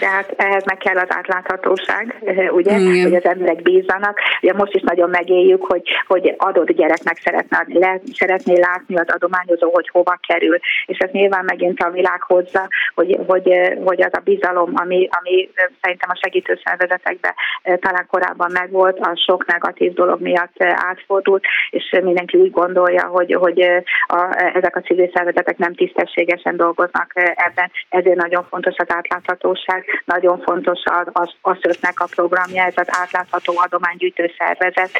Tehát 0.00 0.34
ehhez 0.36 0.64
meg 0.64 0.78
kell 0.78 0.96
az 0.96 1.08
átláthatóság, 1.08 2.16
ugye, 2.58 2.78
Igen. 2.78 3.02
hogy 3.02 3.14
az 3.14 3.24
emberek 3.24 3.62
bízzanak. 3.62 4.18
Ugye 4.42 4.52
most 4.52 4.74
is 4.74 4.82
nagyon 4.82 5.10
megéljük, 5.10 5.64
hogy, 5.64 5.82
hogy 6.06 6.34
adott 6.38 6.70
gyereknek 6.70 7.16
szeretne 7.16 7.56
adni, 7.58 7.78
le, 7.78 8.00
szeretné 8.12 8.60
látni 8.60 8.96
az 8.96 9.08
adományozó, 9.08 9.70
hogy 9.72 9.88
hova 9.88 10.18
kerül. 10.26 10.58
És 10.86 10.98
ez 10.98 11.10
nyilván 11.10 11.44
megint 11.44 11.80
a 11.82 11.90
világ 11.90 12.22
hozza, 12.22 12.68
hogy, 12.94 13.18
hogy, 13.26 13.48
hogy 13.84 14.02
az 14.02 14.12
a 14.12 14.20
bizalom, 14.24 14.70
ami, 14.74 15.08
ami 15.20 15.50
szerintem 15.80 16.10
a 16.10 16.18
segítő 16.22 16.58
szervezetekben 16.64 17.34
talán 17.62 18.06
korábban 18.10 18.50
megvolt, 18.52 18.98
a 18.98 19.12
sok 19.26 19.46
negatív 19.46 19.92
dolog 19.92 20.20
miatt 20.20 20.62
átfordult, 20.62 21.44
és 21.70 22.00
mindenki 22.02 22.36
úgy 22.36 22.50
gondolja, 22.50 23.06
hogy, 23.06 23.34
hogy 23.34 23.60
a, 24.06 24.50
ezek 24.54 24.76
a 24.76 24.80
civil 24.80 25.10
szervezetek 25.14 25.58
nem 25.58 25.74
tisztességesen 25.74 26.56
dolgoznak 26.56 27.12
ebben, 27.34 27.70
ezért 27.88 28.16
nagyon 28.16 28.46
fontos 28.50 28.74
az 28.76 28.88
átláthatóság, 28.88 29.84
nagyon 30.04 30.40
fontos 30.40 30.80
az, 30.84 31.06
az, 31.12 31.30
az 31.40 31.78
a 31.94 32.08
programja, 32.14 32.64
ez 32.64 32.72
az 32.76 32.86
átlátható 32.86 33.52
adománygyűjtő 33.56 34.32
szervezet 34.38 34.90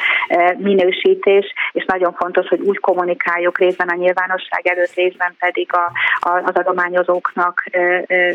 minősítés, 0.57 1.53
és 1.71 1.85
nagyon 1.85 2.13
fontos, 2.13 2.47
hogy 2.47 2.59
úgy 2.59 2.79
kommunikáljuk 2.79 3.57
részben 3.57 3.87
a 3.87 3.95
nyilvánosság 3.95 4.67
előtt, 4.67 4.93
részben 4.93 5.35
pedig 5.39 5.73
a, 5.73 5.91
a, 6.19 6.41
az 6.45 6.55
adományozóknak 6.55 7.63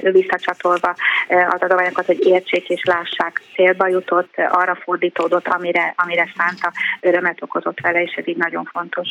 visszacsatolva 0.01 0.95
az 1.29 1.61
adományokat, 1.61 2.07
hogy 2.07 2.27
értsék 2.27 2.69
és 2.69 2.83
lássák, 2.85 3.43
célba 3.55 3.89
jutott, 3.89 4.35
arra 4.37 4.75
fordítódott, 4.75 5.49
amire, 5.49 5.95
amire 5.97 6.33
szánta, 6.37 6.73
örömet 7.01 7.43
okozott 7.43 7.81
vele, 7.81 8.03
és 8.03 8.15
ez 8.15 8.29
így 8.29 8.37
nagyon 8.37 8.65
fontos. 8.73 9.09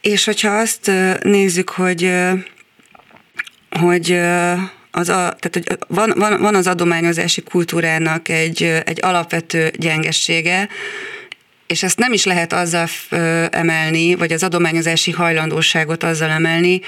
És 0.00 0.24
hogyha 0.24 0.50
azt 0.50 0.90
nézzük, 1.22 1.70
hogy 1.70 2.10
hogy 3.70 4.20
az 4.90 5.08
a, 5.08 5.36
tehát, 5.38 5.50
hogy 5.52 5.78
van, 5.88 6.12
van, 6.16 6.40
van 6.40 6.54
az 6.54 6.66
adományozási 6.66 7.42
kultúrának 7.42 8.28
egy, 8.28 8.62
egy 8.62 8.98
alapvető 9.02 9.70
gyengessége, 9.78 10.68
és 11.66 11.82
ezt 11.82 11.98
nem 11.98 12.12
is 12.12 12.24
lehet 12.24 12.52
azzal 12.52 12.86
emelni, 13.50 14.14
vagy 14.14 14.32
az 14.32 14.42
adományozási 14.42 15.10
hajlandóságot 15.10 16.02
azzal 16.02 16.30
emelni, 16.30 16.80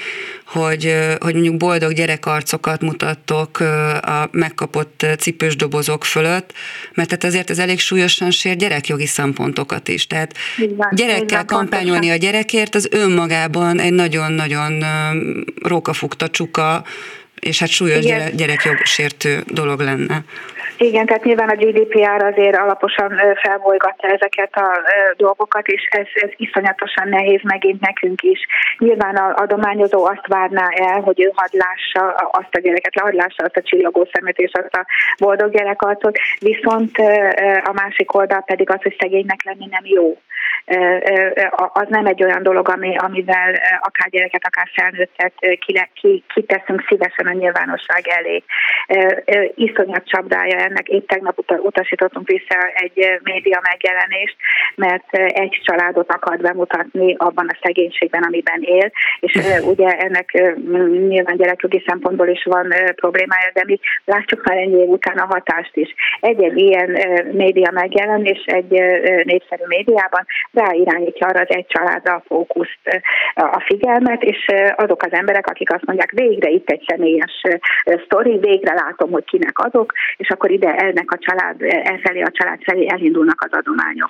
hogy, 0.45 0.95
hogy 1.19 1.33
mondjuk 1.33 1.57
boldog 1.57 1.93
gyerekarcokat 1.93 2.81
mutattok 2.81 3.59
a 4.01 4.27
megkapott 4.31 5.05
cipős 5.17 5.55
dobozok 5.55 6.05
fölött, 6.05 6.53
mert 6.93 7.09
tehát 7.09 7.23
azért 7.23 7.49
ez 7.49 7.59
elég 7.59 7.79
súlyosan 7.79 8.31
sér 8.31 8.55
gyerekjogi 8.55 9.05
szempontokat 9.05 9.87
is. 9.87 10.07
Tehát 10.07 10.33
Igen, 10.57 10.89
gyerekkel 10.91 11.45
kampányolni 11.45 12.09
a 12.09 12.15
gyerekért 12.15 12.75
az 12.75 12.87
önmagában 12.91 13.79
egy 13.79 13.93
nagyon-nagyon 13.93 14.83
rókafugta 15.63 16.29
csuka, 16.29 16.83
és 17.39 17.59
hát 17.59 17.69
súlyos 17.69 18.05
gyere, 18.05 18.29
gyerekjogsértő 18.29 19.43
dolog 19.47 19.79
lenne. 19.79 20.23
Igen, 20.81 21.05
tehát 21.05 21.23
nyilván 21.23 21.49
a 21.49 21.55
GDPR 21.55 22.23
azért 22.23 22.55
alaposan 22.55 23.21
felbolygatta 23.35 24.07
ezeket 24.07 24.55
a 24.55 24.81
dolgokat, 25.17 25.67
és 25.67 25.87
ez, 25.91 26.07
ez 26.13 26.29
iszonyatosan 26.35 27.09
nehéz 27.09 27.39
megint 27.43 27.79
nekünk 27.81 28.21
is. 28.21 28.39
Nyilván 28.77 29.15
a 29.15 29.35
adományozó 29.35 30.05
azt 30.05 30.27
várná 30.27 30.67
el, 30.69 30.99
hogy 30.99 31.21
ő 31.21 31.31
hadd 31.35 31.49
lássa 31.51 32.15
azt 32.31 32.55
a 32.55 32.59
gyereket, 32.59 32.99
hadd 33.01 33.15
lássa 33.15 33.43
azt 33.43 33.57
a 33.57 33.61
csillagó 33.61 34.07
szemet 34.11 34.37
és 34.37 34.51
azt 34.51 34.75
a 34.75 34.85
boldog 35.17 35.51
gyerekarcot, 35.51 36.17
viszont 36.39 36.97
a 37.63 37.71
másik 37.73 38.13
oldal 38.13 38.43
pedig 38.45 38.69
az, 38.69 38.81
hogy 38.81 38.95
szegénynek 38.99 39.43
lenni 39.43 39.67
nem 39.69 39.83
jó 39.83 40.17
az 41.73 41.85
nem 41.89 42.05
egy 42.05 42.23
olyan 42.23 42.43
dolog, 42.43 42.69
ami, 42.69 42.95
amivel 42.97 43.53
akár 43.81 44.09
gyereket, 44.09 44.45
akár 44.45 44.69
felnőttet 44.73 45.33
kiteszünk 46.33 46.85
szívesen 46.87 47.27
a 47.27 47.31
nyilvánosság 47.31 48.07
elé. 48.07 48.43
Iszonyat 49.55 50.07
csapdája 50.07 50.57
ennek, 50.69 50.87
épp 50.87 51.07
tegnap 51.07 51.37
utasítottunk 51.47 52.27
vissza 52.27 52.57
egy 52.73 53.19
média 53.23 53.59
megjelenést, 53.69 54.35
mert 54.75 55.13
egy 55.13 55.59
családot 55.63 56.11
akar 56.11 56.37
bemutatni 56.37 57.15
abban 57.17 57.47
a 57.47 57.57
szegénységben, 57.61 58.23
amiben 58.23 58.61
él, 58.61 58.91
és 59.19 59.33
ugye 59.71 59.87
ennek 59.87 60.31
nyilván 61.07 61.37
gyerekjogi 61.37 61.83
szempontból 61.87 62.27
is 62.27 62.43
van 62.43 62.73
problémája, 62.95 63.51
de 63.53 63.63
mi 63.65 63.79
látjuk 64.05 64.45
már 64.45 64.57
ennyi 64.57 64.79
év 64.79 64.89
után 64.89 65.17
a 65.17 65.25
hatást 65.25 65.75
is. 65.75 65.93
Egy-egy 66.19 66.57
ilyen 66.57 66.89
média 67.31 67.71
megjelenés 67.71 68.43
egy 68.45 68.71
népszerű 69.23 69.63
médiában 69.67 70.25
ráirányítja 70.51 71.27
arra 71.27 71.39
az 71.39 71.55
egy 71.55 71.67
családra 71.67 72.13
a 72.13 72.23
fókuszt, 72.27 73.03
a 73.33 73.63
figyelmet, 73.65 74.23
és 74.23 74.45
azok 74.75 75.03
az 75.03 75.13
emberek, 75.13 75.47
akik 75.47 75.73
azt 75.73 75.85
mondják, 75.85 76.11
végre 76.11 76.49
itt 76.49 76.69
egy 76.69 76.83
személyes 76.87 77.41
sztori, 78.05 78.37
végre 78.37 78.73
látom, 78.73 79.11
hogy 79.11 79.25
kinek 79.25 79.59
adok, 79.59 79.93
és 80.17 80.29
akkor 80.29 80.51
ide 80.59 80.75
ennek 80.75 81.11
a 81.11 81.17
család, 81.17 81.61
elfelé 81.61 82.21
a 82.21 82.31
család 82.31 82.59
felé 82.63 82.85
elindulnak 82.89 83.41
az 83.41 83.57
adományok. 83.59 84.09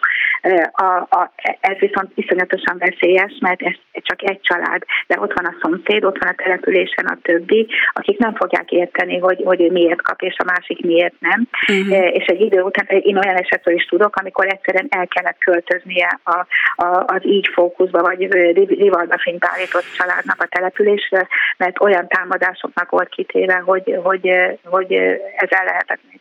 A, 0.71 0.89
a, 1.19 1.31
ez 1.59 1.77
viszont 1.79 2.11
iszonyatosan 2.15 2.77
veszélyes, 2.77 3.37
mert 3.39 3.61
ez 3.61 3.75
csak 3.91 4.29
egy 4.29 4.39
család, 4.41 4.81
de 5.07 5.19
ott 5.19 5.33
van 5.33 5.45
a 5.45 5.57
szomszéd, 5.61 6.03
ott 6.03 6.17
van 6.17 6.29
a 6.29 6.41
településen 6.43 7.05
a 7.05 7.17
többi, 7.21 7.67
akik 7.93 8.17
nem 8.17 8.35
fogják 8.35 8.71
érteni, 8.71 9.17
hogy, 9.17 9.41
hogy 9.45 9.71
miért 9.71 10.01
kap, 10.01 10.21
és 10.21 10.35
a 10.37 10.51
másik 10.53 10.85
miért 10.85 11.15
nem. 11.19 11.47
Uh-huh. 11.67 12.15
És 12.15 12.25
egy 12.25 12.41
idő 12.41 12.61
után 12.61 12.85
én 12.87 13.17
olyan 13.17 13.35
esetről 13.35 13.75
is 13.75 13.85
tudok, 13.85 14.15
amikor 14.15 14.45
egyszerűen 14.47 14.87
el 14.89 15.07
kellett 15.07 15.37
költöznie 15.37 16.19
a, 16.23 16.45
a, 16.75 17.03
az 17.05 17.25
így 17.25 17.47
fókuszba 17.53 18.01
vagy 18.01 18.27
rivalda 18.67 19.17
fényt 19.17 19.45
állított 19.45 19.85
családnak 19.97 20.41
a 20.41 20.47
településre, 20.47 21.27
mert 21.57 21.81
olyan 21.81 22.07
támadásoknak 22.07 22.89
volt 22.89 23.09
kitéve, 23.09 23.57
hogy, 23.65 23.97
hogy, 24.03 24.29
hogy 24.63 24.93
ez 25.35 25.49
el 25.49 25.67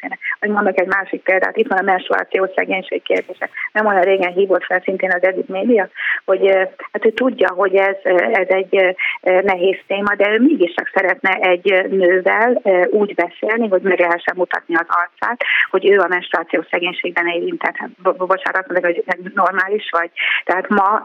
lehetetlen. 0.08 0.18
Hogy 0.40 0.48
mondok 0.48 0.80
egy 0.80 0.86
másik 0.86 1.22
példát, 1.22 1.56
itt 1.56 1.68
van 1.68 1.78
a 1.78 1.82
menstruáció 1.82 2.52
szegénység 2.56 3.02
kérdése. 3.02 3.48
Nem 3.72 3.86
olyan 3.86 4.02
régen 4.02 4.32
hívott 4.32 4.64
fel 4.64 4.80
szintén 4.84 5.12
az 5.12 5.22
Edith 5.22 5.50
Média, 5.50 5.88
hogy 6.24 6.46
hát 6.92 7.06
ő 7.06 7.10
tudja, 7.10 7.48
hogy 7.50 7.74
ez, 7.74 7.96
ez 8.32 8.48
egy 8.48 8.96
nehéz 9.20 9.78
téma, 9.86 10.14
de 10.14 10.30
ő 10.30 10.38
mégiscsak 10.40 10.90
szeretne 10.94 11.30
egy 11.30 11.86
nővel 11.90 12.62
úgy 12.90 13.14
beszélni, 13.14 13.68
hogy 13.68 13.82
meg 13.82 13.98
lehessen 13.98 14.34
mutatni 14.36 14.74
az 14.74 14.86
arcát, 14.88 15.44
hogy 15.70 15.90
ő 15.90 15.98
a 15.98 16.08
menstruáció 16.08 16.64
szegénységben 16.70 17.26
érintett. 17.26 17.76
Hát, 17.76 18.16
bocsánat, 18.16 18.66
hogy 18.66 19.04
normális 19.34 19.88
vagy. 19.90 20.10
Tehát 20.44 20.68
ma 20.68 21.02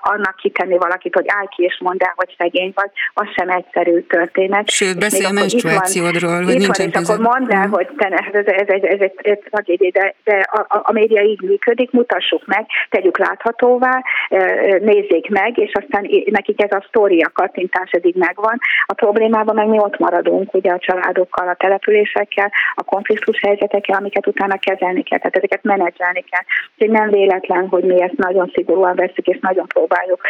annak 0.00 0.36
kitenni 0.36 0.78
valakit, 0.78 1.14
hogy 1.14 1.24
állj 1.26 1.46
ki 1.56 1.62
és 1.62 1.78
mondd 1.80 2.04
el, 2.04 2.12
hogy 2.16 2.34
szegény 2.38 2.72
vagy, 2.74 2.90
az 3.14 3.26
sem 3.36 3.48
egyszerű 3.48 4.00
történet. 4.00 4.70
Sőt, 4.70 4.98
beszél 4.98 5.26
a 5.26 5.32
menstruációdról, 5.32 6.42
hogy 6.42 6.56
nincsen 6.56 6.90
van, 6.92 7.02
és 7.02 7.08
akkor 7.08 7.18
mondd 7.18 7.52
el, 7.52 7.68
hogy 7.68 7.88
te, 7.96 8.08
ez, 8.46 8.66
ez, 8.66 8.82
ez, 8.82 9.00
ez, 9.00 9.10
ez, 9.16 9.38
ez 9.50 9.90
de, 9.92 10.14
de 10.24 10.46
a, 10.50 10.80
a 10.82 10.92
média 10.92 11.22
így 11.22 11.40
működik, 11.40 11.90
mutassuk 11.90 12.46
meg, 12.46 12.66
tegyük 12.90 13.18
láthatóvá, 13.18 14.02
nézzék 14.80 15.28
meg, 15.28 15.58
és 15.58 15.72
aztán 15.72 16.08
nekik 16.24 16.62
ez 16.62 16.72
a 16.72 16.84
sztori, 16.88 17.22
a 17.22 17.30
kattintás 17.34 17.90
eddig 17.90 18.14
megvan. 18.16 18.58
A 18.86 18.94
problémában 18.94 19.54
meg 19.54 19.66
mi 19.66 19.78
ott 19.78 19.98
maradunk, 19.98 20.54
ugye 20.54 20.70
a 20.70 20.78
családokkal, 20.78 21.48
a 21.48 21.54
településekkel, 21.54 22.52
a 22.74 22.84
konfliktus 22.84 23.40
helyzetekkel, 23.40 23.96
amiket 23.96 24.26
utána 24.26 24.58
kezelni 24.58 25.02
kell, 25.02 25.18
tehát 25.18 25.36
ezeket 25.36 25.62
menedzselni 25.62 26.24
kell. 26.30 26.44
Úgyhogy 26.72 27.00
nem 27.00 27.10
véletlen, 27.10 27.68
hogy 27.68 27.84
mi 27.84 28.02
ezt 28.02 28.16
nagyon 28.16 28.50
szigorúan 28.54 28.96
veszük, 28.96 29.26
és 29.26 29.38
nagyon 29.40 29.66
próbáljuk 29.66 30.20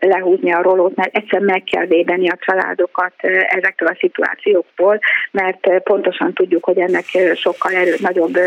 lehúzni 0.00 0.52
a 0.52 0.62
rolót, 0.62 0.96
mert 0.96 1.16
egyszer 1.16 1.40
meg 1.40 1.62
kell 1.62 1.86
védeni 1.86 2.28
a 2.28 2.38
családokat 2.40 3.12
ezektől 3.48 3.88
a 3.88 3.96
szituációktól, 3.98 4.98
mert 5.30 5.82
pontosan 5.82 6.32
tudjuk, 6.32 6.64
hogy 6.64 6.78
ennek 6.78 7.04
sokkal 7.52 7.72
erő, 7.74 7.94
nagyobb 7.98 8.38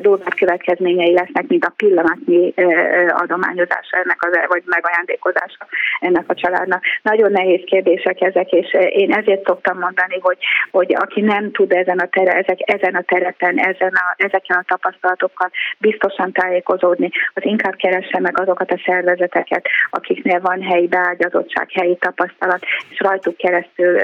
durvább 0.00 0.34
következményei 0.34 1.12
lesznek, 1.12 1.46
mint 1.46 1.64
a 1.64 1.72
pillanatnyi 1.76 2.54
adományozása 3.08 3.96
ennek 4.02 4.18
az, 4.20 4.38
vagy 4.48 4.62
megajándékozása 4.66 5.66
ennek 6.00 6.24
a 6.26 6.34
családnak. 6.34 6.82
Nagyon 7.02 7.30
nehéz 7.32 7.60
kérdések 7.64 8.20
ezek, 8.20 8.50
és 8.50 8.76
én 8.88 9.12
ezért 9.12 9.46
szoktam 9.46 9.78
mondani, 9.78 10.18
hogy, 10.20 10.38
hogy 10.70 10.94
aki 10.98 11.20
nem 11.20 11.50
tud 11.50 11.72
ezen 11.72 11.98
a, 11.98 12.06
tere, 12.06 12.32
ezek, 12.32 12.58
ezen 12.60 12.94
a 12.94 13.02
terepen, 13.02 13.58
ezen 13.58 13.92
a, 13.92 14.14
ezeken 14.16 14.56
a 14.56 14.64
tapasztalatokkal 14.66 15.50
biztosan 15.78 16.32
tájékozódni, 16.32 17.10
az 17.34 17.44
inkább 17.44 17.74
keresse 17.76 18.20
meg 18.20 18.40
azokat 18.40 18.70
a 18.70 18.82
szervezeteket, 18.86 19.66
akiknél 19.90 20.40
van 20.40 20.62
helyi 20.62 20.86
beágyazottság, 20.86 21.66
helyi 21.70 21.96
tapasztalat, 22.00 22.60
és 22.90 23.00
rajtuk 23.00 23.36
keresztül 23.36 24.00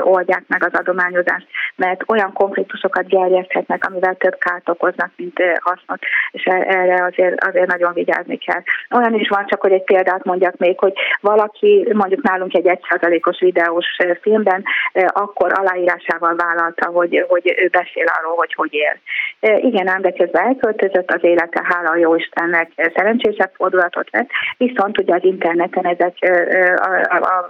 oldják 0.00 0.42
meg 0.46 0.64
az 0.64 0.80
adományozást, 0.80 1.46
mert 1.76 2.02
olyan 2.06 2.32
konfliktusokat 2.32 3.08
gerjeszthetnek 3.08 3.84
amivel 3.88 4.14
több 4.14 4.38
kárt 4.38 4.68
okoznak, 4.68 5.10
mint 5.16 5.38
hasznot, 5.60 5.98
és 6.30 6.44
e, 6.44 6.54
erre 6.54 7.04
azért, 7.04 7.44
azért 7.44 7.66
nagyon 7.66 7.92
vigyázni 7.92 8.36
kell. 8.36 8.62
Olyan 8.90 9.14
is 9.14 9.28
van, 9.28 9.46
csak 9.46 9.60
hogy 9.60 9.72
egy 9.72 9.84
példát 9.84 10.24
mondjak 10.24 10.56
még, 10.56 10.78
hogy 10.78 10.92
valaki 11.20 11.88
mondjuk 11.92 12.22
nálunk 12.22 12.54
egy 12.54 12.66
egyszázalékos 12.66 13.38
videós 13.40 13.86
filmben 14.20 14.64
akkor 15.06 15.52
aláírásával 15.58 16.34
vállalta, 16.36 16.86
hogy, 16.86 17.24
hogy 17.28 17.54
ő 17.56 17.68
beszél 17.68 18.04
arról, 18.18 18.36
hogy 18.36 18.54
hogy 18.54 18.74
él. 18.74 18.96
Igen, 19.40 19.88
ám 19.88 20.00
de 20.00 20.12
közben 20.12 20.46
elköltözött 20.46 21.10
az 21.10 21.24
élete, 21.24 21.62
hála 21.64 21.90
a 21.90 21.96
jó 21.96 22.14
Istennek 22.14 22.70
szerencsésebb 22.94 23.50
fordulatot 23.54 24.10
vett, 24.10 24.30
viszont 24.56 25.00
ugye 25.00 25.14
az 25.14 25.24
interneten 25.24 25.86
ezek 25.86 26.14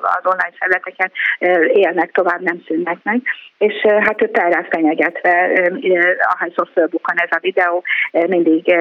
az 0.00 0.24
online 0.24 0.56
felületeken 0.58 1.10
élnek 1.72 2.10
tovább, 2.10 2.40
nem 2.40 2.62
szűnnek 2.66 2.98
meg, 3.02 3.20
és 3.58 3.74
hát 3.82 4.22
őt 4.22 4.38
erre 4.38 4.66
fenyegetve, 4.70 5.50
ahányszor 6.34 6.68
fölbukkan 6.72 7.16
ez 7.16 7.28
a 7.30 7.38
videó, 7.40 7.82
mindig 8.26 8.76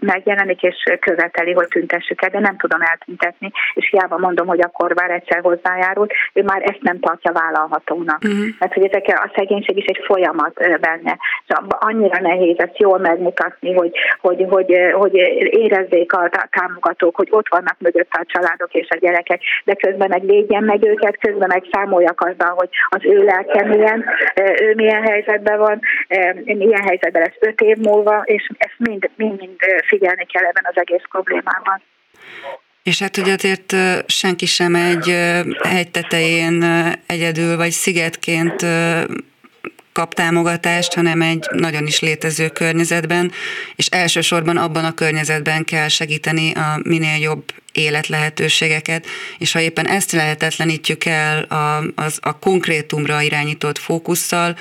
megjelenik, 0.00 0.62
és 0.62 0.76
követeli, 1.00 1.52
hogy 1.52 1.68
tüntessük 1.68 2.22
el, 2.22 2.30
de 2.30 2.40
nem 2.40 2.56
tudom 2.56 2.80
eltüntetni, 2.80 3.50
és 3.74 3.88
hiába 3.90 4.18
mondom, 4.18 4.46
hogy 4.46 4.60
akkor 4.60 4.94
már 4.94 5.10
egyszer 5.10 5.40
hozzájárult, 5.40 6.12
ő 6.32 6.42
már 6.42 6.62
ezt 6.62 6.80
nem 6.80 7.00
tartja 7.00 7.32
vállalhatónak. 7.32 8.22
Uh-huh. 8.24 8.46
Mert 8.58 8.74
hogy 8.74 8.84
ezek 8.84 9.06
a 9.06 9.32
szegénység 9.34 9.76
is 9.76 9.84
egy 9.84 10.04
folyamat 10.04 10.54
benne. 10.80 11.18
Szóval 11.46 11.78
annyira 11.80 12.20
nehéz 12.20 12.58
ezt 12.58 12.78
jól 12.78 12.98
megmutatni, 12.98 13.74
hogy, 13.74 13.92
hogy, 14.20 14.46
hogy, 14.48 14.74
hogy 14.92 15.14
érezzék 15.50 16.12
a 16.12 16.30
támogatók, 16.50 17.16
hogy 17.16 17.28
ott 17.30 17.48
vannak 17.48 17.76
mögött 17.78 18.10
a 18.10 18.24
családok 18.26 18.72
és 18.72 18.88
a 18.90 18.98
gyerekek, 19.00 19.40
de 19.64 19.74
közben 19.74 20.08
meg 20.08 20.26
védjen 20.26 20.64
meg 20.64 20.86
őket, 20.86 21.18
közben 21.18 21.48
meg 21.52 21.64
számoljak 21.72 22.20
azzal, 22.20 22.54
hogy 22.56 22.68
az 22.88 23.00
ő 23.02 23.24
lelke 23.24 23.66
milyen, 23.66 24.04
ő 24.60 24.74
milyen 24.74 25.02
helyzetben 25.02 25.58
van, 25.58 25.80
milyen 26.44 26.82
helyzetben 26.88 27.22
lesz 27.22 27.50
öt 27.50 27.60
év 27.60 27.76
múlva, 27.76 28.22
és 28.24 28.50
ezt 28.58 28.74
mind, 28.76 29.10
mind, 29.16 29.38
mind 29.38 29.58
figyelni 29.86 30.26
kell 30.26 30.44
ebben 30.44 30.66
az 30.66 30.76
egész 30.76 31.02
problémában. 31.10 31.82
És 32.82 32.98
hát 32.98 33.16
hogy 33.16 33.30
azért 33.30 33.74
senki 34.06 34.46
sem 34.46 34.74
egy 34.74 35.06
hegy 35.62 35.90
tetején 35.90 36.64
egyedül 37.06 37.56
vagy 37.56 37.70
szigetként 37.70 38.66
kap 39.92 40.14
támogatást, 40.14 40.94
hanem 40.94 41.22
egy 41.22 41.46
nagyon 41.50 41.86
is 41.86 42.00
létező 42.00 42.48
környezetben, 42.48 43.32
és 43.76 43.86
elsősorban 43.86 44.56
abban 44.56 44.84
a 44.84 44.94
környezetben 44.94 45.64
kell 45.64 45.88
segíteni 45.88 46.52
a 46.52 46.80
minél 46.82 47.20
jobb 47.20 47.44
életlehetőségeket, 47.72 49.06
és 49.38 49.52
ha 49.52 49.60
éppen 49.60 49.86
ezt 49.86 50.12
lehetetlenítjük 50.12 51.04
el 51.04 51.42
a, 51.42 51.82
az, 51.94 52.18
a 52.22 52.38
konkrétumra 52.38 53.20
irányított 53.20 53.78
fókusszal, 53.78 54.56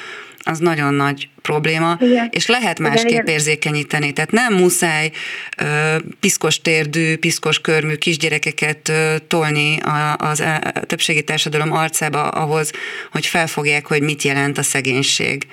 az 0.48 0.60
nagyon 0.60 0.94
nagy 0.94 1.30
probléma, 1.42 1.98
igen. 2.00 2.30
és 2.32 2.48
lehet 2.48 2.80
másképp 2.80 3.10
igen, 3.10 3.26
érzékenyíteni. 3.26 4.14
Tehát 4.14 4.32
nem 4.32 4.54
muszáj 4.54 5.12
ö, 5.58 5.96
piszkos 6.20 6.62
térdű, 6.62 7.18
piszkos 7.18 7.60
körmű 7.60 7.96
kisgyerekeket 7.96 8.90
ö, 8.90 9.16
tolni 9.28 9.78
a, 9.78 10.16
az 10.18 10.40
a, 10.40 10.56
a 10.56 10.80
többségi 10.86 11.24
társadalom 11.24 11.72
arcába 11.72 12.28
ahhoz, 12.28 12.72
hogy 13.12 13.26
felfogják, 13.26 13.88
hogy 13.88 14.02
mit 14.02 14.24
jelent 14.24 14.58
a 14.58 14.64
szegénység. 14.64 15.48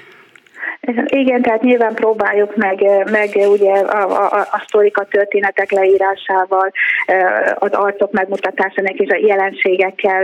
Igen, 1.06 1.42
tehát 1.42 1.62
nyilván 1.62 1.94
próbáljuk 1.94 2.56
meg, 2.56 2.84
meg 3.10 3.28
ugye 3.34 3.72
a, 3.72 4.10
a, 4.24 4.46
a 4.50 4.62
sztorik, 4.66 4.98
a 4.98 5.04
történetek 5.04 5.70
leírásával, 5.70 6.70
az 7.54 7.72
arcok 7.72 8.12
megmutatásának 8.12 8.94
és 8.94 9.08
a 9.08 9.26
jelenségekkel 9.26 10.22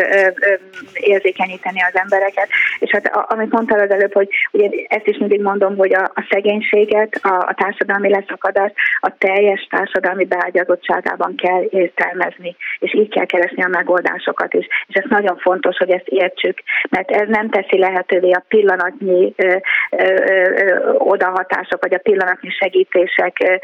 érzékenyíteni 0.93 1.81
az 1.83 2.01
embereket. 2.01 2.49
És 2.79 2.91
hát 2.91 3.11
amit 3.29 3.53
mondtál 3.53 3.81
az 3.81 3.91
előbb, 3.91 4.13
hogy 4.13 4.29
ugye 4.53 4.69
ezt 4.89 5.07
is 5.07 5.19
mindig 5.19 5.43
mondom, 5.43 5.77
hogy 5.77 5.95
a, 5.95 6.03
a 6.15 6.27
szegénységet, 6.31 7.19
a, 7.23 7.35
a 7.49 7.55
társadalmi 7.57 8.11
leszakadást 8.11 8.75
a 9.01 9.13
teljes 9.19 9.67
társadalmi 9.71 10.25
beágyazottságában 10.25 11.35
kell 11.37 11.63
értelmezni, 11.71 12.57
és 12.79 12.95
így 12.95 13.09
kell 13.09 13.27
keresni 13.27 13.63
a 13.63 13.69
megoldásokat 13.69 14.55
is. 14.55 14.67
És 14.87 14.95
ez 14.95 15.05
nagyon 15.09 15.37
fontos, 15.37 15.77
hogy 15.77 15.91
ezt 15.91 16.09
értsük, 16.09 16.59
mert 16.91 17.11
ez 17.11 17.29
nem 17.29 17.51
teszi 17.51 17.79
lehetővé 17.79 18.31
a 18.31 18.45
pillanatnyi 18.49 19.33
ö, 19.37 19.57
ö, 19.91 20.50
odahatások, 20.99 21.81
vagy 21.81 21.95
a 21.95 21.99
pillanatnyi 21.99 22.51
segítések 22.51 23.61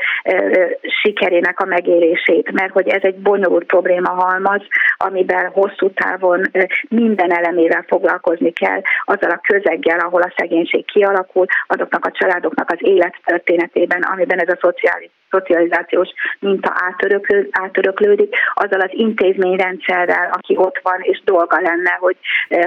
sikerének 1.02 1.60
a 1.60 1.64
megélését, 1.64 2.52
mert 2.52 2.72
hogy 2.72 2.88
ez 2.88 3.02
egy 3.02 3.16
bonyolult 3.16 3.64
probléma 3.64 4.10
halmaz, 4.10 4.62
amiben 4.96 5.50
hosszú 5.50 5.90
távon 5.90 6.42
minden 6.88 7.32
elemével 7.32 7.84
foglalkozni 7.86 8.52
kell, 8.52 8.80
azzal 9.04 9.30
a 9.30 9.40
közeggel, 9.48 9.98
ahol 9.98 10.22
a 10.22 10.32
szegénység 10.36 10.84
kialakul, 10.84 11.46
azoknak 11.66 12.04
a 12.04 12.10
családoknak 12.10 12.70
az 12.70 12.78
élettörténetében, 12.80 14.02
amiben 14.02 14.40
ez 14.40 14.48
a 14.48 14.58
szociális 14.60 15.10
szocializációs 15.30 16.08
minta 16.38 16.72
átöröklő, 16.74 17.48
átöröklődik, 17.50 18.34
azzal 18.54 18.80
az 18.80 18.90
intézményrendszerrel, 18.90 20.30
aki 20.32 20.56
ott 20.56 20.80
van, 20.82 20.98
és 21.00 21.22
dolga 21.24 21.60
lenne, 21.60 21.96
hogy 22.00 22.16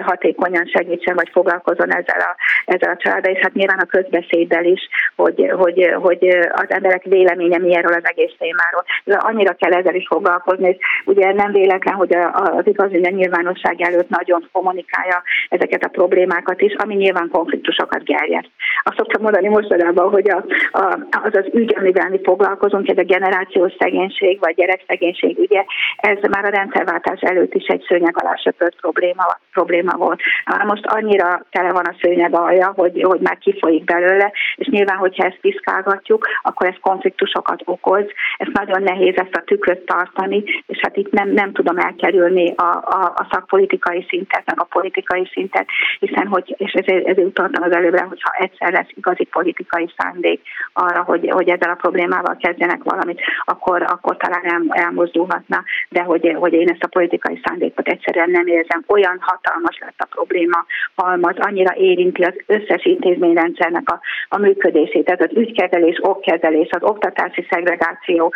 hatékonyan 0.02 0.66
segítsen, 0.66 1.16
vagy 1.16 1.30
foglalkozon 1.32 1.94
ezzel 1.94 2.20
a, 2.20 2.36
ezzel 2.66 2.92
a 2.92 2.98
családdal, 2.98 3.34
és 3.34 3.42
hát 3.42 3.54
nyilván 3.54 3.80
a 3.80 3.86
közbeszéddel 3.86 4.66
is, 4.66 4.82
hogy, 5.16 5.52
hogy, 5.58 5.96
hogy 6.02 6.28
az 6.52 6.66
emberek 6.68 7.04
véleménye 7.04 7.58
mi 7.58 7.76
erről 7.76 7.94
az 7.94 8.06
egész 8.06 8.34
témáról. 8.38 8.84
Annyira 9.06 9.54
kell 9.54 9.74
ezzel 9.74 9.96
is 9.96 10.08
foglalkozni, 10.08 10.68
és 10.70 10.78
ugye 11.06 11.34
nem 11.34 11.52
véletlen, 11.52 11.94
hogy 11.94 12.14
az 12.34 12.68
igazügyi 12.68 13.14
nyilvánosság 13.14 13.82
előtt 13.82 14.10
nagyon 14.10 14.50
kommunikálja 14.52 15.24
ezeket 15.50 15.84
a 15.84 15.88
problémákat 15.88 16.62
is, 16.62 16.74
ami 16.74 16.96
nyilván 16.96 17.30
konfliktusokat 17.32 18.04
gerjeszt. 18.04 18.52
Azt 18.84 18.98
szoktam 18.98 19.22
mondani 19.22 19.48
mostanában, 19.48 20.10
hogy 20.10 20.30
a, 20.30 20.44
a, 20.72 21.00
az 21.24 21.36
az 21.36 21.46
ügy, 21.54 21.76
amivel 21.78 22.10
mi 22.10 22.20
foglalkozunk, 22.24 22.90
ez 22.90 22.98
a 22.98 23.04
generációs 23.04 23.74
szegénység 23.80 24.40
vagy 24.40 24.56
gyerekszegénység 24.56 25.38
ügye, 25.38 25.64
ez 25.98 26.18
már 26.30 26.46
a 26.46 26.50
rendszerváltás 26.50 27.20
előtt 27.22 27.54
is 27.54 27.66
egy 27.66 27.86
szőnyeg 27.88 28.16
alá 28.24 28.36
söpört 28.36 28.76
probléma, 28.80 29.24
probléma 29.52 29.98
volt. 29.98 30.22
Most 30.66 30.86
annyira 30.86 31.46
tele 31.52 31.72
van 31.72 31.86
a 31.86 31.96
szőnyeg 32.02 32.36
alja, 32.36 32.74
hogy, 32.76 33.02
hogy 33.02 33.20
már 33.20 33.38
kifolyik 33.38 33.84
belőle, 33.84 34.32
és 34.56 34.68
nyilván, 34.68 34.98
hogyha 34.98 35.26
ezt 35.26 35.40
piszkálgatjuk, 35.42 36.28
akkor 36.42 36.68
ez 36.68 36.76
konfliktusokat 36.82 37.62
okoz. 37.66 38.06
Ez 38.38 38.48
nagyon 38.54 38.84
nehéz 38.84 39.16
ezt 39.16 39.36
a 39.36 39.44
tükröt 39.46 39.86
tartani, 39.86 40.44
és 40.68 40.80
hát 40.82 40.98
itt 40.98 41.12
nem, 41.12 41.30
nem 41.30 41.52
tudom 41.52 41.78
elkerülni 41.78 42.09
a, 42.56 42.64
a, 42.64 43.14
a 43.16 43.28
szakpolitikai 43.32 44.06
szintet, 44.10 44.46
meg 44.46 44.60
a 44.60 44.64
politikai 44.64 45.30
szintet, 45.34 45.66
hiszen, 46.00 46.28
hogy, 46.28 46.56
és 46.58 46.72
ezért, 46.72 47.08
ezért 47.08 47.28
utaltam 47.28 47.64
az 47.64 47.76
előbbre, 47.76 48.04
hogyha 48.04 48.32
egyszer 48.38 48.72
lesz 48.72 48.90
igazi 48.96 49.24
politikai 49.24 49.94
szándék 49.98 50.42
arra, 50.74 51.04
hogy, 51.04 51.30
hogy 51.30 51.50
ezzel 51.50 51.72
a 51.72 51.76
problémával 51.76 52.38
kezdjenek 52.40 52.84
valamit, 52.84 53.22
akkor, 53.46 53.82
akkor 53.82 54.18
talán 54.18 54.46
el, 54.46 54.62
elmozdulhatna, 54.84 55.64
de 55.90 56.04
hogy, 56.04 56.36
hogy 56.40 56.54
én 56.54 56.70
ezt 56.70 56.84
a 56.84 56.88
politikai 56.88 57.42
szándékot 57.44 57.88
egyszerűen 57.88 58.30
nem 58.30 58.48
érzem. 58.48 58.84
Olyan 58.88 59.18
hatalmas 59.22 59.78
lett 59.80 60.00
a 60.00 60.08
probléma 60.10 60.66
halmaz, 60.96 61.36
annyira 61.38 61.76
érinti 61.76 62.24
az 62.24 62.34
összes 62.46 62.86
intézményrendszernek 62.86 63.90
a, 63.90 64.00
a 64.30 64.38
működését, 64.38 65.06
tehát 65.06 65.22
az 65.22 65.38
ügykezelés, 65.38 66.00
okkezelés, 66.02 66.70
az 66.72 66.84
oktatási 66.84 67.48
szegregáció, 67.50 68.34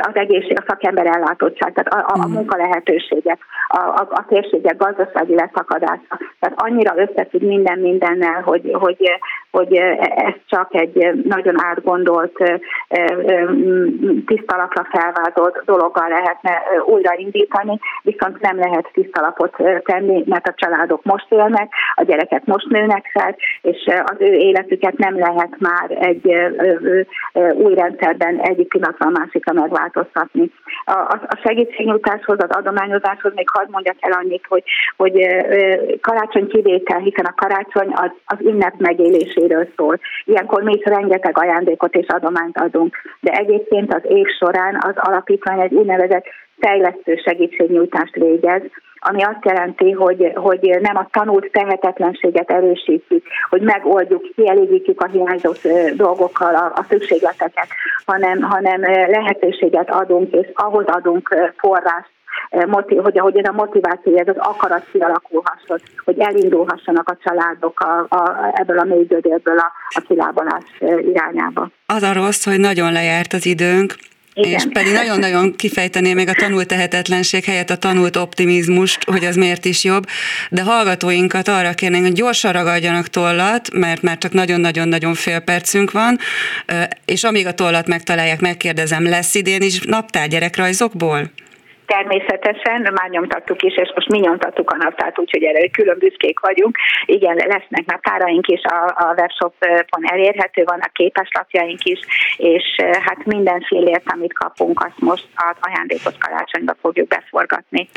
az 0.00 0.14
egészség, 0.14 0.58
a 0.58 0.64
szakember 0.66 1.06
ellátottság, 1.06 1.72
tehát 1.72 1.92
a, 1.92 2.12
a, 2.12 2.22
a 2.22 2.28
mm. 2.28 2.32
munka 2.32 2.56
lehetőségek, 2.74 3.38
a, 3.68 3.78
a, 3.78 4.08
a 4.10 4.24
térségek 4.28 4.76
gazdasági 4.76 5.34
leszakadása. 5.34 6.18
Tehát 6.40 6.62
annyira 6.62 6.94
összefügg 6.96 7.42
minden 7.42 7.78
mindennel, 7.78 8.42
hogy, 8.42 8.70
hogy, 8.72 9.10
hogy 9.56 9.74
ez 9.74 10.34
csak 10.46 10.74
egy 10.74 11.22
nagyon 11.24 11.54
átgondolt, 11.64 12.36
tisztalapra 14.26 14.86
felvázolt 14.90 15.62
dologgal 15.64 16.08
lehetne 16.08 16.62
újraindítani, 16.86 17.78
viszont 18.02 18.40
nem 18.40 18.56
lehet 18.58 18.90
tisztalapot 18.92 19.56
tenni, 19.84 20.22
mert 20.26 20.48
a 20.48 20.54
családok 20.56 21.04
most 21.04 21.26
élnek, 21.28 21.72
a 21.94 22.02
gyerekek 22.02 22.44
most 22.44 22.68
nőnek 22.68 23.10
fel, 23.12 23.36
és 23.62 23.86
az 24.04 24.16
ő 24.18 24.32
életüket 24.32 24.96
nem 24.96 25.18
lehet 25.18 25.56
már 25.58 25.90
egy 25.90 26.34
új 27.54 27.74
rendszerben 27.74 28.40
egyik 28.40 28.68
pillanatra 28.68 29.06
a 29.06 29.18
másikra 29.18 29.52
megváltoztatni. 29.52 30.50
A 30.84 31.38
segítségnyújtáshoz, 31.42 32.38
az 32.38 32.56
adományozáshoz 32.56 33.32
még 33.34 33.48
hadd 33.52 33.70
mondjak 33.70 33.96
el 34.00 34.12
annyit, 34.12 34.44
hogy, 34.48 34.62
hogy 34.96 35.26
karácsony 36.00 36.48
kivétel, 36.48 36.98
hiszen 36.98 37.24
a 37.24 37.34
karácsony 37.34 37.92
az, 37.92 38.10
az 38.26 38.38
ünnep 38.40 38.74
megéléséről 39.44 39.68
szól. 39.76 39.98
Ilyenkor 40.24 40.62
mi 40.62 40.72
is 40.76 40.84
rengeteg 40.84 41.38
ajándékot 41.38 41.94
és 41.94 42.06
adományt 42.06 42.58
adunk, 42.58 42.96
de 43.20 43.32
egyébként 43.32 43.94
az 43.94 44.02
év 44.08 44.26
során 44.38 44.78
az 44.80 44.94
alapítvány 44.96 45.60
egy 45.60 45.74
úgynevezett 45.74 46.24
fejlesztő 46.60 47.16
segítségnyújtást 47.24 48.14
végez, 48.14 48.62
ami 49.06 49.22
azt 49.22 49.44
jelenti, 49.44 49.90
hogy, 49.90 50.32
hogy 50.34 50.78
nem 50.80 50.96
a 50.96 51.08
tanult 51.10 51.50
tehetetlenséget 51.52 52.50
erősítjük, 52.50 53.24
hogy 53.48 53.62
megoldjuk, 53.62 54.22
kielégítjük 54.36 55.00
a 55.00 55.08
hiányzó 55.08 55.52
dolgokkal 55.96 56.54
a, 56.54 56.72
a 56.74 56.86
szükségleteket, 56.88 57.68
hanem, 58.06 58.42
hanem 58.42 58.80
lehetőséget 59.10 59.90
adunk, 59.90 60.32
és 60.32 60.46
ahhoz 60.54 60.84
adunk 60.86 61.52
forrást, 61.56 62.13
hogy 63.02 63.18
ahogy 63.18 63.36
ez 63.36 63.48
a 63.48 63.52
motiváció, 63.52 64.16
ez 64.16 64.28
az 64.28 64.36
akarat 64.38 64.86
kialakulhasson, 64.92 65.80
hogy 66.04 66.18
elindulhassanak 66.18 67.08
a 67.08 67.16
családok 67.24 67.80
a, 67.80 68.06
a, 68.16 68.50
ebből 68.54 68.78
a 68.78 68.84
mély 68.84 69.04
gödérből 69.04 69.58
a, 69.58 69.72
a 69.88 70.00
kilábalás 70.08 70.64
irányába. 70.80 71.70
Az 71.86 72.02
a 72.02 72.12
rossz, 72.12 72.44
hogy 72.44 72.58
nagyon 72.58 72.92
lejárt 72.92 73.32
az 73.32 73.46
időnk, 73.46 73.94
igen. 74.34 74.52
És 74.52 74.64
pedig 74.72 74.92
nagyon-nagyon 74.92 75.56
kifejtené 75.56 76.14
meg 76.14 76.28
a 76.28 76.32
tanult 76.32 76.66
tehetetlenség 76.66 77.44
helyett 77.44 77.70
a 77.70 77.76
tanult 77.76 78.16
optimizmust, 78.16 79.04
hogy 79.04 79.24
az 79.24 79.36
miért 79.36 79.64
is 79.64 79.84
jobb, 79.84 80.06
de 80.50 80.62
hallgatóinkat 80.62 81.48
arra 81.48 81.72
kérnénk, 81.72 82.04
hogy 82.04 82.12
gyorsan 82.12 82.52
ragadjanak 82.52 83.08
tollat, 83.08 83.72
mert 83.72 84.02
már 84.02 84.18
csak 84.18 84.32
nagyon-nagyon-nagyon 84.32 85.14
fél 85.14 85.40
percünk 85.40 85.90
van, 85.90 86.18
és 87.04 87.24
amíg 87.24 87.46
a 87.46 87.54
tollat 87.54 87.86
megtalálják, 87.86 88.40
megkérdezem, 88.40 89.08
lesz 89.08 89.34
idén 89.34 89.62
is 89.62 89.80
naptár 89.80 90.28
gyerekrajzokból? 90.28 91.30
Természetesen, 91.86 92.92
már 92.94 93.08
nyomtattuk 93.08 93.62
is, 93.62 93.76
és 93.76 93.92
most 93.94 94.08
mi 94.08 94.18
nyomtattuk 94.18 94.70
a 94.70 94.76
naptárt, 94.76 95.18
úgyhogy 95.18 95.42
erre 95.42 95.68
külön 95.68 95.98
büszkék 95.98 96.40
vagyunk. 96.40 96.76
Igen, 97.04 97.36
lesznek 97.36 97.84
naptáraink 97.86 98.46
is, 98.46 98.60
a, 98.62 98.84
a 98.84 99.14
webshopon 99.16 100.02
elérhető, 100.02 100.62
vannak 100.64 100.92
képeslapjaink 100.92 101.84
is, 101.84 101.98
és 102.36 102.76
hát 103.00 103.24
minden 103.24 103.60
félért, 103.60 104.02
amit 104.06 104.32
kapunk, 104.32 104.84
azt 104.84 104.98
most 104.98 105.26
az 105.34 105.56
ajándékos 105.60 106.14
karácsonyba 106.18 106.74
fogjuk 106.80 107.08
beforgatni. 107.08 107.88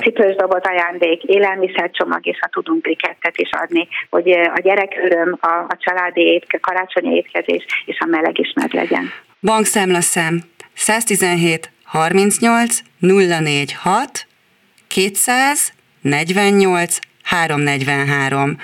Cipős 0.00 0.34
doboz 0.36 0.62
ajándék, 0.62 1.22
élelmiszercsomag, 1.22 2.26
és 2.26 2.38
ha 2.40 2.48
tudunk 2.48 2.80
brikettet 2.80 3.36
is 3.36 3.50
adni, 3.50 3.88
hogy 4.10 4.30
a 4.30 4.60
gyereköröm, 4.62 5.38
a, 5.40 5.48
a 5.48 5.76
családi 5.78 6.20
étke, 6.20 6.58
karácsonyi 6.58 7.16
étkezés 7.16 7.64
és 7.84 7.98
a 7.98 8.06
meleg 8.06 8.38
is 8.38 8.52
meg 8.54 8.72
legyen. 8.72 9.12
Bankszámlaszám 9.40 10.40
117 10.74 11.70
38 11.90 12.82
046 12.98 14.26
200 14.86 15.72
48 16.00 16.98
343 17.22 18.56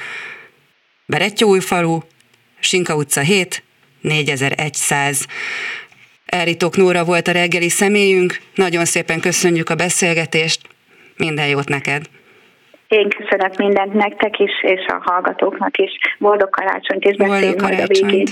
Berettyóújfalu, 1.07 1.99
Sinka 2.61 2.95
utca 2.95 3.21
7, 3.21 3.63
4100. 4.01 5.27
Elritok 6.27 6.77
Nóra 6.77 7.05
volt 7.05 7.29
a 7.29 7.33
reggeli 7.33 7.69
személyünk, 7.69 8.39
nagyon 8.55 8.85
szépen 8.85 9.21
köszönjük 9.21 9.71
a 9.71 9.75
beszélgetést, 9.75 10.61
minden 11.17 11.49
jót 11.49 11.69
neked! 11.69 12.05
Én 12.89 13.09
köszönök 13.09 13.57
mindent 13.57 13.93
nektek 13.93 14.39
is, 14.39 14.53
és 14.63 14.87
a 14.87 15.01
hallgatóknak 15.05 15.79
is. 15.79 15.91
Boldog 16.19 16.51
karácsonyt, 16.51 17.05
és 17.05 17.17
beszéljünk 17.17 17.61
majd 17.61 17.81
a 17.81 17.87
végén. 17.87 18.27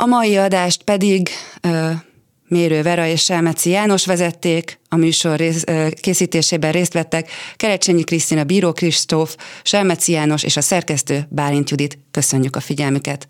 A 0.00 0.06
mai 0.06 0.36
adást 0.36 0.82
pedig 0.82 1.28
ö, 1.60 1.90
Mérő 2.48 2.82
Vera 2.82 3.06
és 3.06 3.22
Selmeci 3.22 3.70
János 3.70 4.06
vezették, 4.06 4.80
a 4.88 4.96
műsor 4.96 5.36
rész, 5.36 5.64
ö, 5.66 5.88
készítésében 6.00 6.72
részt 6.72 6.92
vettek 6.92 7.30
Kerecsényi 7.56 8.04
Krisztina, 8.04 8.44
Bíró 8.44 8.72
Kristóf, 8.72 9.36
Selmeci 9.62 10.12
János 10.12 10.42
és 10.42 10.56
a 10.56 10.60
szerkesztő 10.60 11.26
Bálint 11.28 11.70
Judit. 11.70 11.98
Köszönjük 12.10 12.56
a 12.56 12.60
figyelmüket! 12.60 13.28